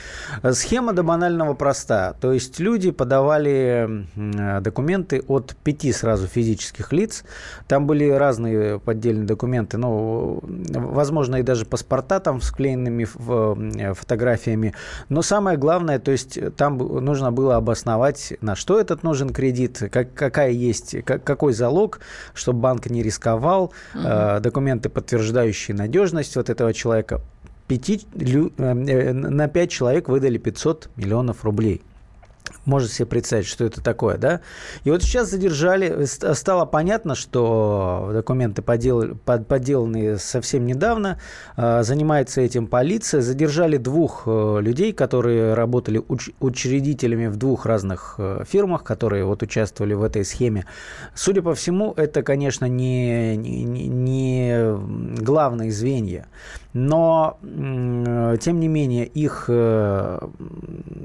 Схема 0.51 0.93
до 0.93 1.03
банального 1.03 1.53
проста. 1.53 2.15
То 2.19 2.33
есть 2.33 2.59
люди 2.59 2.91
подавали 2.91 4.07
документы 4.61 5.23
от 5.27 5.55
пяти 5.63 5.91
сразу 5.91 6.27
физических 6.27 6.91
лиц. 6.93 7.23
Там 7.67 7.87
были 7.87 8.09
разные 8.09 8.79
поддельные 8.79 9.25
документы, 9.25 9.77
ну, 9.77 10.39
возможно, 10.43 11.37
и 11.37 11.43
даже 11.43 11.65
паспорта 11.65 12.19
там 12.19 12.41
с 12.41 12.49
вклеенными 12.49 13.05
фотографиями. 13.93 14.73
Но 15.09 15.21
самое 15.21 15.57
главное, 15.57 15.99
то 15.99 16.11
есть 16.11 16.39
там 16.55 16.77
нужно 16.77 17.31
было 17.31 17.55
обосновать, 17.55 18.33
на 18.41 18.55
что 18.55 18.79
этот 18.79 19.03
нужен 19.03 19.29
кредит, 19.29 19.81
как, 19.91 20.13
какая 20.13 20.51
есть, 20.51 21.03
как, 21.03 21.23
какой 21.23 21.53
залог, 21.53 21.99
чтобы 22.33 22.59
банк 22.59 22.87
не 22.89 23.03
рисковал, 23.03 23.65
угу. 23.93 24.03
э, 24.03 24.39
документы, 24.39 24.89
подтверждающие 24.89 25.75
надежность 25.75 26.35
вот 26.35 26.49
этого 26.49 26.73
человека 26.73 27.21
пяти, 27.67 28.01
э, 28.13 29.13
на 29.13 29.47
5 29.47 29.69
человек 29.69 30.09
выдали 30.09 30.37
500 30.37 30.89
миллионов 30.95 31.43
рублей. 31.43 31.81
Можете 32.65 32.93
себе 32.93 33.05
представить, 33.07 33.47
что 33.47 33.65
это 33.65 33.81
такое, 33.81 34.17
да? 34.17 34.41
И 34.83 34.91
вот 34.91 35.01
сейчас 35.01 35.29
задержали, 35.29 36.05
стало 36.05 36.65
понятно, 36.65 37.15
что 37.15 38.11
документы 38.13 38.61
подел, 38.61 39.15
под, 39.25 39.47
подделанные 39.47 40.17
совсем 40.17 40.65
недавно, 40.65 41.19
э, 41.57 41.81
занимается 41.83 42.41
этим 42.41 42.67
полиция. 42.67 43.21
Задержали 43.21 43.77
двух 43.77 44.23
э, 44.27 44.59
людей, 44.61 44.93
которые 44.93 45.55
работали 45.55 46.01
уч, 46.07 46.29
учредителями 46.39 47.27
в 47.27 47.37
двух 47.37 47.65
разных 47.65 48.19
фирмах, 48.47 48.83
которые 48.83 49.25
вот 49.25 49.41
участвовали 49.41 49.93
в 49.93 50.03
этой 50.03 50.23
схеме. 50.23 50.65
Судя 51.15 51.41
по 51.41 51.55
всему, 51.55 51.93
это, 51.97 52.21
конечно, 52.21 52.65
не, 52.65 53.35
не, 53.35 53.87
не 53.87 55.19
главные 55.19 55.71
звенья. 55.71 56.27
Но, 56.77 57.39
тем 57.41 58.59
не 58.59 58.67
менее, 58.67 59.05
их 59.05 59.45
э, 59.47 60.19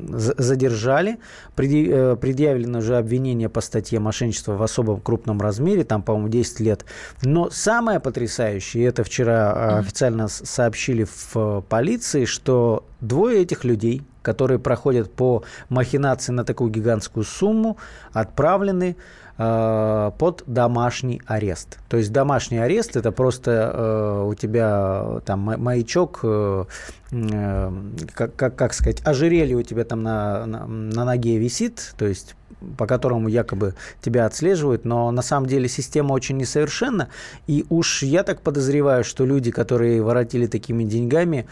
задержали, 0.08 1.20
э, 1.56 2.16
предъявлено 2.20 2.80
уже 2.80 2.96
обвинение 2.96 3.48
по 3.48 3.60
статье 3.60 4.00
мошенничества 4.00 4.56
в 4.56 4.62
особом 4.64 5.00
крупном 5.00 5.40
размере, 5.40 5.84
там, 5.84 6.02
по-моему, 6.02 6.28
10 6.28 6.58
лет. 6.58 6.84
Но 7.22 7.50
самое 7.50 8.00
потрясающее, 8.00 8.84
это 8.84 9.04
вчера 9.04 9.78
официально 9.78 10.26
сообщили 10.26 11.06
в 11.32 11.64
полиции, 11.68 12.24
что 12.24 12.84
двое 13.00 13.42
этих 13.42 13.62
людей, 13.62 14.02
которые 14.22 14.58
проходят 14.58 15.12
по 15.12 15.42
махинации 15.68 16.32
на 16.32 16.44
такую 16.44 16.70
гигантскую 16.70 17.24
сумму, 17.24 17.76
отправлены 18.12 18.96
Э, 19.42 20.10
под 20.18 20.44
домашний 20.46 21.22
арест. 21.24 21.78
То 21.88 21.96
есть 21.96 22.12
домашний 22.12 22.58
арест 22.58 22.94
это 22.96 23.10
просто 23.10 23.72
э, 23.72 24.24
у 24.28 24.34
тебя 24.34 25.22
там 25.24 25.40
маячок, 25.40 26.20
э, 26.24 26.64
э, 27.10 27.72
как, 28.12 28.36
как, 28.36 28.56
как 28.56 28.74
сказать, 28.74 29.00
ожерелье 29.02 29.56
у 29.56 29.62
тебя 29.62 29.84
там 29.84 30.02
на, 30.02 30.44
на, 30.44 30.66
на 30.66 31.04
ноге 31.06 31.38
висит, 31.38 31.94
то 31.96 32.06
есть 32.06 32.36
по 32.76 32.86
которому 32.86 33.28
якобы 33.28 33.74
тебя 34.02 34.26
отслеживают, 34.26 34.84
но 34.84 35.10
на 35.10 35.22
самом 35.22 35.46
деле 35.46 35.70
система 35.70 36.12
очень 36.12 36.36
несовершенна. 36.36 37.08
И 37.46 37.64
уж 37.70 38.02
я 38.02 38.24
так 38.24 38.42
подозреваю, 38.42 39.04
что 39.04 39.24
люди, 39.24 39.50
которые 39.50 40.02
воротили 40.02 40.46
такими 40.48 40.84
деньгами, 40.84 41.46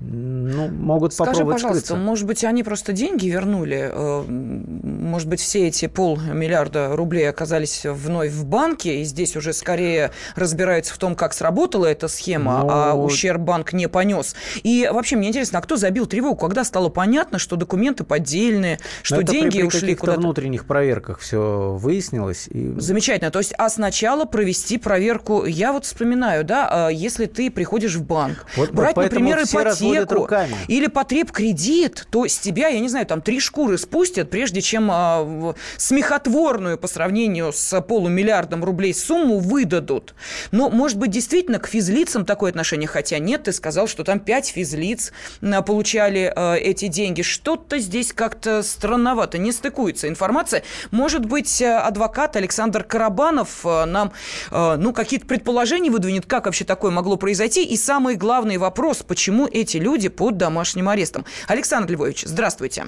ну, 0.00 0.68
могут 0.68 1.14
Скажи, 1.14 1.30
попробовать 1.30 1.56
пожалуйста, 1.56 1.86
скрыться. 1.86 2.04
может 2.04 2.26
быть, 2.26 2.44
они 2.44 2.62
просто 2.62 2.92
деньги 2.92 3.28
вернули? 3.28 3.90
Э, 3.92 4.24
может 4.28 5.28
быть, 5.28 5.40
все 5.40 5.68
эти 5.68 5.86
полмиллиарда 5.86 6.96
рублей 6.96 7.28
оказались 7.28 7.84
вновь 7.84 8.32
в 8.32 8.44
банке, 8.44 9.00
и 9.00 9.04
здесь 9.04 9.36
уже 9.36 9.52
скорее 9.52 10.10
разбираются 10.34 10.92
в 10.92 10.98
том, 10.98 11.14
как 11.14 11.32
сработала 11.32 11.86
эта 11.86 12.08
схема, 12.08 12.64
Но... 12.64 12.68
а 12.70 12.94
ну, 12.94 13.04
ущерб 13.04 13.40
банк 13.40 13.72
не 13.72 13.88
понес. 13.88 14.34
И 14.62 14.88
вообще, 14.92 15.16
мне 15.16 15.28
интересно, 15.28 15.60
а 15.60 15.62
кто 15.62 15.76
забил 15.76 16.06
тревогу, 16.06 16.36
когда 16.36 16.64
стало 16.64 16.88
понятно, 16.88 17.38
что 17.38 17.56
документы 17.56 18.04
поддельные, 18.04 18.80
что 19.02 19.22
деньги 19.22 19.60
при, 19.60 19.68
при 19.68 19.76
ушли 19.76 19.94
куда-то? 19.94 20.20
внутренних 20.20 20.66
проверках 20.66 21.20
все 21.20 21.76
выяснилось. 21.78 22.48
И... 22.48 22.74
Замечательно. 22.78 23.30
То 23.30 23.38
есть, 23.38 23.54
а 23.56 23.70
сначала 23.70 24.24
провести 24.24 24.76
проверку. 24.76 25.44
Я 25.44 25.72
вот 25.72 25.84
вспоминаю, 25.84 26.44
да, 26.44 26.68
а 26.70 26.88
если 26.90 27.26
ты 27.26 27.50
приходишь 27.50 27.94
в 27.94 28.04
банк, 28.04 28.44
вот, 28.56 28.70
брать, 28.72 28.96
вот 28.96 29.04
например, 29.04 29.38
ипотеку, 29.38 29.93
руками. 30.02 30.56
или 30.68 30.86
потреб 30.86 31.30
кредит, 31.30 32.06
то 32.10 32.26
с 32.26 32.38
тебя, 32.38 32.68
я 32.68 32.80
не 32.80 32.88
знаю, 32.88 33.06
там 33.06 33.20
три 33.22 33.40
шкуры 33.40 33.78
спустят, 33.78 34.30
прежде 34.30 34.60
чем 34.60 34.88
а, 34.90 35.54
смехотворную 35.76 36.78
по 36.78 36.86
сравнению 36.86 37.52
с 37.52 37.80
полумиллиардом 37.80 38.64
рублей 38.64 38.94
сумму 38.94 39.38
выдадут. 39.38 40.14
Но, 40.50 40.70
может 40.70 40.98
быть, 40.98 41.10
действительно 41.10 41.58
к 41.58 41.66
физлицам 41.66 42.24
такое 42.24 42.50
отношение, 42.50 42.88
хотя 42.88 43.18
нет, 43.18 43.44
ты 43.44 43.52
сказал, 43.52 43.86
что 43.86 44.04
там 44.04 44.20
пять 44.20 44.48
физлиц 44.48 45.12
а, 45.42 45.62
получали 45.62 46.32
а, 46.34 46.54
эти 46.54 46.88
деньги. 46.88 47.22
Что-то 47.22 47.78
здесь 47.78 48.12
как-то 48.12 48.62
странновато, 48.62 49.38
не 49.38 49.52
стыкуется 49.52 50.08
информация. 50.08 50.62
Может 50.90 51.26
быть, 51.26 51.62
адвокат 51.62 52.36
Александр 52.36 52.84
Карабанов 52.84 53.64
а, 53.64 53.86
нам, 53.86 54.12
а, 54.50 54.76
ну, 54.76 54.92
какие-то 54.92 55.26
предположения 55.26 55.90
выдвинет, 55.90 56.26
как 56.26 56.46
вообще 56.46 56.64
такое 56.64 56.90
могло 56.90 57.16
произойти, 57.16 57.64
и 57.64 57.76
самый 57.76 58.16
главный 58.16 58.56
вопрос, 58.56 59.02
почему 59.02 59.46
эти 59.46 59.73
люди 59.78 60.08
под 60.08 60.36
домашним 60.36 60.88
арестом. 60.88 61.24
Александр 61.46 61.92
Львович, 61.92 62.24
здравствуйте. 62.26 62.86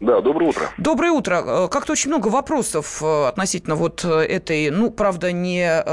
Да, 0.00 0.20
доброе 0.20 0.48
утро. 0.48 0.70
Доброе 0.76 1.12
утро. 1.12 1.42
Э, 1.46 1.68
как-то 1.68 1.92
очень 1.92 2.10
много 2.10 2.26
вопросов 2.28 3.00
э, 3.00 3.26
относительно 3.28 3.76
вот 3.76 4.04
э, 4.04 4.08
этой, 4.08 4.70
ну, 4.70 4.90
правда, 4.90 5.30
не 5.30 5.84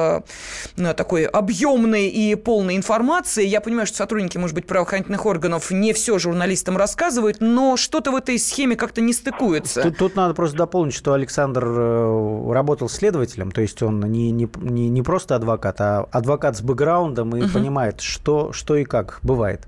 такой 0.95 1.25
объемной 1.25 2.07
и 2.07 2.35
полной 2.35 2.75
информации. 2.75 3.45
Я 3.45 3.61
понимаю, 3.61 3.85
что 3.85 3.97
сотрудники, 3.97 4.37
может 4.37 4.55
быть, 4.55 4.65
правоохранительных 4.65 5.25
органов 5.25 5.71
не 5.71 5.93
все 5.93 6.17
журналистам 6.17 6.77
рассказывают, 6.77 7.37
но 7.39 7.77
что-то 7.77 8.11
в 8.11 8.15
этой 8.15 8.39
схеме 8.39 8.75
как-то 8.75 9.01
не 9.01 9.13
стыкуется. 9.13 9.83
Тут, 9.83 9.97
тут 9.97 10.15
надо 10.15 10.33
просто 10.33 10.57
дополнить, 10.57 10.93
что 10.93 11.13
Александр 11.13 11.63
работал 11.63 12.89
следователем, 12.89 13.51
то 13.51 13.61
есть 13.61 13.81
он 13.83 13.99
не, 13.99 14.31
не, 14.31 14.49
не, 14.57 14.89
не 14.89 15.01
просто 15.01 15.35
адвокат, 15.35 15.79
а 15.79 16.07
адвокат 16.11 16.57
с 16.57 16.61
бэкграундом 16.61 17.35
и 17.35 17.43
угу. 17.43 17.51
понимает, 17.53 18.01
что, 18.01 18.51
что 18.51 18.75
и 18.75 18.83
как 18.83 19.19
бывает. 19.21 19.67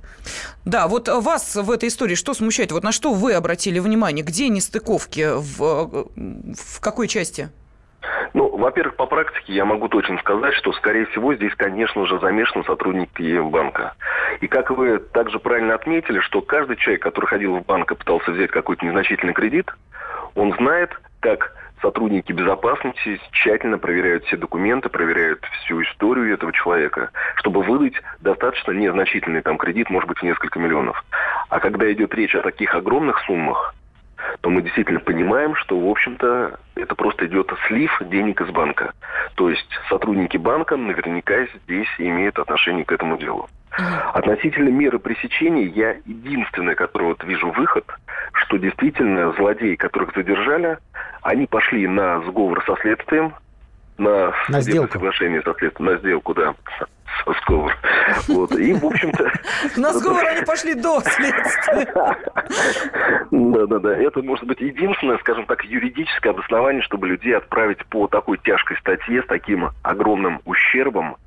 Да, 0.65 0.87
вот 0.87 1.07
вас 1.07 1.55
в 1.55 1.69
этой 1.69 1.89
истории 1.89 2.15
что 2.15 2.33
смущает? 2.33 2.71
Вот 2.71 2.83
на 2.83 2.91
что 2.91 3.13
вы 3.13 3.33
обратили 3.33 3.79
внимание? 3.79 4.22
Где 4.23 4.47
нестыковки? 4.47 5.35
В, 5.35 6.07
в 6.15 6.79
какой 6.79 7.09
части? 7.09 7.49
Ну, 8.33 8.55
во-первых, 8.57 8.95
по 8.95 9.05
практике 9.05 9.53
я 9.53 9.65
могу 9.65 9.89
точно 9.89 10.17
сказать, 10.19 10.53
что, 10.53 10.71
скорее 10.73 11.05
всего, 11.07 11.35
здесь, 11.35 11.53
конечно 11.55 12.05
же, 12.05 12.19
замешаны 12.19 12.63
сотрудники 12.63 13.39
банка. 13.39 13.95
И 14.39 14.47
как 14.47 14.71
вы 14.71 14.99
также 14.99 15.39
правильно 15.39 15.75
отметили, 15.75 16.19
что 16.19 16.41
каждый 16.41 16.77
человек, 16.77 17.03
который 17.03 17.25
ходил 17.25 17.57
в 17.57 17.65
банк 17.65 17.91
и 17.91 17.95
пытался 17.95 18.31
взять 18.31 18.51
какой-то 18.51 18.85
незначительный 18.85 19.33
кредит, 19.33 19.69
он 20.35 20.53
знает, 20.55 20.91
как 21.19 21.53
сотрудники 21.81 22.31
безопасности 22.31 23.19
тщательно 23.31 23.77
проверяют 23.77 24.23
все 24.23 24.37
документы, 24.37 24.87
проверяют 24.87 25.43
всю 25.63 25.81
историю 25.83 26.33
этого 26.33 26.53
человека, 26.53 27.11
чтобы 27.35 27.61
выдать 27.61 27.95
достаточно 28.21 28.71
незначительный 28.71 29.41
там 29.41 29.57
кредит, 29.57 29.89
может 29.89 30.07
быть, 30.07 30.23
несколько 30.23 30.59
миллионов. 30.59 31.03
А 31.49 31.59
когда 31.59 31.91
идет 31.91 32.15
речь 32.15 32.35
о 32.35 32.41
таких 32.41 32.73
огромных 32.73 33.19
суммах, 33.25 33.75
то 34.41 34.49
мы 34.49 34.61
действительно 34.61 34.99
понимаем, 34.99 35.55
что, 35.55 35.79
в 35.79 35.89
общем-то, 35.89 36.59
это 36.75 36.95
просто 36.95 37.27
идет 37.27 37.51
слив 37.67 38.01
денег 38.01 38.41
из 38.41 38.49
банка. 38.49 38.93
То 39.35 39.49
есть 39.49 39.69
сотрудники 39.89 40.37
банка 40.37 40.75
наверняка 40.75 41.45
здесь 41.63 41.89
имеют 41.97 42.39
отношение 42.39 42.85
к 42.85 42.91
этому 42.91 43.17
делу. 43.17 43.47
Относительно 44.13 44.69
меры 44.69 44.99
пресечения, 44.99 45.65
я 45.65 45.95
единственное, 46.05 46.75
который 46.75 47.07
вот 47.07 47.23
вижу 47.23 47.51
выход, 47.51 47.85
что 48.33 48.57
действительно 48.57 49.31
злодеи, 49.33 49.75
которых 49.75 50.13
задержали, 50.15 50.77
они 51.23 51.47
пошли 51.47 51.87
на 51.87 52.21
сговор 52.21 52.63
со 52.65 52.75
следствием, 52.81 53.33
на, 53.97 54.33
на 54.49 54.61
сделку. 54.61 54.93
соглашение 54.93 55.41
со 55.41 55.53
следствием, 55.53 55.91
на 55.91 55.97
сделку, 55.97 56.33
да, 56.33 56.55
со 57.23 57.33
сговор. 57.41 57.75
Вот. 58.27 58.51
И, 58.53 58.73
в 58.73 58.85
общем-то... 58.85 59.31
На 59.77 59.93
сговор 59.93 60.25
они 60.27 60.45
пошли 60.45 60.73
до 60.75 61.01
следствия. 61.01 61.93
Да-да-да. 63.31 63.95
Это 63.95 64.21
может 64.21 64.45
быть 64.45 64.59
единственное, 64.59 65.17
скажем 65.19 65.45
так, 65.45 65.63
юридическое 65.63 66.33
обоснование, 66.33 66.81
чтобы 66.81 67.07
людей 67.07 67.35
отправить 67.35 67.85
по 67.87 68.07
такой 68.07 68.37
тяжкой 68.39 68.77
статье 68.77 69.23
с 69.23 69.27
таким 69.27 69.69
огромным 69.83 70.41
ущербом 70.45 71.17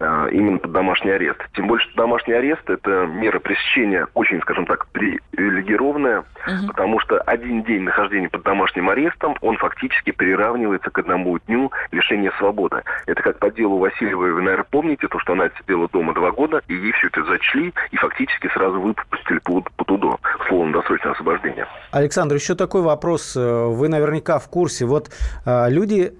именно 0.00 0.58
под 0.58 0.72
домашний 0.72 1.10
арест. 1.10 1.38
Тем 1.54 1.68
более, 1.68 1.84
что 1.84 1.96
домашний 1.96 2.34
арест– 2.34 2.62
это 2.68 3.06
мера 3.06 3.38
пресечения 3.38 4.06
очень, 4.14 4.40
скажем 4.40 4.66
так, 4.66 4.86
привилегированная, 4.88 6.20
угу. 6.20 6.66
потому 6.68 7.00
что 7.00 7.18
один 7.20 7.62
день 7.64 7.82
нахождения 7.82 8.28
под 8.28 8.42
домашним 8.42 8.88
арестом, 8.88 9.36
он 9.40 9.56
фактически 9.58 10.10
приравнивается 10.10 10.90
к 10.90 10.98
одному 10.98 11.38
дню 11.40 11.70
лишения 11.92 12.32
свободы. 12.38 12.82
Это 13.06 13.22
как 13.22 13.38
по 13.38 13.50
делу 13.50 13.78
Васильевой, 13.78 14.32
вы, 14.32 14.42
наверное, 14.42 14.66
помните, 14.70 15.06
то, 15.08 15.18
что 15.18 15.34
она 15.34 15.50
сидела 15.60 15.88
дома 15.88 16.14
два 16.14 16.30
года, 16.30 16.62
и 16.68 16.74
ей 16.74 16.92
все 16.92 17.08
это 17.08 17.22
зачли, 17.24 17.74
и 17.90 17.96
фактически 17.96 18.48
сразу 18.54 18.80
выпустили 18.80 19.38
по, 19.40 19.60
по 19.60 19.84
ТУДО, 19.84 20.18
словом, 20.48 20.72
досрочное 20.72 21.12
освобождение. 21.12 21.66
Александр, 21.90 22.36
еще 22.36 22.54
такой 22.54 22.82
вопрос. 22.82 23.36
Вы 23.36 23.88
наверняка 23.88 24.38
в 24.38 24.48
курсе. 24.48 24.86
Вот 24.86 25.10
э, 25.44 25.70
люди 25.70 26.12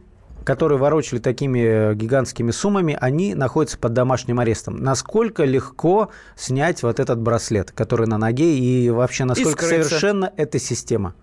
которые 0.44 0.78
ворочали 0.78 1.18
такими 1.18 1.94
гигантскими 1.94 2.50
суммами, 2.50 2.96
они 3.00 3.34
находятся 3.34 3.78
под 3.78 3.92
домашним 3.92 4.40
арестом. 4.40 4.76
Насколько 4.82 5.44
легко 5.44 6.10
снять 6.36 6.82
вот 6.82 7.00
этот 7.00 7.20
браслет, 7.20 7.72
который 7.72 8.06
на 8.06 8.18
ноге, 8.18 8.58
и 8.58 8.90
вообще 8.90 9.24
насколько 9.24 9.66
и 9.66 9.68
совершенна 9.68 10.32
эта 10.36 10.58
система? 10.58 11.14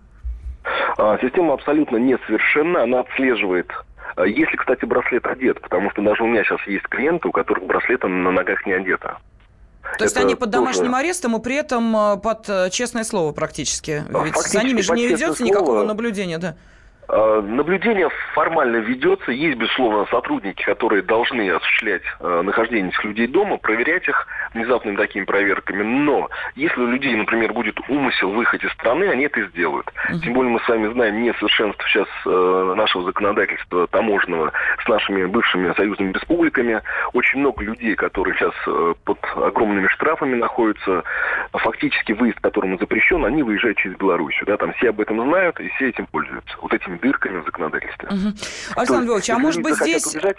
А, 0.96 1.18
система 1.20 1.54
абсолютно 1.54 1.96
несовершенна, 1.96 2.82
она 2.82 3.00
отслеживает 3.00 3.70
а, 4.16 4.26
если, 4.26 4.56
кстати, 4.56 4.84
браслет 4.84 5.26
одет, 5.26 5.60
потому 5.60 5.90
что 5.90 6.02
даже 6.02 6.24
у 6.24 6.26
меня 6.26 6.42
сейчас 6.42 6.60
есть 6.66 6.84
клиенты, 6.88 7.28
у 7.28 7.32
которых 7.32 7.64
браслета 7.64 8.08
на 8.08 8.32
ногах 8.32 8.66
не 8.66 8.72
одето. 8.72 9.18
То 9.96 10.04
есть 10.04 10.16
они 10.16 10.34
под 10.34 10.50
домашним 10.50 10.86
тоже... 10.86 10.96
арестом 10.96 11.36
и 11.36 11.42
при 11.42 11.54
этом 11.54 11.96
а, 11.96 12.16
под 12.16 12.48
э, 12.48 12.68
честное 12.70 13.04
слово 13.04 13.32
практически. 13.32 14.02
Ведь 14.24 14.36
за 14.36 14.62
ними 14.62 14.80
же 14.80 14.92
не 14.92 15.06
ведется 15.06 15.36
слово... 15.36 15.48
никакого 15.48 15.84
наблюдения, 15.84 16.38
да? 16.38 16.56
Э, 17.10 17.40
наблюдение 17.40 18.10
формально 18.34 18.76
ведется. 18.76 19.32
Есть, 19.32 19.56
безусловно, 19.56 20.06
сотрудники, 20.10 20.62
которые 20.62 21.02
должны 21.02 21.50
осуществлять 21.50 22.02
э, 22.20 22.42
нахождение 22.42 22.90
этих 22.90 23.02
людей 23.04 23.26
дома, 23.26 23.56
проверять 23.56 24.06
их 24.06 24.26
внезапными 24.52 24.96
такими 24.96 25.24
проверками. 25.24 25.82
Но 25.82 26.28
если 26.54 26.80
у 26.80 26.86
людей, 26.86 27.16
например, 27.16 27.54
будет 27.54 27.78
умысел 27.88 28.30
выехать 28.30 28.62
из 28.62 28.70
страны, 28.72 29.04
они 29.04 29.24
это 29.24 29.40
и 29.40 29.48
сделают. 29.48 29.86
Uh-huh. 29.86 30.20
Тем 30.20 30.34
более 30.34 30.52
мы 30.52 30.60
с 30.60 30.68
вами 30.68 30.92
знаем 30.92 31.22
несовершенство 31.22 31.88
сейчас 31.88 32.08
э, 32.26 32.74
нашего 32.76 33.04
законодательства 33.04 33.86
таможенного 33.86 34.52
с 34.84 34.88
нашими 34.88 35.24
бывшими 35.24 35.72
союзными 35.74 36.12
республиками. 36.12 36.82
Очень 37.14 37.40
много 37.40 37.64
людей, 37.64 37.94
которые 37.94 38.34
сейчас 38.34 38.52
э, 38.66 38.94
под 39.04 39.18
огромными 39.34 39.86
штрафами 39.88 40.34
находятся, 40.34 41.04
фактически 41.52 42.12
выезд, 42.12 42.38
которому 42.40 42.76
запрещен, 42.76 43.24
они 43.24 43.42
выезжают 43.42 43.78
через 43.78 43.96
Белоруссию. 43.96 44.44
Да, 44.46 44.58
там 44.58 44.74
все 44.74 44.90
об 44.90 45.00
этом 45.00 45.22
знают 45.22 45.58
и 45.60 45.68
все 45.70 45.88
этим 45.88 46.06
пользуются. 46.06 46.54
Вот 46.60 46.74
этими 46.74 46.97
дырками 47.00 47.40
в 47.40 47.44
законодательстве. 47.44 48.08
Угу. 48.08 48.36
Александр 48.76 49.06
Львович, 49.06 49.30
а 49.30 49.38
может 49.38 49.62
быть 49.62 49.76
здесь 49.76 50.06
убежать, 50.06 50.36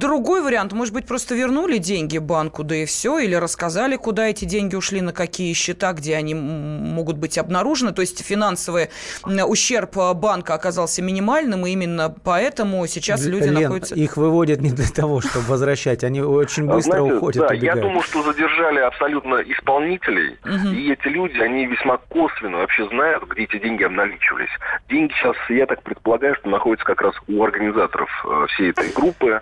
другой 0.00 0.42
вариант? 0.42 0.72
Может 0.72 0.94
быть, 0.94 1.06
просто 1.06 1.34
вернули 1.34 1.78
деньги 1.78 2.18
банку, 2.18 2.64
да 2.64 2.76
и 2.76 2.86
все? 2.86 3.18
Или 3.18 3.34
рассказали, 3.34 3.96
куда 3.96 4.28
эти 4.28 4.44
деньги 4.44 4.76
ушли, 4.76 5.00
на 5.00 5.12
какие 5.12 5.52
счета, 5.52 5.92
где 5.92 6.16
они 6.16 6.34
могут 6.34 7.18
быть 7.18 7.38
обнаружены? 7.38 7.92
То 7.92 8.02
есть 8.02 8.24
финансовый 8.24 8.90
ущерб 9.24 9.96
банка 10.14 10.54
оказался 10.54 11.02
минимальным, 11.02 11.66
и 11.66 11.70
именно 11.70 12.14
поэтому 12.24 12.86
сейчас 12.86 13.26
люди 13.26 13.44
Лен, 13.44 13.54
находятся... 13.54 13.94
их 13.94 14.16
выводят 14.16 14.60
не 14.60 14.70
для 14.70 14.88
того, 14.88 15.20
чтобы 15.20 15.46
возвращать, 15.46 16.04
они 16.04 16.20
очень 16.20 16.66
быстро 16.66 16.98
Знаете, 16.98 17.14
уходят. 17.14 17.40
Да, 17.42 17.48
убегают. 17.48 17.76
я 17.76 17.82
думаю, 17.82 18.02
что 18.02 18.22
задержали 18.22 18.80
абсолютно 18.80 19.36
исполнителей, 19.36 20.38
угу. 20.44 20.74
и 20.74 20.92
эти 20.92 21.08
люди, 21.08 21.38
они 21.38 21.66
весьма 21.66 21.98
косвенно 21.98 22.58
вообще 22.58 22.88
знают, 22.88 23.24
где 23.28 23.44
эти 23.44 23.58
деньги 23.58 23.82
обналичивались. 23.82 24.50
Деньги 24.88 25.12
сейчас, 25.12 25.36
я 25.48 25.66
так 25.66 25.82
предполагаю, 25.82 26.01
предполагаю, 26.02 26.34
что 26.34 26.48
находится 26.48 26.84
как 26.84 27.00
раз 27.00 27.14
у 27.28 27.42
организаторов 27.44 28.10
э, 28.24 28.46
всей 28.48 28.70
этой 28.70 28.90
группы. 28.92 29.40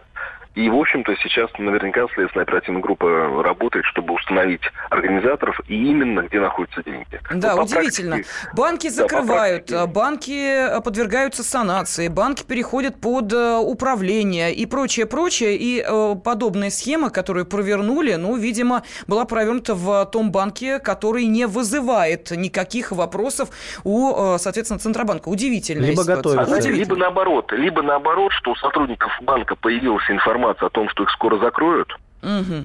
И, 0.57 0.69
в 0.69 0.75
общем-то, 0.75 1.15
сейчас 1.23 1.49
наверняка 1.59 2.07
следственная 2.13 2.45
оперативная 2.45 2.83
группа 2.83 3.43
работает, 3.43 3.85
чтобы 3.85 4.15
установить 4.15 4.63
организаторов 4.91 5.61
и 5.69 5.75
именно 5.75 6.23
где 6.23 6.41
находятся 6.41 6.83
деньги. 6.83 7.21
Да, 7.31 7.55
ну, 7.55 7.63
удивительно. 7.63 8.17
Практике, 8.17 8.57
банки 8.57 8.89
закрывают, 8.89 9.67
да, 9.67 9.87
банки 9.87 10.77
э, 10.77 10.81
подвергаются 10.81 11.45
санации, 11.45 12.09
банки 12.09 12.43
переходят 12.43 13.01
под 13.01 13.33
э, 13.33 13.59
управление 13.59 14.53
и 14.53 14.67
прочее, 14.67 15.07
прочее. 15.07 15.57
И 15.57 15.85
э, 15.87 16.15
подобная 16.25 16.71
схема, 16.71 17.11
которую 17.11 17.47
провернули, 17.47 18.15
ну, 18.15 18.37
видимо, 18.37 18.83
была 19.07 19.27
провернута 19.27 19.77
в 19.77 20.05
том 20.07 20.33
банке, 20.33 20.81
который 20.81 21.27
не 21.27 21.47
вызывает 21.47 22.33
никаких 22.33 22.91
вопросов 22.91 23.51
у, 23.85 24.37
соответственно, 24.39 24.81
Центробанка. 24.81 25.29
Удивительно. 25.29 25.87
Либо 25.87 26.05
готовится. 26.05 26.43
А, 26.43 26.47
знаете, 26.47 26.73
либо 26.73 26.97
наоборот, 26.97 27.53
либо 27.53 27.83
наоборот, 27.83 28.33
что 28.33 28.51
у 28.51 28.57
сотрудников 28.57 29.13
банка 29.23 29.55
появилась 29.55 30.11
информация, 30.11 30.40
информация 30.41 30.67
о 30.67 30.71
том, 30.71 30.89
что 30.89 31.03
их 31.05 31.11
скоро 31.11 31.39
закроют. 31.39 31.93
Угу. 32.23 32.65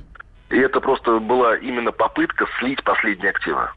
И 0.49 0.57
это 0.57 0.79
просто 0.79 1.19
была 1.19 1.57
именно 1.57 1.91
попытка 1.91 2.45
слить 2.59 2.83
последние 2.83 3.31
активы. 3.31 3.69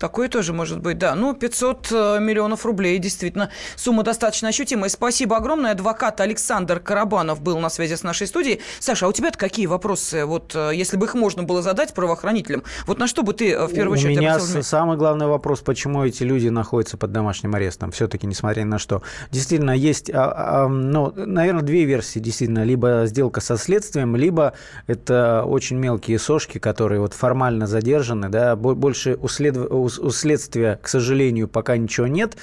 Такое 0.00 0.30
тоже 0.30 0.54
может 0.54 0.80
быть, 0.80 0.96
да. 0.96 1.14
Ну, 1.14 1.34
500 1.34 1.88
э, 1.92 2.18
миллионов 2.20 2.64
рублей, 2.64 2.98
действительно, 2.98 3.50
сумма 3.76 4.02
достаточно 4.02 4.48
ощутимая. 4.48 4.88
Спасибо 4.88 5.36
огромное. 5.36 5.72
Адвокат 5.72 6.22
Александр 6.22 6.80
Карабанов 6.80 7.42
был 7.42 7.58
на 7.58 7.68
связи 7.68 7.96
с 7.96 8.02
нашей 8.02 8.26
студией. 8.26 8.60
Саша, 8.78 9.04
а 9.04 9.10
у 9.10 9.12
тебя 9.12 9.30
какие 9.30 9.66
вопросы, 9.66 10.24
вот 10.24 10.52
э, 10.54 10.70
если 10.74 10.96
бы 10.96 11.04
их 11.04 11.12
можно 11.12 11.42
было 11.42 11.60
задать 11.60 11.92
правоохранителям? 11.92 12.64
Вот 12.86 12.98
на 12.98 13.08
что 13.08 13.22
бы 13.22 13.34
ты 13.34 13.52
э, 13.52 13.66
в 13.66 13.74
первую 13.74 13.98
очередь... 13.98 14.16
У 14.16 14.20
меня 14.20 14.36
обратил... 14.36 14.62
самый 14.62 14.96
главный 14.96 15.26
вопрос, 15.26 15.60
почему 15.60 16.02
эти 16.02 16.22
люди 16.22 16.48
находятся 16.48 16.96
под 16.96 17.12
домашним 17.12 17.54
арестом, 17.54 17.90
все-таки, 17.90 18.26
несмотря 18.26 18.62
ни 18.62 18.68
на 18.68 18.78
что. 18.78 19.02
Действительно, 19.30 19.72
есть, 19.72 20.08
а, 20.08 20.64
а, 20.64 20.68
ну, 20.68 21.12
наверное, 21.14 21.62
две 21.62 21.84
версии, 21.84 22.20
действительно. 22.20 22.64
Либо 22.64 23.02
сделка 23.04 23.42
со 23.42 23.58
следствием, 23.58 24.16
либо 24.16 24.54
это 24.86 25.44
очень 25.44 25.76
мелкие 25.76 26.18
сошки, 26.18 26.56
которые 26.56 27.02
вот 27.02 27.12
формально 27.12 27.66
задержаны, 27.66 28.30
да, 28.30 28.56
больше 28.56 29.18
у, 29.20 29.28
след 29.28 29.58
у 29.58 29.89
следствия, 29.90 30.78
к 30.82 30.88
сожалению, 30.88 31.48
пока 31.48 31.76
ничего 31.76 32.06
нет. 32.06 32.36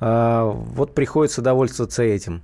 А, 0.00 0.44
вот 0.44 0.94
приходится 0.94 1.42
довольствоваться 1.42 2.02
этим. 2.02 2.42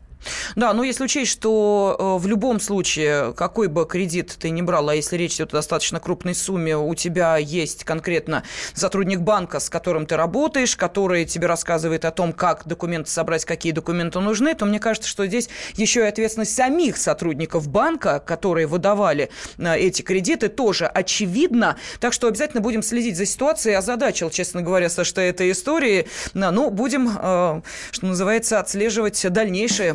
Да, 0.56 0.72
но 0.72 0.84
если 0.84 1.04
учесть, 1.04 1.30
что 1.30 1.96
э, 1.98 2.22
в 2.22 2.26
любом 2.26 2.60
случае, 2.60 3.32
какой 3.34 3.68
бы 3.68 3.86
кредит 3.86 4.36
ты 4.38 4.50
ни 4.50 4.62
брал, 4.62 4.88
а 4.88 4.94
если 4.94 5.16
речь 5.16 5.36
идет 5.36 5.52
о 5.54 5.56
достаточно 5.56 6.00
крупной 6.00 6.34
сумме, 6.34 6.76
у 6.76 6.94
тебя 6.94 7.36
есть 7.36 7.84
конкретно 7.84 8.42
сотрудник 8.74 9.20
банка, 9.20 9.60
с 9.60 9.70
которым 9.70 10.06
ты 10.06 10.16
работаешь, 10.16 10.76
который 10.76 11.24
тебе 11.24 11.46
рассказывает 11.46 12.04
о 12.04 12.10
том, 12.10 12.32
как 12.32 12.66
документы 12.66 13.10
собрать, 13.10 13.44
какие 13.44 13.72
документы 13.72 14.20
нужны, 14.20 14.54
то 14.54 14.64
мне 14.64 14.80
кажется, 14.80 15.08
что 15.08 15.26
здесь 15.26 15.48
еще 15.76 16.00
и 16.00 16.04
ответственность 16.04 16.54
самих 16.54 16.96
сотрудников 16.96 17.68
банка, 17.68 18.22
которые 18.24 18.66
выдавали 18.66 19.30
э, 19.58 19.76
эти 19.76 20.02
кредиты, 20.02 20.48
тоже 20.48 20.86
очевидна. 20.86 21.76
Так 22.00 22.12
что 22.12 22.26
обязательно 22.26 22.60
будем 22.60 22.82
следить 22.82 23.16
за 23.16 23.26
ситуацией. 23.26 23.74
Озадачил, 23.74 24.30
честно 24.30 24.62
говоря, 24.62 24.88
Саша, 24.88 25.20
этой 25.20 25.50
истории. 25.50 26.06
Ну, 26.34 26.70
будем, 26.70 27.08
э, 27.08 27.60
что 27.90 28.06
называется, 28.06 28.60
отслеживать 28.60 29.26
дальнейшее 29.30 29.94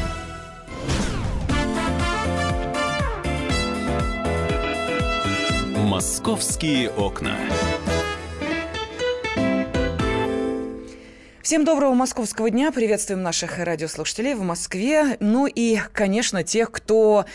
Московские 6.01 6.89
окна. 6.89 7.37
Всем 11.43 11.65
доброго 11.65 11.95
московского 11.95 12.51
дня. 12.51 12.71
Приветствуем 12.71 13.23
наших 13.23 13.57
радиослушателей 13.57 14.35
в 14.35 14.43
Москве. 14.43 15.17
Ну 15.19 15.47
и, 15.47 15.79
конечно, 15.91 16.43
тех, 16.43 16.71
кто 16.71 17.25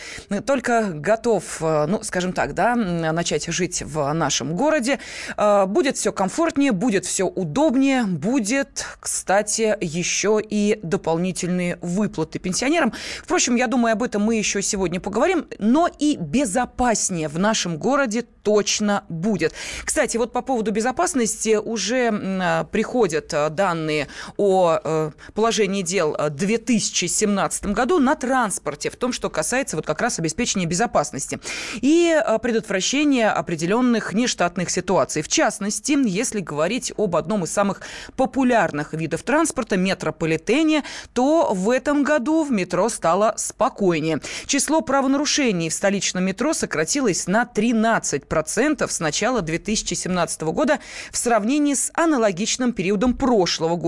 только 0.46 0.92
готов, 0.94 1.60
ну, 1.60 2.00
скажем 2.04 2.32
так, 2.32 2.54
да, 2.54 2.76
начать 2.76 3.46
жить 3.46 3.82
в 3.82 4.12
нашем 4.12 4.54
городе. 4.54 5.00
А, 5.36 5.66
будет 5.66 5.96
все 5.96 6.12
комфортнее, 6.12 6.70
будет 6.70 7.04
все 7.04 7.24
удобнее, 7.24 8.04
будет, 8.04 8.86
кстати, 9.00 9.76
еще 9.80 10.40
и 10.40 10.78
дополнительные 10.84 11.76
выплаты 11.80 12.38
пенсионерам. 12.38 12.92
Впрочем, 13.24 13.56
я 13.56 13.66
думаю, 13.66 13.94
об 13.94 14.04
этом 14.04 14.22
мы 14.22 14.36
еще 14.36 14.62
сегодня 14.62 15.00
поговорим. 15.00 15.48
Но 15.58 15.90
и 15.98 16.16
безопаснее 16.16 17.26
в 17.26 17.40
нашем 17.40 17.76
городе 17.76 18.22
точно 18.22 19.04
будет. 19.08 19.52
Кстати, 19.84 20.16
вот 20.16 20.32
по 20.32 20.42
поводу 20.42 20.70
безопасности 20.70 21.56
уже 21.56 22.66
приходят 22.70 23.34
данные 23.50 23.95
о 24.36 24.78
э, 24.82 25.10
положении 25.34 25.82
дел 25.82 26.16
в 26.18 26.30
2017 26.30 27.66
году 27.66 27.98
на 27.98 28.14
транспорте, 28.14 28.90
в 28.90 28.96
том, 28.96 29.12
что 29.12 29.30
касается 29.30 29.76
вот 29.76 29.86
как 29.86 30.00
раз 30.00 30.18
обеспечения 30.18 30.66
безопасности 30.66 31.40
и 31.80 32.14
э, 32.14 32.38
предотвращения 32.38 33.30
определенных 33.30 34.12
нештатных 34.12 34.70
ситуаций. 34.70 35.22
В 35.22 35.28
частности, 35.28 35.96
если 36.06 36.40
говорить 36.40 36.92
об 36.96 37.16
одном 37.16 37.44
из 37.44 37.52
самых 37.52 37.80
популярных 38.16 38.92
видов 38.92 39.22
транспорта– 39.22 39.76
метрополитене, 39.86 40.82
то 41.12 41.52
в 41.54 41.70
этом 41.70 42.02
году 42.02 42.42
в 42.42 42.50
метро 42.50 42.88
стало 42.88 43.34
спокойнее. 43.36 44.20
Число 44.46 44.80
правонарушений 44.80 45.68
в 45.68 45.74
столичном 45.74 46.24
метро 46.24 46.52
сократилось 46.52 47.26
на 47.26 47.44
13% 47.44 48.26
процентов 48.26 48.92
с 48.92 49.00
начала 49.00 49.42
2017 49.42 50.42
года 50.42 50.80
в 51.10 51.16
сравнении 51.16 51.74
с 51.74 51.90
аналогичным 51.94 52.72
периодом 52.72 53.14
прошлого 53.14 53.76
года. 53.76 53.85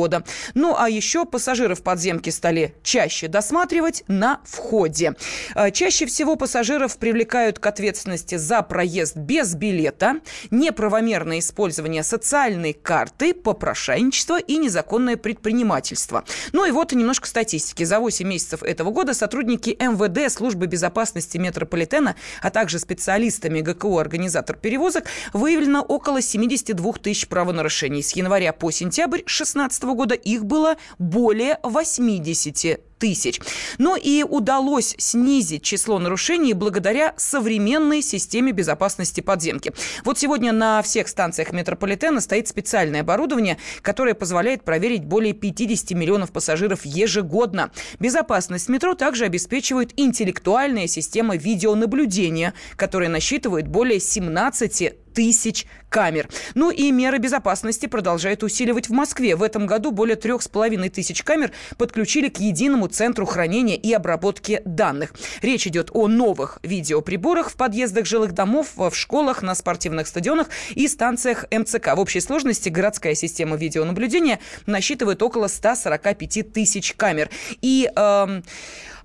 Ну 0.55 0.75
а 0.77 0.89
еще 0.89 1.25
пассажиров 1.25 1.83
подземки 1.83 2.31
стали 2.31 2.75
чаще 2.83 3.29
досматривать 3.29 4.05
на 4.09 4.41
входе. 4.45 5.15
А, 5.55 5.71
чаще 5.71 6.07
всего 6.07 6.37
пассажиров 6.37 6.97
привлекают 6.99 7.59
к 7.59 7.67
ответственности 7.67 8.37
за 8.37 8.63
проезд 8.63 9.17
без 9.17 9.55
билета, 9.55 10.21
неправомерное 10.51 11.41
использование 11.41 12.03
социальной 12.03 12.73
карты, 12.73 13.35
попрошайничество 13.35 14.39
и 14.39 14.57
незаконное 14.57 15.17
предпринимательство. 15.17 16.25
Ну 16.53 16.65
и 16.65 16.71
вот 16.71 16.93
немножко 16.93 17.27
статистики. 17.27 17.85
За 17.85 18.01
8 18.01 18.27
месяцев 18.27 18.63
этого 18.63 18.91
года 18.91 19.15
сотрудники 19.15 19.71
МВД, 19.71 20.33
службы 20.33 20.67
безопасности 20.67 21.39
метрополитена, 21.39 22.17
а 22.43 22.51
также 22.51 22.79
специалистами 22.79 23.61
ГКО 23.61 24.01
организатор 24.01 24.57
перевозок, 24.57 25.05
выявлено 25.33 25.83
около 25.83 26.23
72 26.23 26.93
тысяч 26.95 27.29
правонарушений. 27.29 28.03
С 28.03 28.13
января 28.13 28.53
по 28.53 28.71
сентябрь 28.71 29.23
2016 29.27 29.85
года 29.95 30.15
их 30.15 30.45
было 30.45 30.77
более 30.99 31.59
80 31.63 32.88
тысяч. 32.99 33.41
Но 33.79 33.97
и 33.97 34.23
удалось 34.23 34.95
снизить 34.99 35.63
число 35.63 35.99
нарушений 35.99 36.55
благодаря 36.55 37.15
современной 37.17 38.03
системе 38.03 38.53
безопасности 38.53 39.21
подземки. 39.21 39.73
Вот 40.05 40.19
сегодня 40.19 40.53
на 40.53 40.83
всех 40.83 41.09
станциях 41.09 41.53
метрополитена 41.53 42.21
стоит 42.21 42.49
специальное 42.49 43.01
оборудование, 43.01 43.59
которое 43.83 44.15
позволяет 44.15 44.65
проверить 44.65 45.05
более 45.05 45.33
50 45.33 45.91
миллионов 45.93 46.33
пассажиров 46.33 46.85
ежегодно. 46.85 47.71
Безопасность 48.01 48.69
метро 48.69 48.95
также 48.95 49.25
обеспечивает 49.25 49.93
интеллектуальная 49.97 50.87
система 50.87 51.37
видеонаблюдения, 51.37 52.55
которая 52.77 53.09
насчитывает 53.09 53.69
более 53.69 54.01
17 54.01 54.95
тысяч 55.19 55.67
камер. 55.89 56.29
Ну 56.55 56.71
и 56.71 56.93
меры 56.93 57.19
безопасности 57.19 57.87
продолжают 57.87 58.43
усиливать 58.43 58.89
в 58.89 58.93
Москве. 58.93 59.35
В 59.35 59.43
этом 59.43 59.67
году 59.67 59.91
более 59.91 60.17
трех 60.17 60.43
с 60.43 60.49
половиной 60.49 60.91
тысяч 60.91 61.23
камер 61.23 61.51
подключили 61.77 62.29
к 62.29 62.39
единому 62.39 62.88
центру 62.89 63.27
хранения 63.27 63.77
и 63.77 63.93
обработки 63.93 64.63
данных. 64.65 65.15
Речь 65.43 65.67
идет 65.67 65.91
о 65.93 66.09
новых 66.09 66.59
видеоприборах 66.63 67.51
в 67.51 67.57
подъездах 67.57 68.07
жилых 68.07 68.33
домов, 68.33 68.73
в 68.77 68.95
школах, 68.95 69.43
на 69.43 69.55
спортивных 69.55 70.07
стадионах 70.07 70.49
и 70.75 70.89
станциях 70.89 71.45
МЦК. 71.51 71.95
В 71.97 72.01
общей 72.01 72.21
сложности 72.21 72.69
городская 72.69 73.15
система 73.15 73.57
видеонаблюдения 73.57 74.39
насчитывает 74.67 75.23
около 75.23 75.49
145 75.49 76.53
тысяч 76.53 76.95
камер. 76.95 77.31
И 77.61 77.91
э, 77.95 78.41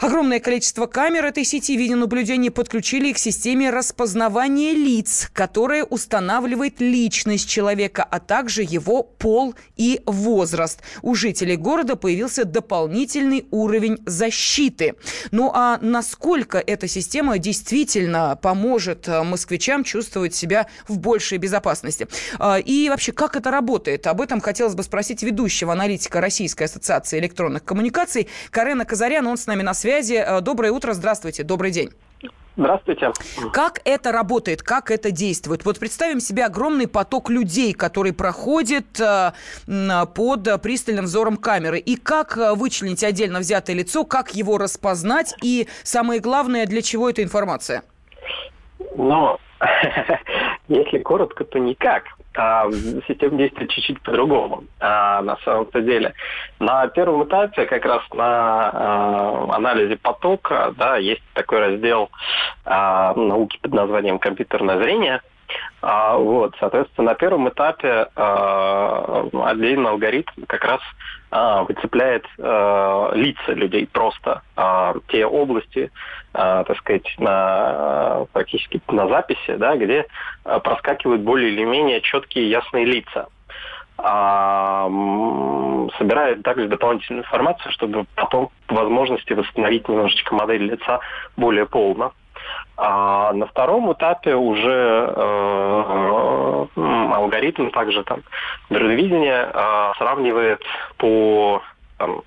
Огромное 0.04 0.42
количество 0.42 0.86
камер 0.86 1.24
этой 1.24 1.46
сети 1.46 1.78
видеонаблюдения 1.78 2.52
подключили 2.52 3.14
к 3.14 3.18
системе 3.18 3.70
распознавания 3.70 4.74
лиц, 4.74 5.30
которая 5.32 5.86
устанавливает 5.86 6.82
личность 6.82 7.48
человека, 7.48 8.04
а 8.04 8.20
также 8.20 8.64
его 8.64 9.04
пол 9.04 9.56
и 9.78 10.02
возраст. 10.06 10.82
У 11.04 11.16
жителей 11.16 11.56
города 11.56 11.96
появился 11.96 12.44
дополнительный 12.44 13.48
уровень 13.52 13.73
защиты. 14.06 14.96
Ну 15.32 15.52
а 15.54 15.80
насколько 15.82 16.58
эта 16.58 16.88
система 16.88 17.38
действительно 17.38 18.38
поможет 18.42 19.08
э, 19.08 19.24
москвичам 19.24 19.84
чувствовать 19.84 20.36
себя 20.36 20.68
в 20.88 21.00
большей 21.00 21.38
безопасности? 21.38 22.08
А, 22.40 22.60
и 22.60 22.90
вообще, 22.90 23.12
как 23.12 23.36
это 23.36 23.52
работает? 23.52 24.08
Об 24.08 24.22
этом 24.22 24.42
хотелось 24.42 24.76
бы 24.76 24.84
спросить 24.84 25.24
ведущего 25.24 25.74
аналитика 25.74 26.22
Российской 26.22 26.64
ассоциации 26.64 27.20
электронных 27.20 27.64
коммуникаций 27.64 28.28
Карена 28.52 28.86
Казаряна. 28.86 29.30
Он 29.30 29.38
с 29.38 29.48
нами 29.48 29.64
на 29.64 29.74
связи 29.74 29.94
связи. 29.94 30.24
Э, 30.26 30.42
доброе 30.42 30.72
утро, 30.72 30.94
здравствуйте, 30.94 31.44
добрый 31.44 31.72
день. 31.72 31.92
Здравствуйте. 32.56 33.12
Как 33.52 33.82
это 33.84 34.12
работает, 34.12 34.62
как 34.62 34.92
это 34.92 35.12
действует? 35.12 35.66
Вот 35.66 35.80
представим 35.80 36.20
себе 36.20 36.46
огромный 36.46 36.88
поток 36.88 37.32
людей, 37.32 37.74
который 37.74 38.14
проходит 38.14 39.00
э, 39.00 39.32
под 40.14 40.62
пристальным 40.62 41.06
взором 41.06 41.38
камеры. 41.38 41.80
И 41.80 41.96
как 41.96 42.38
э, 42.38 42.54
вычленить 42.54 43.04
отдельно 43.04 43.40
взятое 43.40 43.76
лицо, 43.76 44.04
как 44.06 44.36
его 44.36 44.60
распознать 44.60 45.34
и, 45.42 45.68
самое 45.82 46.20
главное, 46.20 46.68
для 46.68 46.84
чего 46.84 47.10
эта 47.10 47.24
информация? 47.24 47.84
Ну, 48.96 49.38
если 50.68 51.00
коротко, 51.00 51.46
то 51.46 51.58
никак 51.58 52.04
а, 52.36 52.70
система 53.08 53.38
действует 53.38 53.70
чуть-чуть 53.70 54.02
по-другому 54.02 54.64
а, 54.80 55.22
на 55.22 55.38
самом-то 55.38 55.82
деле. 55.82 56.14
На 56.60 56.88
первом 56.88 57.24
этапе, 57.26 57.66
как 57.66 57.86
раз 57.86 58.02
на 58.14 58.70
а, 58.70 59.56
анализе 59.56 59.98
потока, 59.98 60.74
да, 60.78 60.98
есть 60.98 61.24
такой 61.34 61.60
раздел 61.60 62.10
а, 62.66 63.14
науки 63.14 63.58
под 63.62 63.74
названием 63.74 64.20
компьютерное 64.20 64.78
зрение– 64.82 65.22
а, 65.82 66.18
вот, 66.18 66.56
соответственно, 66.60 67.12
на 67.12 67.16
первом 67.16 67.50
этапе 67.50 68.08
а, 68.16 69.28
отдельный 69.46 69.90
алгоритм 69.90 70.46
как 70.48 70.64
раз 70.64 70.82
а, 71.32 71.64
выцепляет 71.64 72.26
а, 72.40 73.12
лица 73.14 73.52
людей 73.54 73.88
просто, 73.92 74.42
а, 74.56 74.94
те 75.10 75.26
области, 75.26 75.92
а, 76.34 76.64
так 76.64 76.78
сказать, 76.78 77.14
на, 77.18 78.26
практически 78.32 78.82
на 78.90 79.08
записи, 79.08 79.56
да, 79.56 79.76
где 79.76 80.06
а, 80.46 80.60
проскакивают 80.60 81.22
более 81.22 81.52
или 81.52 81.64
менее 81.64 82.02
четкие 82.02 82.50
ясные 82.50 82.86
лица. 82.86 83.28
А, 83.98 84.90
собирает 85.98 86.44
также 86.44 86.68
дополнительную 86.68 87.24
информацию, 87.24 87.72
чтобы 87.72 88.06
потом 88.16 88.50
по 88.68 88.76
возможности 88.76 89.34
восстановить 89.34 89.88
немножечко 89.88 90.34
модель 90.34 90.64
лица 90.64 91.00
более 91.38 91.66
полно. 91.66 92.14
А 92.76 93.32
на 93.34 93.46
втором 93.46 93.94
этапе 93.94 94.36
уже 94.36 95.14
э, 95.16 96.66
алгоритм 96.76 97.70
также 97.70 98.04
там 98.04 98.24
дроновидения 98.70 99.52
э, 99.54 99.92
сравнивает 99.98 100.62
по 100.98 101.62
там, 101.98 102.24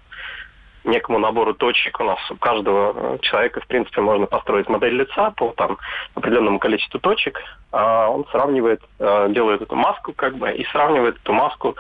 некому 0.84 1.18
набору 1.18 1.52
точек. 1.54 1.98
У 2.00 2.04
нас 2.04 2.18
у 2.30 2.36
каждого 2.36 3.18
человека, 3.22 3.60
в 3.60 3.66
принципе, 3.66 4.00
можно 4.00 4.26
построить 4.26 4.68
модель 4.68 4.94
лица 4.94 5.32
по 5.32 5.52
там, 5.56 5.78
определенному 6.14 6.60
количеству 6.60 7.00
точек. 7.00 7.40
А 7.72 8.08
он 8.08 8.24
сравнивает, 8.30 8.82
э, 9.00 9.26
делает 9.30 9.62
эту 9.62 9.74
маску 9.74 10.12
как 10.12 10.36
бы 10.36 10.52
и 10.52 10.64
сравнивает 10.66 11.16
эту 11.16 11.32
маску 11.32 11.76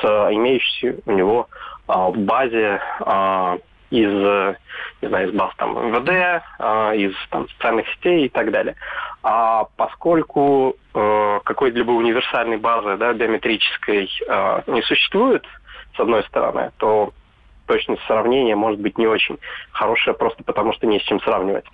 с 0.00 0.04
имеющейся 0.04 1.00
у 1.06 1.12
него 1.12 1.48
в 1.86 2.16
базе 2.18 2.80
из, 3.90 4.56
не 5.02 5.08
знаю, 5.08 5.28
из 5.28 5.34
баз 5.34 5.52
там 5.56 5.72
МВД, 5.90 6.42
а, 6.58 6.92
из 6.94 7.12
там, 7.30 7.48
социальных 7.48 7.88
сетей 7.94 8.26
и 8.26 8.28
так 8.28 8.50
далее. 8.50 8.76
А 9.22 9.64
поскольку 9.76 10.76
э, 10.94 11.40
какой-либо 11.44 11.90
универсальной 11.90 12.56
базы 12.56 12.96
да, 12.96 13.12
биометрической 13.12 14.08
э, 14.26 14.62
не 14.66 14.82
существует, 14.82 15.44
с 15.94 16.00
одной 16.00 16.22
стороны, 16.24 16.70
то 16.78 17.12
точность 17.66 18.02
сравнения 18.06 18.56
может 18.56 18.80
быть 18.80 18.98
не 18.98 19.06
очень 19.06 19.38
хорошая, 19.72 20.14
просто 20.14 20.42
потому 20.42 20.72
что 20.72 20.86
не 20.86 20.98
с 20.98 21.02
чем 21.02 21.20
сравнивать. 21.20 21.66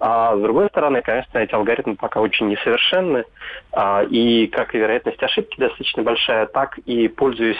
А 0.00 0.34
с 0.34 0.40
другой 0.40 0.68
стороны, 0.68 1.02
конечно, 1.02 1.38
эти 1.38 1.54
алгоритмы 1.54 1.94
пока 1.94 2.20
очень 2.20 2.48
несовершенны, 2.48 3.24
а, 3.72 4.02
и 4.02 4.46
как 4.46 4.74
и 4.74 4.78
вероятность 4.78 5.22
ошибки 5.22 5.60
достаточно 5.60 6.02
большая, 6.02 6.46
так 6.46 6.78
и 6.78 7.06
пользуясь 7.08 7.58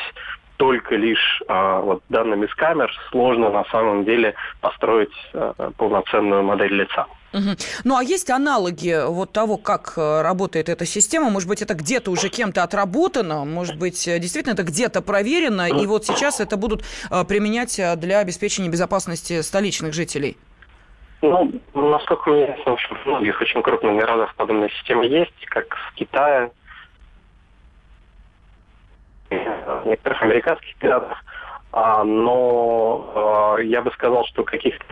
только 0.61 0.95
лишь 0.95 1.43
а, 1.49 1.81
вот 1.81 2.03
данными 2.11 2.47
с 2.47 2.55
камер 2.55 2.93
сложно 3.11 3.49
на 3.49 3.65
самом 3.71 4.05
деле 4.05 4.35
построить 4.61 5.09
а, 5.33 5.71
полноценную 5.79 6.43
модель 6.43 6.75
лица. 6.75 7.07
Угу. 7.33 7.57
Ну 7.85 7.97
а 7.97 8.03
есть 8.03 8.29
аналоги 8.29 9.07
вот 9.07 9.33
того, 9.33 9.57
как 9.57 9.95
э, 9.97 10.21
работает 10.21 10.69
эта 10.69 10.85
система? 10.85 11.31
Может 11.31 11.49
быть, 11.49 11.63
это 11.63 11.73
где-то 11.73 12.11
уже 12.11 12.29
кем-то 12.29 12.63
отработано, 12.63 13.47
может 13.47 13.79
быть, 13.79 14.07
э, 14.07 14.19
действительно 14.19 14.53
это 14.53 14.65
где-то 14.65 15.01
проверено, 15.01 15.67
и 15.67 15.87
вот 15.87 16.05
сейчас 16.05 16.41
это 16.41 16.59
будут 16.59 16.85
э, 17.11 17.25
применять 17.25 17.81
для 17.97 18.19
обеспечения 18.19 18.69
безопасности 18.69 19.41
столичных 19.41 19.95
жителей? 19.95 20.37
Ну, 21.23 21.53
насколько 21.73 22.29
мне 22.29 22.45
известно, 22.45 22.73
в 22.73 22.75
общем, 22.75 22.97
в 22.97 23.07
многих 23.07 23.41
очень 23.41 23.63
крупных 23.63 23.97
городах 23.97 24.35
подобная 24.35 24.69
система 24.69 25.07
есть, 25.07 25.47
как 25.47 25.75
в 25.75 25.95
Китае, 25.95 26.51
некоторых 29.85 30.23
американских 30.23 30.77
пиратов. 30.77 31.17
А, 31.73 32.03
но 32.05 33.57
а, 33.57 33.61
я 33.61 33.83
бы 33.83 33.91
сказал, 33.93 34.25
что 34.27 34.43
каких-то 34.45 34.85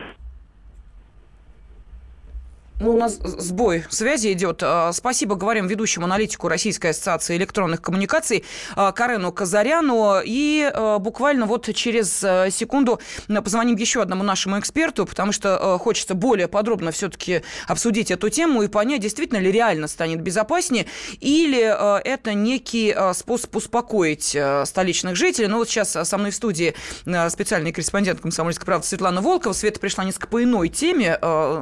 ну, 2.79 2.91
у 2.91 2.97
нас 2.97 3.17
сбой 3.21 3.83
связи 3.89 4.31
идет. 4.31 4.61
А, 4.63 4.91
спасибо, 4.93 5.35
говорим 5.35 5.67
ведущему 5.67 6.05
аналитику 6.05 6.47
Российской 6.47 6.91
ассоциации 6.91 7.35
электронных 7.35 7.81
коммуникаций 7.81 8.45
а, 8.75 8.93
Карену 8.93 9.33
Казаряну. 9.33 10.21
И 10.23 10.69
а, 10.73 10.97
буквально 10.99 11.45
вот 11.45 11.73
через 11.75 12.19
секунду 12.53 12.99
позвоним 13.27 13.75
еще 13.75 14.01
одному 14.01 14.23
нашему 14.23 14.59
эксперту, 14.59 15.05
потому 15.05 15.31
что 15.31 15.77
хочется 15.79 16.13
более 16.13 16.47
подробно 16.47 16.91
все-таки 16.91 17.41
обсудить 17.67 18.11
эту 18.11 18.29
тему 18.29 18.63
и 18.63 18.67
понять, 18.67 19.01
действительно 19.01 19.39
ли 19.39 19.51
реально 19.51 19.87
станет 19.87 20.21
безопаснее, 20.21 20.85
или 21.19 21.59
это 21.59 22.33
некий 22.33 22.95
способ 23.13 23.55
успокоить 23.55 24.37
столичных 24.65 25.15
жителей. 25.15 25.47
Ну, 25.47 25.57
вот 25.57 25.69
сейчас 25.69 25.91
со 25.91 26.17
мной 26.17 26.31
в 26.31 26.35
студии 26.35 26.73
специальный 27.29 27.71
корреспондент 27.71 28.21
«Комсомольской 28.21 28.65
правды» 28.65 28.87
Светлана 28.87 29.21
Волкова. 29.21 29.53
Света 29.53 29.79
пришла 29.79 30.03
несколько 30.05 30.27
по 30.27 30.43
иной 30.43 30.69
теме. 30.69 31.17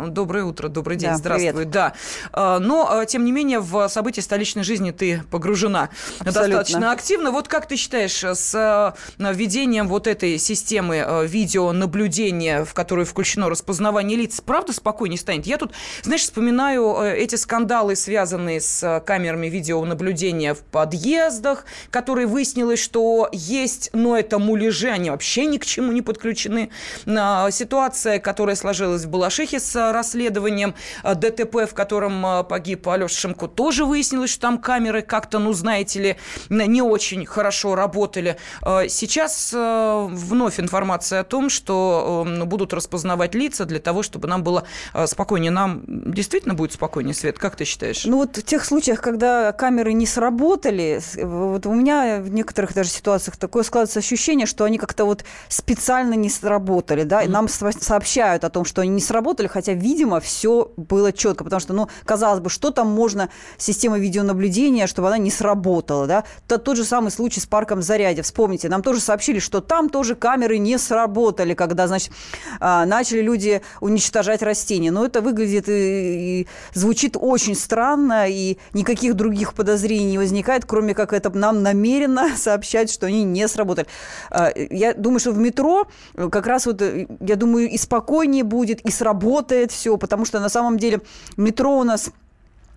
Доброе 0.09 0.43
утро, 0.43 0.67
добрый 0.67 0.97
день 0.97 1.06
день. 1.07 1.13
Да, 1.13 1.17
Здравствуй, 1.17 1.51
привет. 1.51 1.69
да. 1.69 1.93
А, 2.31 2.59
но, 2.59 2.87
а, 2.89 3.05
тем 3.05 3.25
не 3.25 3.31
менее, 3.31 3.59
в 3.59 3.87
события 3.89 4.21
столичной 4.21 4.63
жизни 4.63 4.91
ты 4.91 5.23
погружена 5.31 5.89
Абсолютно. 6.19 6.41
достаточно 6.41 6.91
активно. 6.91 7.31
Вот 7.31 7.47
как 7.47 7.67
ты 7.67 7.75
считаешь, 7.75 8.23
с 8.23 8.53
а, 8.55 8.95
введением 9.17 9.87
вот 9.87 10.07
этой 10.07 10.37
системы 10.37 11.25
видеонаблюдения, 11.27 12.65
в 12.65 12.73
которую 12.73 13.05
включено 13.05 13.49
распознавание 13.49 14.17
лиц, 14.17 14.41
правда 14.41 14.73
спокойнее 14.73 15.17
станет? 15.17 15.45
Я 15.45 15.57
тут, 15.57 15.73
знаешь, 16.03 16.21
вспоминаю 16.21 16.95
эти 17.01 17.35
скандалы, 17.35 17.95
связанные 17.95 18.61
с 18.61 19.03
камерами 19.05 19.47
видеонаблюдения 19.47 20.53
в 20.53 20.59
подъездах, 20.59 21.65
которые 21.91 22.27
выяснилось, 22.27 22.79
что 22.79 23.29
есть, 23.31 23.89
но 23.93 24.17
это 24.17 24.39
муляжи, 24.39 24.89
они 24.89 25.09
вообще 25.09 25.45
ни 25.45 25.57
к 25.57 25.65
чему 25.65 25.91
не 25.91 26.01
подключены. 26.01 26.69
Ситуация, 27.05 28.19
которая 28.19 28.55
сложилась 28.55 29.03
в 29.03 29.09
Балашихе 29.09 29.59
с 29.59 29.91
расследованием 29.91 30.67
Э, 30.67 30.96
ДТП, 31.03 31.67
в 31.69 31.73
котором 31.73 32.25
э, 32.25 32.43
погиб 32.43 32.87
Алеша 32.87 33.15
Шимко, 33.15 33.47
тоже 33.47 33.85
выяснилось, 33.85 34.31
что 34.31 34.41
там 34.41 34.57
камеры 34.57 35.01
как-то, 35.01 35.39
ну, 35.39 35.53
знаете 35.53 36.01
ли, 36.01 36.17
не 36.49 36.81
очень 36.81 37.25
хорошо 37.25 37.75
работали. 37.75 38.37
Э, 38.61 38.87
сейчас 38.89 39.53
вновь 39.53 40.59
информация 40.59 41.21
о 41.21 41.23
том, 41.23 41.49
что 41.49 42.25
будут 42.45 42.73
распознавать 42.73 43.35
лица 43.35 43.65
для 43.65 43.79
того, 43.79 44.03
чтобы 44.03 44.27
нам 44.27 44.43
было 44.43 44.63
спокойнее. 45.05 45.51
Нам 45.51 45.83
действительно 45.87 46.53
будет 46.53 46.73
спокойнее, 46.73 47.13
Свет, 47.13 47.39
как 47.39 47.55
ты 47.55 47.65
считаешь? 47.65 48.05
Ну, 48.05 48.17
вот 48.17 48.37
в 48.37 48.43
тех 48.43 48.65
случаях, 48.65 49.01
когда 49.01 49.51
камеры 49.51 49.93
не 49.93 50.05
сработали, 50.05 51.01
вот 51.21 51.65
у 51.65 51.73
меня 51.73 52.19
в 52.19 52.29
некоторых 52.29 52.73
даже 52.73 52.89
ситуациях 52.89 53.37
такое 53.37 53.63
складывается 53.63 53.99
ощущение, 53.99 54.45
что 54.45 54.63
они 54.63 54.77
как-то 54.77 55.05
вот 55.05 55.23
специально 55.47 56.13
не 56.13 56.29
сработали, 56.29 57.03
да, 57.03 57.23
и 57.23 57.27
нам 57.27 57.47
сообщают 57.47 58.43
о 58.43 58.49
том, 58.49 58.65
что 58.65 58.81
они 58.81 58.91
не 58.91 59.01
сработали, 59.01 59.47
хотя, 59.47 59.73
видимо, 59.73 60.19
все 60.19 60.71
было 60.87 61.11
четко, 61.11 61.43
потому 61.43 61.59
что, 61.59 61.73
ну, 61.73 61.89
казалось 62.05 62.39
бы, 62.39 62.49
что 62.49 62.71
там 62.71 62.87
можно 62.87 63.29
система 63.57 63.99
видеонаблюдения, 63.99 64.87
чтобы 64.87 65.07
она 65.07 65.17
не 65.17 65.31
сработала, 65.31 66.07
да? 66.07 66.23
То, 66.47 66.57
тот 66.57 66.77
же 66.77 66.83
самый 66.83 67.11
случай 67.11 67.39
с 67.39 67.45
парком 67.45 67.81
Зарядье. 67.81 68.23
Вспомните, 68.23 68.69
нам 68.69 68.81
тоже 68.81 68.99
сообщили, 68.99 69.39
что 69.39 69.61
там 69.61 69.89
тоже 69.89 70.15
камеры 70.15 70.57
не 70.57 70.77
сработали, 70.77 71.53
когда, 71.53 71.87
значит, 71.87 72.11
а, 72.59 72.85
начали 72.85 73.21
люди 73.21 73.61
уничтожать 73.81 74.41
растения. 74.41 74.91
Но 74.91 75.05
это 75.05 75.21
выглядит 75.21 75.69
и, 75.69 76.41
и 76.41 76.47
звучит 76.73 77.15
очень 77.19 77.55
странно, 77.55 78.27
и 78.27 78.57
никаких 78.73 79.15
других 79.15 79.53
подозрений 79.53 80.05
не 80.11 80.17
возникает, 80.17 80.65
кроме 80.65 80.93
как 80.93 81.13
это 81.13 81.29
нам 81.37 81.63
намеренно 81.63 82.29
сообщать, 82.37 82.91
что 82.91 83.07
они 83.07 83.23
не 83.23 83.47
сработали. 83.47 83.87
А, 84.29 84.51
я 84.55 84.93
думаю, 84.93 85.19
что 85.19 85.31
в 85.31 85.37
метро 85.37 85.87
как 86.15 86.47
раз 86.47 86.65
вот, 86.65 86.81
я 86.81 87.35
думаю, 87.35 87.69
и 87.69 87.77
спокойнее 87.77 88.43
будет, 88.43 88.81
и 88.81 88.91
сработает 88.91 89.71
все, 89.71 89.97
потому 89.97 90.25
что 90.25 90.39
на 90.39 90.49
самом 90.49 90.76
самом 90.77 90.79
деле 90.79 91.01
метро 91.35 91.77
у 91.77 91.83
нас 91.83 92.11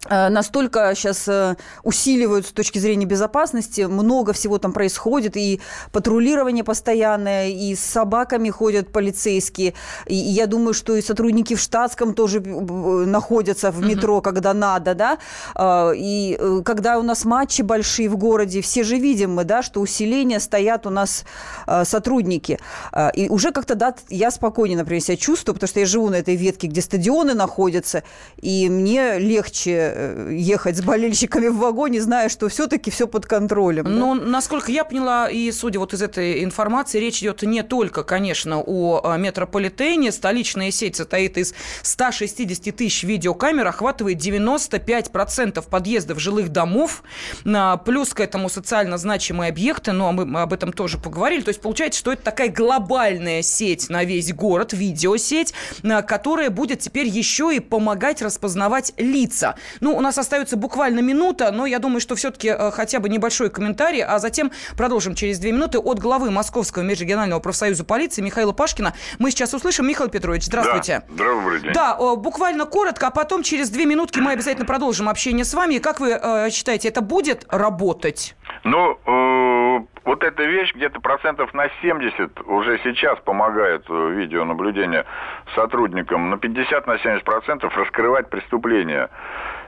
настолько 0.09 0.95
сейчас 0.95 1.29
э, 1.29 1.57
усиливают 1.83 2.47
с 2.47 2.53
точки 2.53 2.79
зрения 2.79 3.05
безопасности, 3.05 3.83
много 3.83 4.33
всего 4.33 4.59
там 4.59 4.73
происходит, 4.73 5.37
и 5.37 5.61
патрулирование 5.93 6.65
постоянное, 6.65 7.49
и 7.49 7.75
с 7.75 7.81
собаками 7.81 8.49
ходят 8.49 8.93
полицейские, 8.93 9.75
и 10.07 10.15
я 10.15 10.47
думаю, 10.47 10.73
что 10.73 10.97
и 10.97 11.03
сотрудники 11.03 11.55
в 11.55 11.61
штатском 11.61 12.15
тоже 12.15 12.39
э, 12.39 12.41
находятся 12.41 13.71
в 13.71 13.85
метро, 13.85 14.17
угу. 14.17 14.23
когда 14.23 14.55
надо, 14.55 14.95
да, 14.95 15.19
и 15.95 16.39
когда 16.65 16.99
у 16.99 17.03
нас 17.03 17.25
матчи 17.25 17.63
большие 17.63 18.09
в 18.09 18.17
городе, 18.17 18.63
все 18.63 18.85
же 18.85 18.97
видим 18.97 19.35
мы, 19.35 19.45
да, 19.45 19.63
что 19.63 19.81
усиление 19.81 20.41
стоят 20.41 20.87
у 20.87 20.91
нас 20.91 21.25
сотрудники, 21.85 22.59
и 23.15 23.29
уже 23.29 23.53
как-то, 23.53 23.75
да, 23.75 23.95
я 24.09 24.31
спокойнее, 24.31 24.79
например, 24.79 25.03
себя 25.03 25.17
чувствую, 25.17 25.55
потому 25.55 25.69
что 25.69 25.81
я 25.81 25.87
живу 25.87 26.09
на 26.09 26.17
этой 26.17 26.37
ветке, 26.37 26.67
где 26.67 26.81
стадионы 26.81 27.35
находятся, 27.35 28.03
и 28.41 28.69
мне 28.69 29.19
легче 29.19 29.90
Э, 29.90 29.90
ехать 30.31 30.77
с 30.77 30.83
болельщиками 30.83 31.49
в 31.49 31.59
вагоне, 31.59 32.01
зная, 32.01 32.29
что 32.29 32.49
все-таки 32.49 32.91
все 32.91 33.07
под 33.07 33.27
контролем. 33.27 33.85
Ну, 33.85 34.19
да? 34.19 34.25
насколько 34.27 34.71
я 34.73 34.85
поняла, 34.85 35.29
и 35.29 35.51
судя 35.53 35.79
вот 35.79 35.95
из 35.95 36.03
этой 36.03 36.45
информации, 36.45 36.99
речь 36.99 37.21
идет 37.21 37.43
не 37.43 37.63
только, 37.63 38.03
конечно, 38.03 38.61
о 38.61 39.17
метрополитене. 39.17 40.13
Столичная 40.13 40.71
сеть 40.71 40.97
состоит 40.97 41.39
из 41.39 41.55
160 41.83 42.75
тысяч 42.75 43.03
видеокамер, 43.05 43.67
охватывает 43.67 44.19
95% 44.19 45.69
подъездов 45.69 46.21
жилых 46.21 46.51
домов, 46.51 47.03
плюс 47.85 48.15
к 48.15 48.21
этому 48.21 48.49
социально 48.49 48.99
значимые 48.99 49.51
объекты, 49.51 49.93
но 49.93 50.13
ну, 50.13 50.23
а 50.23 50.27
мы 50.27 50.41
об 50.41 50.53
этом 50.53 50.73
тоже 50.73 50.99
поговорили. 50.99 51.43
То 51.43 51.51
есть 51.51 51.61
получается, 51.61 51.99
что 51.99 52.13
это 52.13 52.23
такая 52.23 52.49
глобальная 52.49 53.43
сеть 53.43 53.89
на 53.89 54.05
весь 54.05 54.33
город, 54.33 54.73
видеосеть, 54.73 55.55
которая 56.07 56.51
будет 56.51 56.81
теперь 56.81 57.07
еще 57.07 57.55
и 57.55 57.61
помогать 57.61 58.23
распознавать 58.23 58.93
лица. 58.97 59.57
Ну, 59.81 59.97
у 59.97 60.01
нас 60.01 60.19
остается 60.19 60.57
буквально 60.57 61.01
минута, 61.01 61.51
но 61.53 61.67
я 61.67 61.79
думаю, 61.79 62.01
что 62.01 62.15
все-таки 62.15 62.49
э, 62.49 62.71
хотя 62.71 63.01
бы 63.01 63.09
небольшой 63.09 63.51
комментарий, 63.51 64.03
а 64.03 64.19
затем 64.19 64.53
продолжим 64.77 65.15
через 65.15 65.39
две 65.39 65.53
минуты 65.53 65.79
от 65.79 65.99
главы 65.99 66.31
Московского 66.31 66.83
межрегионального 66.83 67.41
профсоюза 67.41 67.85
полиции 67.85 68.23
Михаила 68.23 68.53
Пашкина. 68.53 68.95
Мы 69.19 69.31
сейчас 69.31 69.55
услышим. 69.55 69.87
Михаил 69.87 70.11
Петрович, 70.11 70.45
здравствуйте. 70.45 71.03
Да, 71.09 71.25
добрый 71.25 71.61
день. 71.61 71.73
Да, 71.73 71.97
буквально 72.17 72.67
коротко, 72.67 73.09
а 73.09 73.11
потом 73.11 73.43
через 73.43 73.71
две 73.71 73.87
минутки 73.87 74.19
мы 74.21 74.33
обязательно 74.33 74.67
продолжим 74.67 75.09
общение 75.09 75.45
с 75.45 75.55
вами. 75.55 75.79
Как 75.79 76.01
вы 76.01 76.11
э, 76.11 76.51
считаете, 76.51 76.89
это 76.89 77.01
будет 77.01 77.47
работать? 77.49 78.37
Ну, 78.65 78.99
э, 79.07 79.85
вот 80.05 80.23
эта 80.25 80.43
вещь 80.45 80.75
где-то 80.75 81.01
процентов 81.01 81.55
на 81.55 81.69
70 81.83 82.41
уже 82.47 82.79
сейчас 82.85 83.19
помогает 83.21 83.85
э, 83.89 84.11
видеонаблюдение 84.11 85.05
сотрудникам, 85.55 86.31
на 86.31 86.39
50 86.39 86.87
на 86.87 86.99
70 86.99 87.25
процентов 87.25 87.77
раскрывать 87.77 88.29
преступления. 88.29 89.09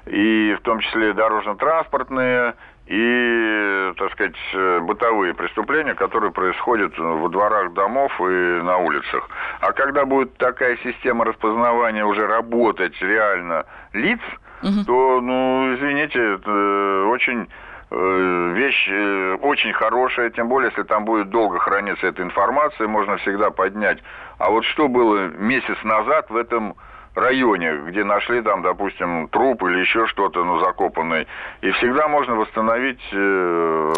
И 0.07 0.57
в 0.59 0.63
том 0.63 0.81
числе 0.81 1.13
дорожно-транспортные, 1.13 2.55
и, 2.87 3.93
так 3.97 4.13
сказать, 4.13 4.35
э, 4.53 4.81
бытовые 4.81 5.35
преступления, 5.35 5.95
которые 5.95 6.33
происходят 6.33 6.93
во 6.99 7.29
дворах 7.29 7.73
домов 7.75 8.13
и 8.21 8.61
на 8.63 8.79
улицах. 8.79 9.29
А 9.61 9.73
когда 9.73 10.05
будет 10.05 10.37
такая 10.37 10.77
система 10.83 11.25
распознавания 11.25 12.05
уже 12.05 12.27
работать 12.27 13.01
реально 13.01 13.65
лиц, 13.93 14.21
угу. 14.63 14.85
то, 14.85 15.21
ну, 15.21 15.75
извините, 15.75 16.35
это 16.35 17.07
очень 17.09 17.49
э, 17.91 18.53
вещь 18.57 18.89
э, 18.91 19.37
очень 19.41 19.73
хорошая, 19.73 20.31
тем 20.31 20.49
более, 20.49 20.71
если 20.71 20.83
там 20.83 21.05
будет 21.05 21.31
долго 21.31 21.61
храниться 21.61 22.09
эта 22.09 22.23
информация, 22.23 22.89
можно 22.89 23.17
всегда 23.19 23.51
поднять. 23.51 23.99
А 24.39 24.51
вот 24.51 24.65
что 24.65 24.89
было 24.89 25.29
месяц 25.29 25.77
назад 25.85 26.29
в 26.31 26.37
этом 26.37 26.75
районе, 27.15 27.77
где 27.89 28.05
нашли 28.05 28.43
там, 28.43 28.63
допустим, 28.63 29.29
труп 29.29 29.63
или 29.65 29.81
еще 29.81 30.07
что-то, 30.07 30.45
ну, 30.45 30.61
закопанный. 30.61 31.27
И 31.61 31.71
всегда 31.73 32.09
можно 32.09 32.35
восстановить 32.35 33.01
э, 33.13 33.93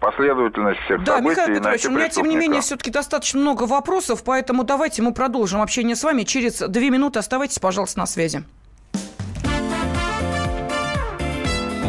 последовательность 0.00 0.80
всех 0.80 1.04
да, 1.04 1.16
событий. 1.16 1.40
Михаил 1.40 1.56
Петрович, 1.56 1.86
у 1.86 1.90
меня, 1.90 2.08
тем 2.08 2.28
не 2.28 2.36
менее, 2.36 2.60
все-таки 2.60 2.90
достаточно 2.90 3.40
много 3.40 3.64
вопросов, 3.64 4.24
поэтому 4.24 4.64
давайте 4.64 5.02
мы 5.02 5.14
продолжим 5.14 5.60
общение 5.60 5.96
с 5.96 6.02
вами. 6.02 6.22
Через 6.22 6.58
две 6.58 6.90
минуты 6.90 7.18
оставайтесь, 7.18 7.58
пожалуйста, 7.58 8.00
на 8.00 8.06
связи. 8.06 8.42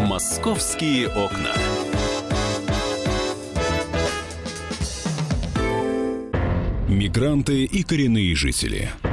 «Московские 0.08 1.08
окна». 1.08 1.54
Мигранты 6.88 7.64
и 7.64 7.82
коренные 7.82 8.36
жители– 8.36 8.90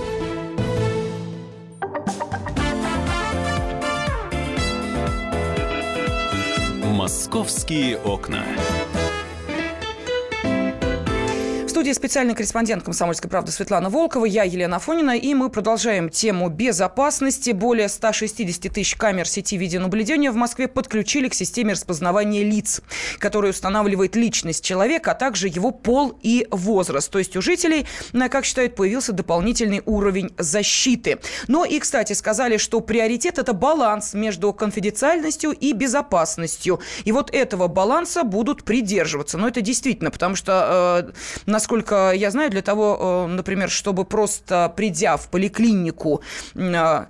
«Московские 7.01 7.97
окна» 7.97 8.45
студии 11.81 11.93
специальный 11.93 12.35
корреспондент 12.35 12.83
«Комсомольской 12.83 13.27
правды» 13.27 13.51
Светлана 13.51 13.89
Волкова, 13.89 14.25
я 14.25 14.43
Елена 14.43 14.75
Афонина, 14.75 15.17
и 15.17 15.33
мы 15.33 15.49
продолжаем 15.49 16.09
тему 16.09 16.47
безопасности. 16.47 17.49
Более 17.49 17.89
160 17.89 18.71
тысяч 18.71 18.95
камер 18.95 19.27
сети 19.27 19.57
видеонаблюдения 19.57 20.31
в 20.31 20.35
Москве 20.35 20.67
подключили 20.67 21.27
к 21.27 21.33
системе 21.33 21.73
распознавания 21.73 22.43
лиц, 22.43 22.81
которая 23.17 23.49
устанавливает 23.49 24.15
личность 24.15 24.63
человека, 24.63 25.13
а 25.13 25.15
также 25.15 25.47
его 25.47 25.71
пол 25.71 26.15
и 26.21 26.45
возраст. 26.51 27.09
То 27.09 27.17
есть 27.17 27.35
у 27.35 27.41
жителей, 27.41 27.87
как 28.29 28.45
считают, 28.45 28.75
появился 28.75 29.11
дополнительный 29.11 29.81
уровень 29.87 30.29
защиты. 30.37 31.17
Но 31.47 31.65
и, 31.65 31.79
кстати, 31.79 32.13
сказали, 32.13 32.57
что 32.57 32.81
приоритет– 32.81 33.37
это 33.39 33.53
баланс 33.53 34.13
между 34.13 34.53
конфиденциальностью 34.53 35.49
и 35.49 35.73
безопасностью. 35.73 36.79
И 37.05 37.11
вот 37.11 37.33
этого 37.33 37.67
баланса 37.67 38.21
будут 38.21 38.65
придерживаться. 38.65 39.39
Но 39.39 39.47
это 39.47 39.61
действительно, 39.61 40.11
потому 40.11 40.35
что, 40.35 41.07
э, 41.07 41.11
насколько 41.47 41.70
насколько 41.71 42.11
я 42.11 42.31
знаю, 42.31 42.49
для 42.49 42.61
того, 42.61 42.97
э, 42.99 43.27
например, 43.27 43.69
чтобы 43.69 44.03
просто 44.03 44.73
придя 44.75 45.15
в 45.15 45.27
поликлинику, 45.29 46.21
э, 46.55 47.05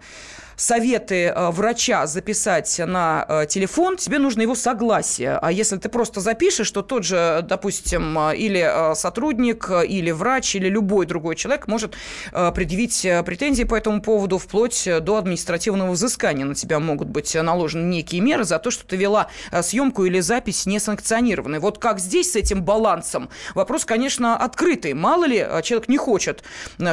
советы 0.62 1.34
э, 1.36 1.49
врача 1.49 2.05
записать 2.05 2.80
на 2.86 3.26
э, 3.28 3.45
телефон, 3.47 3.97
тебе 3.97 4.20
нужно 4.20 4.43
его 4.43 4.53
согласие. 4.53 5.39
А 5.41 5.51
если 5.51 5.78
ты 5.78 5.89
просто 5.89 6.22
запишешь, 6.22 6.70
то 6.70 6.84
тот 6.84 7.03
же, 7.03 7.43
допустим, 7.43 8.18
э, 8.18 8.38
или 8.38 8.93
сотрудник, 8.95 9.70
или 9.70 10.12
врач, 10.12 10.55
или 10.55 10.70
любой 10.70 11.05
другой 11.05 11.36
человек 11.36 11.68
может 11.68 11.95
предъявить 12.32 13.07
претензии 13.26 13.64
по 13.64 13.76
этому 13.76 14.01
поводу 14.01 14.38
вплоть 14.38 14.88
до 15.01 15.18
административного 15.18 15.91
взыскания. 15.91 16.45
На 16.45 16.55
тебя 16.55 16.80
могут 16.80 17.07
быть 17.07 17.34
наложены 17.34 17.88
некие 17.88 18.22
меры 18.22 18.43
за 18.43 18.59
то, 18.59 18.70
что 18.72 18.86
ты 18.86 18.95
вела 18.95 19.28
съемку 19.62 20.05
или 20.05 20.20
запись 20.20 20.66
несанкционированной. 20.66 21.59
Вот 21.59 21.80
как 21.80 21.99
здесь 21.99 22.34
с 22.34 22.36
этим 22.36 22.64
балансом? 22.64 23.30
Вопрос, 23.55 23.86
конечно, 23.86 24.38
открытый. 24.38 24.93
Мало 24.93 25.26
ли, 25.26 25.45
человек 25.64 25.88
не 25.88 25.97
хочет, 25.97 26.43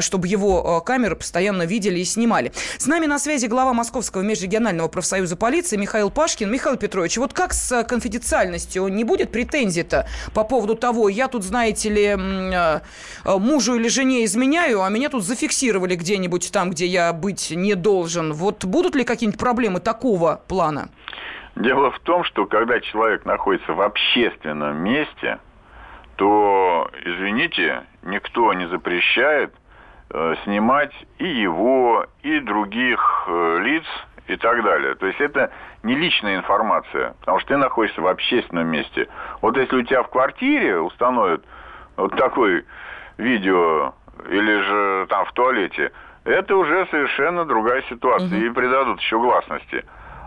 чтобы 0.00 0.28
его 0.28 0.80
камеры 0.80 1.16
постоянно 1.16 1.64
видели 1.64 2.00
и 2.00 2.04
снимали. 2.04 2.52
С 2.78 2.86
нами 2.86 3.06
на 3.06 3.18
связи 3.18 3.46
глава 3.46 3.57
глава 3.58 3.72
Московского 3.72 4.22
межрегионального 4.22 4.86
профсоюза 4.86 5.36
полиции 5.36 5.76
Михаил 5.76 6.12
Пашкин. 6.12 6.48
Михаил 6.48 6.76
Петрович, 6.76 7.16
вот 7.16 7.32
как 7.32 7.52
с 7.52 7.82
конфиденциальностью? 7.82 8.86
Не 8.86 9.02
будет 9.02 9.32
претензий-то 9.32 10.06
по 10.32 10.44
поводу 10.44 10.76
того, 10.76 11.08
я 11.08 11.26
тут, 11.26 11.42
знаете 11.42 11.90
ли, 11.90 12.04
э, 12.04 12.80
мужу 13.26 13.74
или 13.74 13.88
жене 13.88 14.24
изменяю, 14.26 14.84
а 14.84 14.88
меня 14.90 15.08
тут 15.08 15.24
зафиксировали 15.24 15.96
где-нибудь 15.96 16.52
там, 16.52 16.70
где 16.70 16.86
я 16.86 17.12
быть 17.12 17.50
не 17.50 17.74
должен. 17.74 18.32
Вот 18.32 18.64
будут 18.64 18.94
ли 18.94 19.02
какие-нибудь 19.02 19.40
проблемы 19.40 19.80
такого 19.80 20.40
плана? 20.46 20.90
Дело 21.56 21.90
в 21.90 21.98
том, 21.98 22.22
что 22.22 22.46
когда 22.46 22.78
человек 22.78 23.24
находится 23.24 23.72
в 23.72 23.80
общественном 23.80 24.76
месте, 24.84 25.40
то, 26.14 26.88
извините, 27.04 27.82
никто 28.04 28.54
не 28.54 28.68
запрещает– 28.68 29.52
Э, 29.67 29.67
снимать 30.44 30.92
и 31.18 31.26
его, 31.26 32.06
и 32.22 32.40
других 32.40 33.24
э, 33.26 33.58
лиц 33.60 33.84
и 34.26 34.36
так 34.36 34.62
далее. 34.62 34.94
То 34.94 35.06
есть 35.06 35.20
это 35.20 35.50
не 35.82 35.94
личная 35.94 36.36
информация, 36.36 37.14
потому 37.20 37.38
что 37.40 37.48
ты 37.48 37.56
находишься 37.56 38.00
в 38.00 38.06
общественном 38.06 38.68
месте. 38.68 39.08
Вот 39.42 39.56
если 39.56 39.76
у 39.76 39.82
тебя 39.82 40.02
в 40.02 40.08
квартире 40.08 40.80
установят 40.80 41.44
вот 41.96 42.16
такой 42.16 42.64
видео 43.16 43.94
или 44.28 44.60
же 44.60 45.06
там 45.08 45.24
в 45.24 45.32
туалете, 45.32 45.92
это 46.24 46.56
уже 46.56 46.86
совершенно 46.90 47.44
другая 47.44 47.82
ситуация 47.88 48.38
угу. 48.38 48.46
и 48.46 48.50
придадут 48.50 49.00
еще 49.00 49.18
гласности. 49.18 49.84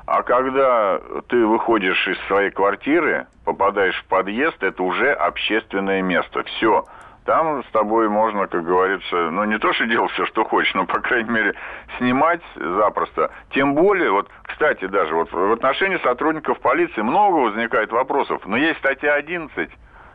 А 0.08 0.24
когда 0.24 1.00
ты 1.30 1.46
выходишь 1.46 2.08
из 2.08 2.20
своей 2.28 2.50
квартиры, 2.50 3.28
попадаешь 3.46 3.96
в 4.02 4.06
подъезд, 4.06 4.62
это 4.62 4.82
уже 4.84 5.12
общественное 5.14 6.02
место. 6.02 6.44
Все. 6.44 6.86
Там 7.26 7.64
с 7.64 7.68
тобой 7.72 8.10
можно, 8.10 8.48
как 8.48 8.64
говорится, 8.64 9.30
ну 9.30 9.44
не 9.44 9.60
то, 9.60 9.72
что 9.74 9.86
делать 9.86 10.12
все, 10.12 10.26
что 10.26 10.44
хочешь, 10.44 10.74
но, 10.74 10.86
по 10.86 11.00
крайней 11.02 11.30
мере, 11.30 11.54
снимать 11.98 12.42
запросто. 12.56 13.30
Тем 13.52 13.76
более, 13.76 14.12
вот, 14.12 14.28
кстати, 14.44 14.86
даже 14.88 15.14
вот 15.14 15.32
в 15.32 15.52
отношении 15.52 15.98
сотрудников 15.98 16.60
полиции 16.60 17.02
много 17.02 17.36
возникает 17.36 17.92
вопросов. 17.92 18.42
Но 18.46 18.58
есть 18.58 18.80
статья 18.80 19.14
11, 19.14 19.70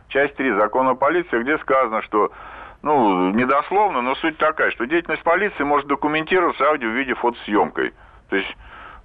часть 0.09 0.35
3 0.35 0.51
закона 0.53 0.91
о 0.91 0.95
полиции, 0.95 1.41
где 1.41 1.57
сказано, 1.59 2.01
что 2.01 2.31
ну, 2.81 3.31
недословно, 3.31 4.01
но 4.01 4.15
суть 4.15 4.37
такая, 4.37 4.71
что 4.71 4.85
деятельность 4.85 5.23
полиции 5.23 5.63
может 5.63 5.87
документироваться 5.87 6.65
аудио 6.65 6.89
виде 6.89 7.13
фотосъемкой. 7.15 7.93
То 8.29 8.35
есть 8.35 8.55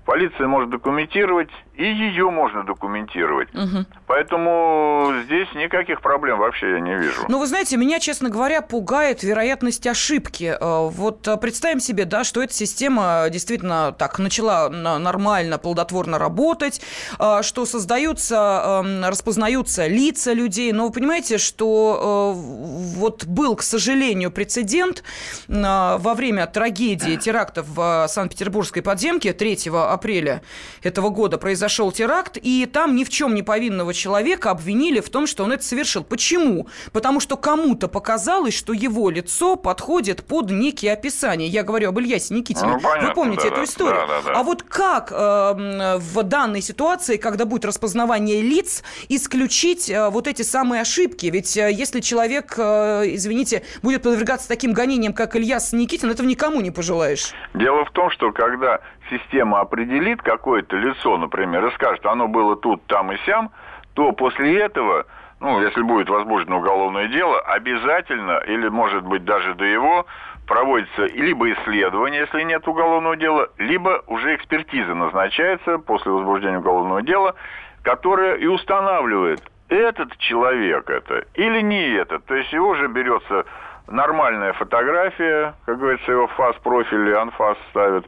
Полиция 0.05 0.49
может 0.49 0.71
документировать, 0.71 1.51
и 1.75 1.85
ее 1.85 2.31
можно 2.31 2.65
документировать. 2.65 3.49
Угу. 3.55 3.87
Поэтому 4.07 5.13
здесь 5.25 5.49
никаких 5.55 6.03
проблем 6.03 6.39
вообще 6.39 6.73
я 6.73 6.81
не 6.81 6.97
вижу. 6.97 7.25
Ну, 7.29 7.39
вы 7.39 7.47
знаете, 7.47 7.77
меня, 7.77 7.99
честно 7.99 8.29
говоря, 8.29 8.63
пугает 8.63 9.23
вероятность 9.23 9.87
ошибки. 9.87 10.57
Э, 10.61 10.89
вот 10.89 11.27
э, 11.29 11.37
представим 11.37 11.81
себе, 11.81 12.05
да, 12.05 12.25
что 12.25 12.43
эта 12.43 12.53
система 12.53 13.27
действительно 13.31 13.95
так 13.97 14.19
начала 14.19 14.69
нормально, 14.69 15.59
плодотворно 15.59 16.19
работать, 16.19 16.83
э, 17.19 17.43
что 17.43 17.65
создаются, 17.65 18.83
эм, 18.85 19.05
распознаются 19.05 19.87
лица 19.87 20.33
людей. 20.33 20.73
Но 20.73 20.87
вы 20.87 20.93
понимаете, 20.93 21.39
что 21.39 22.35
вот 22.35 23.25
был, 23.25 23.57
к 23.57 23.63
сожалению, 23.63 24.31
прецедент 24.31 25.03
во 25.49 26.15
время 26.15 26.47
трагедии 26.47 27.17
терактов 27.17 27.67
в 27.69 28.07
Санкт-Петербургской 28.09 28.83
подземке 28.83 29.33
3 29.33 29.71
апреля 29.93 30.43
этого 30.83 31.11
года 31.11 31.39
произошел 31.39 31.93
теракт, 31.93 32.39
и 32.41 32.67
там 32.67 32.97
ни 32.97 33.05
в 33.05 33.09
чем 33.09 33.35
не 33.35 33.43
повинного 33.43 33.95
человека 33.95 34.51
обвинили 34.51 35.01
в 35.01 35.11
том, 35.11 35.27
что 35.27 35.45
он 35.45 35.53
это 35.53 35.65
совершил. 35.65 36.05
Почему? 36.05 36.67
Потому 36.93 37.21
что 37.21 37.37
кому-то 37.37 37.89
показалось, 37.89 38.55
что 38.55 38.73
его 38.73 39.11
лицо 39.11 39.57
подходит 39.57 40.25
под 40.25 40.51
некие 40.51 40.93
описания. 40.93 41.47
Я 41.47 41.63
говорю 41.63 41.91
об 41.91 41.99
Ильясе 41.99 42.35
Никитине. 42.35 42.73
Ну, 42.73 42.81
понятно, 42.81 43.09
Вы 43.09 43.15
помните 43.15 43.43
да, 43.43 43.49
эту 43.49 43.57
да, 43.57 43.65
историю? 43.65 44.07
да, 44.07 44.07
да, 44.07 44.33
да. 44.33 44.41
А 44.41 44.43
вот 44.43 44.63
как 44.63 45.13
э, 45.13 45.99
в 45.99 46.23
данной 46.23 46.63
ситуации, 46.63 47.17
когда 47.17 47.45
будет 47.45 47.65
распознавание 47.65 48.41
лиц, 48.41 48.83
исключить 49.09 49.91
э, 49.91 50.09
вот 50.09 50.27
эти 50.27 50.43
самые 50.43 50.83
ошибки? 50.83 51.27
Ведь 51.27 51.57
э, 51.57 51.71
если 51.73 52.01
человек, 52.01 52.55
э, 52.57 53.03
извините, 53.07 53.63
будет 53.83 54.03
подвергаться 54.03 54.49
таким 54.49 54.73
гонениям, 54.73 55.13
как 55.13 55.37
Ильяс 55.37 55.73
Никитин, 55.73 56.11
этого 56.11 56.27
никому 56.27 56.61
не 56.61 56.71
пожелаешь. 56.71 57.33
Дело 57.55 57.85
в 57.85 57.91
том, 57.93 58.11
что 58.11 58.33
когда 58.33 58.81
система 59.13 59.61
определит 59.61 60.23
какое-то 60.23 60.77
лицо, 60.77 61.17
например, 61.19 61.67
и 61.67 61.73
скажет, 61.73 62.05
оно 62.07 62.29
было 62.29 62.57
тут, 62.57 62.85
там 62.87 63.13
и 63.13 63.19
сям, 63.27 63.51
то 63.95 64.13
после 64.13 64.61
этого, 64.61 65.05
ну, 65.41 65.61
если 65.61 65.83
будет 65.83 66.09
возбуждено 66.09 66.59
уголовное 66.59 67.09
дело, 67.09 67.41
обязательно, 67.41 68.39
или, 68.47 68.69
может 68.69 69.05
быть, 69.05 69.25
даже 69.25 69.55
до 69.55 69.65
его, 69.65 70.07
проводится 70.47 71.07
либо 71.07 71.53
исследование, 71.53 72.21
если 72.21 72.43
нет 72.43 72.67
уголовного 72.67 73.17
дела, 73.17 73.49
либо 73.59 74.03
уже 74.07 74.35
экспертиза 74.35 74.95
назначается 74.95 75.79
после 75.79 76.11
возбуждения 76.11 76.59
уголовного 76.59 77.03
дела, 77.03 77.35
которая 77.83 78.37
и 78.37 78.47
устанавливает, 78.47 79.43
этот 79.69 80.17
человек 80.19 80.91
это 80.91 81.25
или 81.35 81.61
не 81.61 81.95
этот. 81.95 82.25
То 82.27 82.35
есть 82.35 82.53
его 82.53 82.71
уже 82.71 82.89
берется 82.89 83.45
нормальная 83.89 84.53
фотография, 84.53 85.55
как 85.65 85.79
говорится, 85.79 86.13
его 86.13 86.27
фас-профиль 86.29 87.09
или 87.09 87.15
анфас 87.15 87.57
ставят, 87.71 88.07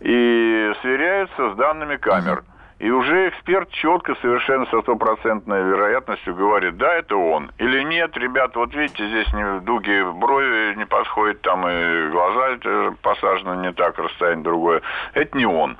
и 0.00 0.72
сверяются 0.80 1.52
с 1.52 1.56
данными 1.56 1.96
камер. 1.96 2.44
И 2.78 2.90
уже 2.90 3.28
эксперт 3.28 3.70
четко, 3.72 4.14
совершенно 4.22 4.64
со 4.70 4.80
стопроцентной 4.80 5.62
вероятностью 5.64 6.34
говорит, 6.34 6.78
да, 6.78 6.94
это 6.94 7.14
он. 7.14 7.52
Или 7.58 7.82
нет, 7.82 8.16
ребят, 8.16 8.56
вот 8.56 8.74
видите, 8.74 9.06
здесь 9.06 9.30
не, 9.34 9.60
дуги 9.60 10.02
брови 10.18 10.74
не 10.76 10.86
подходят, 10.86 11.42
там 11.42 11.68
и 11.68 12.08
глаза 12.08 12.58
посажены 13.02 13.60
не 13.66 13.72
так, 13.74 13.98
расстояние 13.98 14.44
другое. 14.44 14.80
Это 15.12 15.36
не 15.36 15.44
он. 15.44 15.76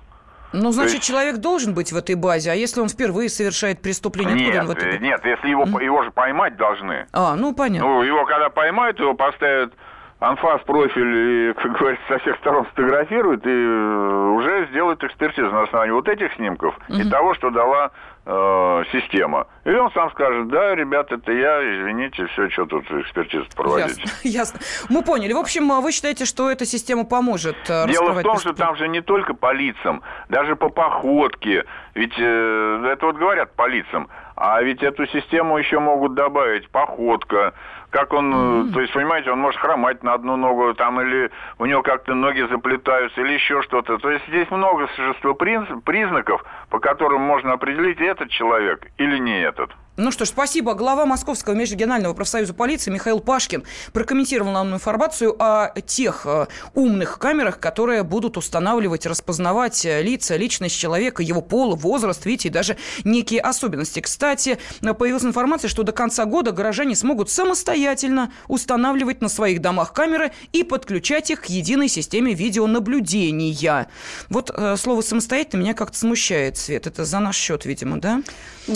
Ну, 0.52 0.72
значит, 0.72 0.94
есть- 0.94 1.06
человек 1.06 1.36
должен 1.36 1.74
быть 1.74 1.92
в 1.92 1.96
этой 1.96 2.16
базе, 2.16 2.50
а 2.50 2.54
если 2.54 2.80
он 2.80 2.88
впервые 2.88 3.28
совершает 3.28 3.80
преступление, 3.80 4.34
откуда 4.34 4.52
Нет, 4.52 4.60
он 4.60 4.66
в 4.66 4.70
этой 4.70 4.98
нет, 4.98 5.24
если 5.24 5.48
его, 5.48 5.80
его 5.80 6.02
же 6.02 6.10
поймать 6.10 6.56
должны. 6.56 7.06
А, 7.12 7.36
ну, 7.36 7.54
понятно. 7.54 7.88
Ну, 7.88 8.02
его 8.02 8.24
когда 8.26 8.50
поймают, 8.50 8.98
его 8.98 9.14
поставят 9.14 9.72
анфас 10.20 10.62
профиль 10.62 11.16
и, 11.16 11.52
как 11.60 11.72
говорится, 11.78 12.04
со 12.08 12.18
всех 12.18 12.36
сторон 12.36 12.66
сфотографируют 12.66 13.44
и 13.46 13.50
э, 13.50 14.28
уже 14.36 14.68
сделают 14.70 15.02
экспертизу 15.02 15.50
на 15.50 15.62
основании 15.62 15.92
вот 15.92 16.08
этих 16.08 16.32
снимков 16.34 16.74
и 16.88 17.08
того, 17.08 17.34
что 17.34 17.50
дала 17.50 17.90
э, 18.26 18.84
система. 18.92 19.46
Или 19.64 19.76
он 19.76 19.90
сам 19.92 20.10
скажет, 20.10 20.48
да, 20.48 20.74
ребят, 20.74 21.10
это 21.10 21.32
я, 21.32 21.60
извините, 21.62 22.26
все, 22.26 22.48
что 22.50 22.66
тут 22.66 22.90
экспертизу 22.90 23.46
проводить. 23.56 23.98
Ясно, 23.98 24.10
ясно. 24.28 24.60
Мы 24.88 25.02
поняли. 25.02 25.32
В 25.32 25.38
общем, 25.38 25.68
вы 25.80 25.92
считаете, 25.92 26.24
что 26.26 26.50
эта 26.50 26.66
система 26.66 27.04
поможет 27.04 27.56
э, 27.68 27.86
Дело 27.88 28.12
в 28.12 28.22
том, 28.22 28.38
что 28.38 28.52
там 28.52 28.76
же 28.76 28.88
не 28.88 29.00
только 29.00 29.34
по 29.34 29.52
лицам, 29.52 30.02
даже 30.28 30.54
по 30.56 30.68
походке. 30.68 31.64
Ведь 31.94 32.14
э, 32.18 32.88
это 32.92 33.06
вот 33.06 33.16
говорят 33.16 33.54
по 33.54 33.66
лицам. 33.66 34.08
А 34.36 34.62
ведь 34.62 34.82
эту 34.82 35.06
систему 35.06 35.58
еще 35.58 35.80
могут 35.80 36.14
добавить 36.14 36.70
походка, 36.70 37.52
как 37.90 38.12
он, 38.12 38.68
э, 38.68 38.72
то 38.72 38.80
есть, 38.80 38.92
понимаете, 38.92 39.30
он 39.30 39.40
может 39.40 39.60
хромать 39.60 40.02
на 40.02 40.14
одну 40.14 40.36
ногу, 40.36 40.74
там, 40.74 41.00
или 41.00 41.30
у 41.58 41.66
него 41.66 41.82
как-то 41.82 42.14
ноги 42.14 42.40
заплетаются, 42.48 43.20
или 43.20 43.32
еще 43.32 43.62
что-то. 43.62 43.98
То 43.98 44.10
есть 44.10 44.26
здесь 44.28 44.50
множество 44.50 45.34
приз- 45.34 45.80
признаков, 45.82 46.44
по 46.70 46.78
которым 46.78 47.22
можно 47.22 47.52
определить, 47.52 48.00
этот 48.00 48.30
человек 48.30 48.86
или 48.96 49.18
не 49.18 49.40
этот. 49.40 49.70
Ну 49.96 50.12
что 50.12 50.24
ж, 50.24 50.28
спасибо. 50.28 50.74
Глава 50.74 51.04
Московского 51.04 51.54
межрегионального 51.54 52.14
профсоюза 52.14 52.54
полиции 52.54 52.92
Михаил 52.92 53.18
Пашкин 53.18 53.64
прокомментировал 53.92 54.52
нам 54.52 54.72
информацию 54.72 55.34
о 55.38 55.72
тех 55.80 56.22
э, 56.26 56.46
умных 56.74 57.18
камерах, 57.18 57.58
которые 57.58 58.04
будут 58.04 58.36
устанавливать, 58.36 59.04
распознавать 59.04 59.84
э, 59.84 60.00
лица, 60.00 60.36
личность 60.36 60.78
человека, 60.78 61.24
его 61.24 61.42
пол, 61.42 61.74
возраст, 61.74 62.24
видите, 62.24 62.48
и 62.48 62.50
даже 62.52 62.76
некие 63.02 63.40
особенности. 63.40 63.98
Кстати, 64.00 64.58
э, 64.80 64.94
появилась 64.94 65.24
информация, 65.24 65.68
что 65.68 65.82
до 65.82 65.90
конца 65.90 66.24
года 66.24 66.52
горожане 66.52 66.94
смогут 66.94 67.28
самостоятельно 67.28 68.32
устанавливать 68.46 69.20
на 69.20 69.28
своих 69.28 69.60
домах 69.60 69.92
камеры 69.92 70.30
и 70.52 70.62
подключать 70.62 71.30
их 71.30 71.42
к 71.42 71.46
единой 71.46 71.88
системе 71.88 72.32
видеонаблюдения. 72.32 73.88
Вот 74.28 74.56
слово 74.78 75.00
«самостоятельно» 75.00 75.62
меня 75.62 75.74
как-то 75.74 75.98
смущает, 75.98 76.56
Свет. 76.56 76.86
Это 76.86 77.04
за 77.04 77.18
наш 77.18 77.36
счет, 77.36 77.64
видимо, 77.64 78.00
да? 78.00 78.22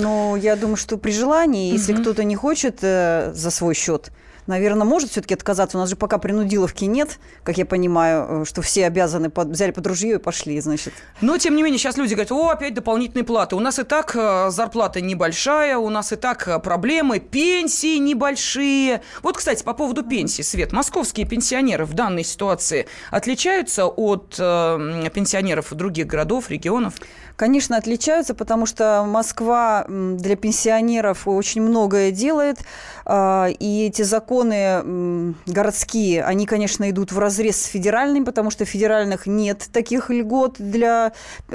Ну, 0.01 0.37
я 0.37 0.57
думаю, 0.57 0.77
что 0.77 0.97
при 0.97 1.13
желании, 1.13 1.73
если 1.73 1.95
кто-то 1.95 2.25
не 2.25 2.35
хочет 2.37 2.79
э, 2.83 3.33
за 3.33 3.51
свой 3.51 3.75
счет, 3.75 4.11
наверное, 4.47 4.85
может 4.85 5.11
все-таки 5.11 5.35
отказаться. 5.35 5.77
У 5.79 5.81
нас 5.81 5.89
же 5.89 5.97
пока 5.97 6.19
принудиловки 6.19 6.85
нет, 6.85 7.19
как 7.45 7.59
я 7.59 7.65
понимаю, 7.65 8.43
э, 8.43 8.45
что 8.45 8.61
все 8.61 8.87
обязаны, 8.87 9.31
под- 9.31 9.49
взяли 9.49 9.71
под 9.71 9.87
ружье 9.87 10.17
и 10.17 10.19
пошли, 10.19 10.61
значит. 10.61 10.93
Но, 11.21 11.39
тем 11.39 11.55
не 11.55 11.63
менее, 11.63 11.79
сейчас 11.79 11.97
люди 11.97 12.15
говорят, 12.15 12.33
о, 12.33 12.49
опять 12.51 12.75
дополнительные 12.75 13.25
платы. 13.25 13.55
У 13.57 13.61
нас 13.61 13.79
и 13.79 13.85
так 13.85 14.17
э, 14.17 14.51
зарплата 14.51 15.01
небольшая, 15.01 15.79
у 15.79 15.89
нас 15.91 16.13
и 16.13 16.17
так 16.17 16.49
э, 16.49 16.59
проблемы, 16.59 17.21
пенсии 17.21 17.99
небольшие. 17.99 19.01
Вот, 19.23 19.37
кстати, 19.37 19.63
по 19.63 19.75
поводу 19.75 20.03
пенсии, 20.03 20.43
Свет, 20.43 20.73
московские 20.73 21.27
пенсионеры 21.27 21.85
в 21.85 21.95
данной 21.95 22.25
ситуации 22.25 22.87
отличаются 23.13 23.87
от 23.87 24.35
э, 24.39 25.09
пенсионеров 25.15 25.73
других 25.73 26.07
городов, 26.09 26.51
регионов? 26.51 26.95
Конечно, 27.37 27.77
отличаются, 27.77 28.33
потому 28.35 28.65
что 28.65 29.05
Москва 29.05 29.87
для 29.89 30.37
пенсионеров 30.37 31.27
очень 31.27 31.63
многое 31.63 32.13
делает, 32.13 32.59
а, 33.05 33.49
и 33.49 33.87
эти 33.87 34.03
законы 34.03 35.35
городские, 35.47 36.23
они, 36.23 36.47
конечно, 36.47 36.89
идут 36.91 37.11
в 37.11 37.19
разрез 37.19 37.61
с 37.61 37.65
федеральными, 37.67 38.25
потому 38.25 38.51
что 38.51 38.65
федеральных 38.65 39.27
нет 39.27 39.69
таких 39.73 40.11
льгот 40.11 40.57
для 40.59 41.13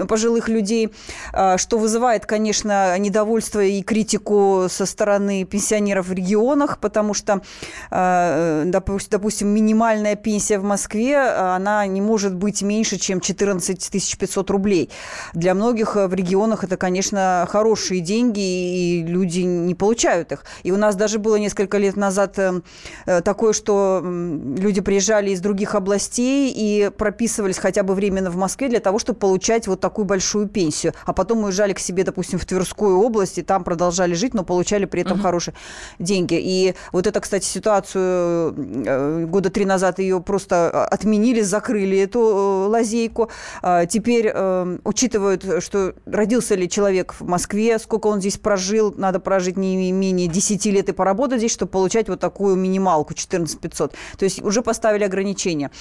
пожилых 0.08 0.50
людей, 0.50 0.94
а, 1.32 1.58
что 1.58 1.78
вызывает, 1.78 2.26
конечно, 2.26 2.98
недовольство 2.98 3.64
и 3.64 3.82
критику 3.82 4.66
со 4.70 4.86
стороны 4.86 5.46
пенсионеров 5.46 6.08
в 6.08 6.14
регионах, 6.14 6.80
потому 6.80 7.14
что, 7.14 7.42
а, 7.90 8.66
допу- 8.66 9.00
допустим, 9.10 9.48
минимальная 9.48 10.16
пенсия 10.16 10.60
в 10.60 10.64
Москве, 10.64 11.18
она 11.20 11.86
не 11.86 12.02
может 12.02 12.36
быть 12.36 12.62
меньше, 12.62 12.98
чем 12.98 13.22
14 13.22 14.18
500 14.18 14.50
рублей. 14.50 14.90
Для 15.34 15.54
многих 15.54 15.69
э, 15.78 16.08
в 16.08 16.14
регионах 16.14 16.64
это, 16.64 16.78
конечно, 16.78 17.48
хорошие 17.50 18.02
деньги, 18.02 18.40
и 18.40 19.04
люди 19.04 19.42
не 19.42 19.76
получают 19.76 20.32
их. 20.32 20.44
И 20.64 20.72
у 20.72 20.78
нас 20.78 20.96
даже 20.96 21.20
было 21.20 21.36
несколько 21.36 21.78
лет 21.78 21.96
назад 21.96 22.40
э, 22.40 22.62
э, 23.06 23.22
такое, 23.22 23.54
что 23.54 24.02
люди 24.04 24.82
приезжали 24.82 25.32
из 25.32 25.42
других 25.42 25.76
областей 25.76 26.54
и 26.56 26.90
прописывались 26.90 27.58
хотя 27.58 27.84
бы 27.84 27.94
временно 27.94 28.32
в 28.32 28.36
Москве 28.38 28.70
для 28.70 28.80
того, 28.80 29.00
чтобы 29.00 29.20
получать 29.20 29.68
вот 29.68 29.80
такую 29.80 30.06
большую 30.06 30.48
пенсию. 30.48 30.94
А 31.06 31.14
потом 31.14 31.44
уезжали 31.44 31.74
к 31.74 31.80
себе, 31.80 32.04
допустим, 32.04 32.40
в 32.40 32.46
Тверскую 32.46 33.00
область, 33.00 33.38
и 33.38 33.42
там 33.42 33.64
продолжали 33.64 34.14
жить, 34.14 34.34
но 34.34 34.44
получали 34.44 34.86
при 34.86 35.02
этом 35.02 35.20
хорошие 35.20 35.54
деньги. 36.00 36.40
И 36.40 36.76
вот 36.92 37.08
это, 37.08 37.20
кстати, 37.20 37.46
ситуацию 37.46 38.56
э, 38.86 39.26
года 39.26 39.50
три 39.50 39.66
назад 39.66 40.00
ее 40.00 40.22
просто 40.22 40.86
отменили, 40.86 41.42
закрыли 41.42 41.98
эту 42.00 42.68
лазейку. 42.70 43.30
А 43.62 43.86
Теперь 43.86 44.32
э, 44.34 44.78
учитывают, 44.84 45.44
что 45.62 45.96
родился 46.06 46.56
ли 46.56 46.70
человек 46.70 47.14
в 47.20 47.26
Москве, 47.28 47.80
сколько 47.80 48.08
он 48.08 48.20
здесь 48.20 48.38
прожил, 48.38 48.94
надо 48.98 49.20
прожить 49.20 49.58
не 49.58 49.92
менее 49.92 50.28
10 50.28 50.66
лет 50.68 50.90
и 50.90 50.92
поработать 50.92 51.40
здесь, 51.40 51.52
чтобы 51.52 51.72
получать 51.72 52.10
вот 52.10 52.20
такую 52.20 52.56
минималку 52.56 53.14
14 53.14 53.60
500. 53.60 53.96
То 54.18 54.26
есть 54.26 54.42
уже 54.42 54.62
поставили 54.62 55.04
ограничения. 55.04 55.72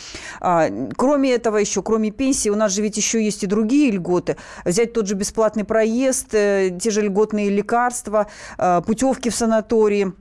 А, 0.41 0.68
Кроме 0.97 1.33
этого 1.33 1.57
еще, 1.57 1.83
кроме 1.83 2.11
пенсии, 2.11 2.49
у 2.49 2.57
нас 2.57 2.72
же 2.72 2.83
ведь 2.83 2.97
еще 2.97 3.22
есть 3.22 3.45
и 3.45 3.47
другие 3.47 3.91
льготы. 3.91 4.37
Взять 4.64 4.93
тот 4.93 5.07
же 5.07 5.14
бесплатный 5.14 5.64
проезд, 5.64 6.35
э, 6.35 6.76
те 6.81 6.91
же 6.91 7.03
льготные 7.03 7.51
лекарства, 7.51 8.26
э, 8.59 8.83
путевки 8.85 9.31
в 9.31 9.35
санатории. 9.35 10.12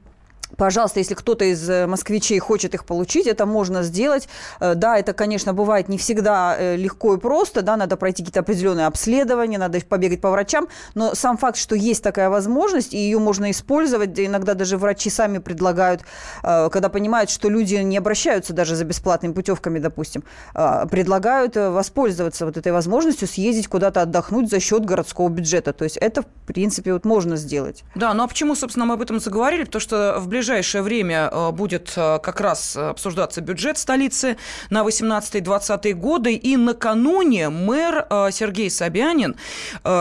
Пожалуйста, 0.57 0.99
если 0.99 1.13
кто-то 1.13 1.45
из 1.45 1.69
э, 1.69 1.87
москвичей 1.87 2.39
хочет 2.39 2.73
их 2.73 2.85
получить, 2.85 3.27
это 3.27 3.45
можно 3.45 3.83
сделать. 3.83 4.27
Э, 4.59 4.73
Да, 4.75 4.97
это, 4.97 5.13
конечно, 5.13 5.53
бывает 5.53 5.87
не 5.87 5.97
всегда 5.97 6.55
э, 6.57 6.75
легко 6.75 7.13
и 7.13 7.17
просто, 7.17 7.61
да, 7.61 7.77
надо 7.77 7.95
пройти 7.95 8.23
какие-то 8.23 8.39
определенные 8.39 8.87
обследования, 8.87 9.57
надо 9.57 9.79
побегать 9.87 10.19
по 10.21 10.31
врачам, 10.31 10.67
но 10.95 11.13
сам 11.15 11.37
факт, 11.37 11.57
что 11.57 11.75
есть 11.75 12.03
такая 12.03 12.29
возможность, 12.29 12.93
и 12.93 12.97
ее 12.97 13.19
можно 13.19 13.51
использовать, 13.51 14.13
да 14.13 14.25
иногда 14.25 14.55
даже 14.55 14.77
врачи 14.77 15.09
сами 15.09 15.37
предлагают, 15.37 16.01
когда 16.41 16.89
понимают, 16.89 17.29
что 17.29 17.49
люди 17.49 17.75
не 17.75 17.97
обращаются 17.97 18.53
даже 18.53 18.75
за 18.75 18.83
бесплатными 18.83 19.33
путевками, 19.33 19.79
допустим, 19.79 20.23
э, 20.55 20.85
предлагают 20.89 21.55
воспользоваться 21.55 22.45
вот 22.45 22.57
этой 22.57 22.71
возможностью, 22.71 23.27
съездить 23.27 23.67
куда-то 23.67 24.01
отдохнуть 24.01 24.49
за 24.49 24.59
счет 24.59 24.85
городского 24.85 25.29
бюджета. 25.29 25.73
То 25.73 25.83
есть 25.83 25.97
это, 25.97 26.23
в 26.23 26.25
принципе, 26.47 26.93
вот 26.93 27.05
можно 27.05 27.35
сделать. 27.35 27.83
Да, 27.95 28.13
ну 28.13 28.23
а 28.23 28.27
почему, 28.27 28.55
собственно, 28.55 28.85
мы 28.85 28.95
об 28.95 29.01
этом 29.01 29.19
заговорили? 29.19 29.63
Потому 29.63 29.81
что 29.81 30.15
в 30.19 30.27
ближайшее 30.27 30.46
время 30.81 31.29
э, 31.31 31.51
будет 31.51 31.93
э, 31.95 32.19
как 32.23 32.39
раз 32.41 32.75
обсуждаться 32.75 33.41
бюджет 33.41 33.77
столицы 33.77 34.37
на 34.69 34.83
18-20 34.83 35.93
годы. 35.93 36.33
И 36.33 36.57
накануне 36.57 37.49
мэр 37.49 38.07
Сергей 38.31 38.69
Собянин 38.69 39.35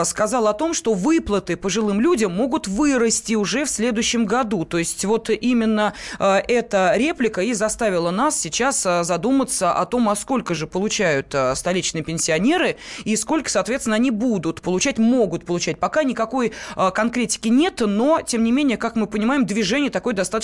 сказал 0.05 0.49
о 0.49 0.53
том, 0.53 0.75
что 0.75 0.95
выплаты 0.95 1.57
пожилым 1.57 2.01
людям 2.01 2.33
могут 2.33 2.69
вырасти 2.69 3.35
уже 3.35 3.65
в 3.65 3.71
следующем 3.71 4.27
году. 4.27 4.65
То 4.65 4.79
есть 4.79 5.05
вот 5.05 5.31
именно 5.31 5.95
эта 6.19 6.93
реплика 6.97 7.43
и 7.43 7.53
заставила 7.53 8.11
нас 8.11 8.39
сейчас 8.39 8.83
задуматься 8.83 9.73
о 9.73 9.87
том, 9.87 10.09
а 10.09 10.17
сколько 10.17 10.55
же 10.55 10.67
получают 10.67 11.35
столичные 11.55 12.05
пенсионеры 12.05 12.77
и 13.05 13.17
сколько, 13.17 13.51
соответственно, 13.51 13.97
они 13.97 14.11
будут 14.11 14.63
получать, 14.63 14.99
могут 14.99 15.45
получать. 15.45 15.79
Пока 15.79 16.03
никакой 16.03 16.53
конкретики 16.95 17.49
нет, 17.49 17.81
но, 17.81 18.21
тем 18.23 18.45
не 18.45 18.53
менее, 18.53 18.77
как 18.77 18.97
мы 18.97 19.07
понимаем, 19.07 19.47
движение 19.47 19.91
такое 19.91 20.15
достаточно 20.15 20.36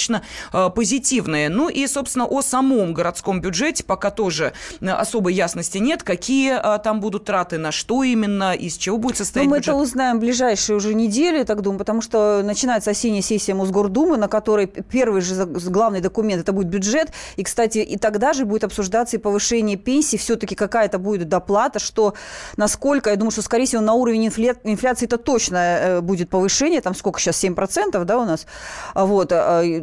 э, 0.53 0.71
позитивное. 0.75 1.49
Ну 1.49 1.69
и, 1.69 1.87
собственно, 1.87 2.27
о 2.27 2.43
самом 2.43 2.95
городском 2.95 3.41
бюджете 3.41 3.85
пока 3.85 4.11
тоже 4.11 4.53
э, 4.81 4.89
особой 4.89 5.35
ясности 5.35 5.79
нет. 5.79 6.03
Какие 6.03 6.55
э, 6.55 6.79
там 6.81 7.01
будут 7.01 7.25
траты, 7.25 7.59
на 7.59 7.73
что 7.73 8.03
именно, 8.03 8.55
из 8.55 8.77
чего 8.77 8.99
будет 8.99 9.17
состоять 9.17 9.47
ну, 9.47 9.53
мы 9.53 9.59
бюджет? 9.59 9.75
это 9.75 9.83
узнаем 9.83 10.17
в 10.19 10.21
ближайшие 10.21 10.77
уже 10.77 10.95
недели, 10.95 11.45
так 11.45 11.63
думаю, 11.63 11.79
потому 11.79 12.01
что 12.01 12.43
начинается 12.43 12.91
осенняя 12.91 13.23
сессия 13.23 13.55
Мосгордумы, 13.55 14.17
на 14.17 14.29
которой 14.29 14.67
первый 14.67 15.23
же 15.23 15.45
главный 15.45 16.01
документ 16.01 16.43
это 16.43 16.53
будет 16.53 16.69
бюджет. 16.69 17.13
И, 17.37 17.45
кстати, 17.45 17.79
и 17.79 17.97
тогда 17.97 18.33
же 18.33 18.45
будет 18.45 18.65
обсуждаться 18.65 19.17
и 19.17 19.19
повышение 19.19 19.77
пенсий. 19.77 20.19
Все-таки 20.19 20.55
какая-то 20.55 20.99
будет 20.99 21.29
доплата, 21.29 21.79
что 21.79 22.15
насколько, 22.57 23.11
я 23.11 23.17
думаю, 23.17 23.33
что, 23.33 23.43
скорее 23.43 23.67
всего, 23.67 23.83
на 23.83 23.95
уровень 23.95 24.27
инфля... 24.27 24.55
инфляции 24.65 25.07
это 25.07 25.19
точно 25.19 26.01
будет 26.03 26.31
повышение, 26.31 26.81
там 26.81 26.95
сколько 26.95 27.21
сейчас, 27.21 27.43
7%, 27.43 28.05
да, 28.05 28.19
у 28.19 28.25
нас? 28.25 28.47
Вот, 28.95 29.33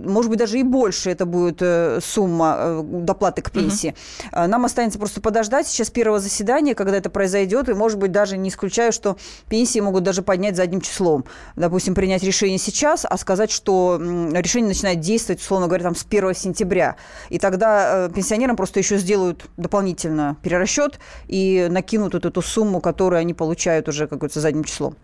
может 0.06 0.30
быть, 0.30 0.39
даже 0.39 0.60
и 0.60 0.64
больше 0.64 1.10
это 1.10 1.26
будет 1.26 1.58
э, 1.62 2.00
сумма 2.02 2.56
э, 2.58 2.84
доплаты 2.84 3.41
к 3.41 3.52
пенсии. 3.52 3.95
Угу. 4.32 4.47
Нам 4.47 4.66
останется 4.66 5.00
просто 5.00 5.22
подождать 5.22 5.68
сейчас 5.68 5.89
первого 5.89 6.20
заседания, 6.20 6.76
когда 6.76 6.97
это 6.97 7.10
произойдет, 7.10 7.70
и, 7.70 7.74
может 7.74 7.97
быть, 7.97 8.12
даже 8.12 8.38
не 8.38 8.50
исключаю, 8.50 8.91
что 8.91 9.18
пенсии 9.50 9.80
могут 9.80 10.04
даже 10.04 10.22
поднять 10.22 10.56
задним 10.56 10.82
числом. 10.82 11.26
Допустим, 11.56 11.95
принять 11.95 12.24
решение 12.24 12.58
сейчас, 12.58 13.06
а 13.10 13.18
сказать, 13.18 13.52
что 13.52 14.00
решение 14.00 14.70
начинает 14.70 15.00
действовать, 15.00 15.41
условно 15.41 15.68
говоря, 15.68 15.84
там, 15.84 15.95
с 15.95 16.06
1 16.06 16.36
сентября. 16.36 16.95
И 17.30 17.39
тогда 17.39 18.08
э, 18.08 18.10
пенсионерам 18.14 18.56
просто 18.56 18.80
еще 18.80 18.97
сделают 18.97 19.45
дополнительно 19.58 20.38
перерасчет 20.41 21.00
и 21.28 21.68
накинут 21.70 22.14
вот 22.14 22.26
эту 22.26 22.41
сумму, 22.41 22.82
которую 22.82 23.20
они 23.20 23.34
получают 23.34 23.88
уже, 23.88 24.08
как 24.08 24.20
говорится, 24.20 24.41
задним 24.41 24.64
числом. 24.64 24.95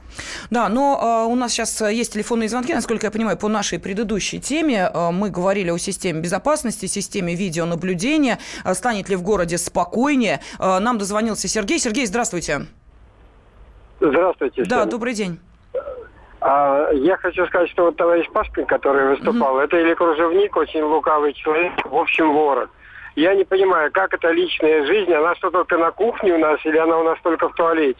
Да, 0.49 0.69
но 0.69 1.25
э, 1.27 1.31
у 1.31 1.35
нас 1.35 1.51
сейчас 1.51 1.81
есть 1.81 2.13
телефонные 2.13 2.49
звонки, 2.49 2.73
насколько 2.73 3.07
я 3.07 3.11
понимаю, 3.11 3.37
по 3.37 3.47
нашей 3.47 3.79
предыдущей 3.79 4.39
теме. 4.39 4.74
Э, 4.75 5.11
мы 5.11 5.29
говорили 5.29 5.69
о 5.69 5.77
системе 5.77 6.21
безопасности, 6.21 6.85
системе 6.85 7.35
видеонаблюдения. 7.35 8.39
Э, 8.63 8.73
станет 8.73 9.09
ли 9.09 9.15
в 9.15 9.23
городе 9.23 9.57
спокойнее? 9.57 10.39
Э, 10.59 10.79
нам 10.79 10.97
дозвонился 10.97 11.47
Сергей. 11.47 11.79
Сергей, 11.79 12.05
здравствуйте. 12.05 12.67
Здравствуйте. 13.99 14.63
Да, 14.65 14.85
добрый 14.85 15.13
день. 15.13 15.39
А, 16.41 16.89
я 16.91 17.17
хочу 17.17 17.45
сказать, 17.47 17.69
что 17.69 17.85
вот 17.85 17.95
товарищ 17.95 18.29
Пашкин, 18.31 18.65
который 18.65 19.15
выступал, 19.15 19.55
угу. 19.55 19.61
это 19.61 19.77
или 19.77 19.93
кружевник, 19.95 20.55
очень 20.55 20.81
лукавый 20.81 21.33
человек, 21.33 21.73
в 21.83 21.95
общем, 21.95 22.33
ворон. 22.33 22.69
Я 23.15 23.33
не 23.33 23.45
понимаю, 23.45 23.91
как 23.91 24.13
это 24.13 24.29
личная 24.29 24.85
жизнь, 24.85 25.11
она 25.11 25.33
что 25.35 25.49
только 25.49 25.77
на 25.77 25.91
кухне 25.91 26.33
у 26.33 26.37
нас, 26.37 26.59
или 26.65 26.77
она 26.77 26.99
у 26.99 27.03
нас 27.03 27.17
только 27.23 27.49
в 27.49 27.53
туалете? 27.53 27.99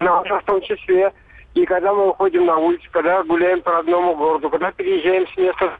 Она 0.00 0.20
у 0.20 0.24
нас 0.24 0.42
в 0.42 0.46
том 0.46 0.60
числе 0.60 1.12
и 1.54 1.64
когда 1.64 1.92
мы 1.92 2.06
выходим 2.06 2.46
на 2.46 2.56
улицу, 2.56 2.88
когда 2.92 3.22
гуляем 3.24 3.62
по 3.62 3.72
родному 3.72 4.14
городу, 4.14 4.48
когда 4.48 4.70
переезжаем 4.70 5.26
с 5.26 5.36
места. 5.36 5.72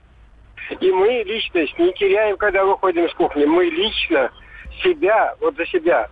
И 0.80 0.92
мы 0.92 1.22
личность 1.24 1.78
не 1.78 1.92
теряем, 1.92 2.36
когда 2.36 2.64
выходим 2.64 3.08
с 3.08 3.14
кухни. 3.14 3.44
Мы 3.44 3.66
лично 3.66 4.30
себя, 4.82 5.34
вот 5.40 5.56
за 5.56 5.66
себя, 5.66 6.08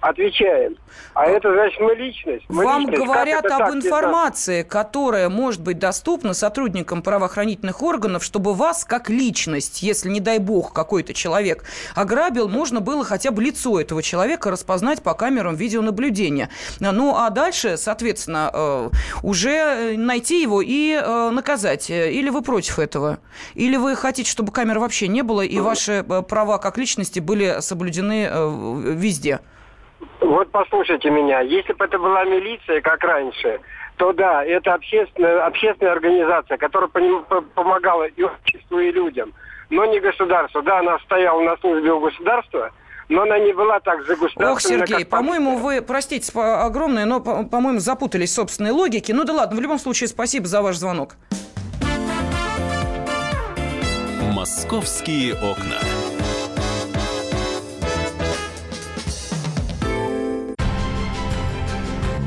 отвечаем. 0.00 0.76
А 1.14 1.26
это 1.26 1.52
значит 1.52 1.80
мы 1.80 1.94
личность. 1.94 2.44
Мы 2.48 2.64
Вам 2.64 2.82
личность. 2.82 3.04
говорят 3.04 3.44
об 3.46 3.58
так, 3.58 3.74
информации, 3.74 4.62
которая 4.62 5.28
может 5.28 5.60
быть 5.60 5.78
доступна 5.78 6.34
сотрудникам 6.34 7.02
правоохранительных 7.02 7.82
органов, 7.82 8.24
чтобы 8.24 8.54
вас 8.54 8.84
как 8.84 9.10
личность, 9.10 9.82
если, 9.82 10.08
не 10.08 10.20
дай 10.20 10.38
бог, 10.38 10.72
какой-то 10.72 11.12
человек 11.14 11.64
ограбил, 11.94 12.48
можно 12.48 12.80
было 12.80 13.04
хотя 13.04 13.30
бы 13.30 13.42
лицо 13.42 13.80
этого 13.80 14.02
человека 14.02 14.50
распознать 14.50 15.02
по 15.02 15.14
камерам 15.14 15.54
видеонаблюдения. 15.54 16.48
Ну, 16.80 17.14
а 17.16 17.30
дальше, 17.30 17.76
соответственно, 17.76 18.50
э, 18.52 18.90
уже 19.22 19.96
найти 19.96 20.42
его 20.42 20.62
и 20.62 20.92
э, 20.92 21.30
наказать. 21.30 21.90
Или 21.90 22.30
вы 22.30 22.42
против 22.42 22.78
этого? 22.78 23.18
Или 23.54 23.76
вы 23.76 23.94
хотите, 23.96 24.30
чтобы 24.30 24.52
камер 24.52 24.78
вообще 24.78 25.08
не 25.08 25.22
было, 25.22 25.42
и 25.42 25.58
ваши 25.58 26.04
э, 26.08 26.22
права 26.22 26.58
как 26.58 26.78
личности 26.78 27.20
были 27.20 27.58
соблюдены 27.60 28.30
везде? 28.94 29.40
Вот 30.20 30.50
послушайте 30.50 31.10
меня, 31.10 31.40
если 31.40 31.72
бы 31.72 31.84
это 31.84 31.98
была 31.98 32.24
милиция, 32.24 32.80
как 32.80 33.02
раньше, 33.02 33.60
то 33.96 34.12
да, 34.12 34.44
это 34.44 34.74
общественная, 34.74 35.44
общественная 35.44 35.92
организация, 35.92 36.56
которая 36.56 36.88
помогала 36.88 38.04
и 38.04 38.22
обществу, 38.22 38.78
и 38.78 38.90
людям, 38.90 39.32
но 39.68 39.84
не 39.84 40.00
государство. 40.00 40.62
Да, 40.62 40.78
она 40.78 40.98
стояла 41.00 41.42
на 41.42 41.56
службе 41.58 41.92
у 41.92 42.00
государства, 42.00 42.70
но 43.08 43.22
она 43.22 43.38
не 43.38 43.52
была 43.52 43.80
так 43.80 44.04
же 44.06 44.16
государственной. 44.16 44.52
Ох, 44.52 44.60
Сергей, 44.60 45.04
по-моему, 45.04 45.58
вы, 45.58 45.82
простите 45.82 46.32
огромное, 46.38 47.04
но, 47.04 47.20
по-моему, 47.20 47.78
запутались 47.80 48.30
в 48.30 48.34
собственной 48.34 48.70
логике. 48.70 49.12
Ну 49.12 49.24
да 49.24 49.34
ладно, 49.34 49.56
в 49.56 49.60
любом 49.60 49.78
случае, 49.78 50.08
спасибо 50.08 50.46
за 50.46 50.62
ваш 50.62 50.76
звонок. 50.76 51.16
Московские 54.32 55.34
окна. 55.34 55.76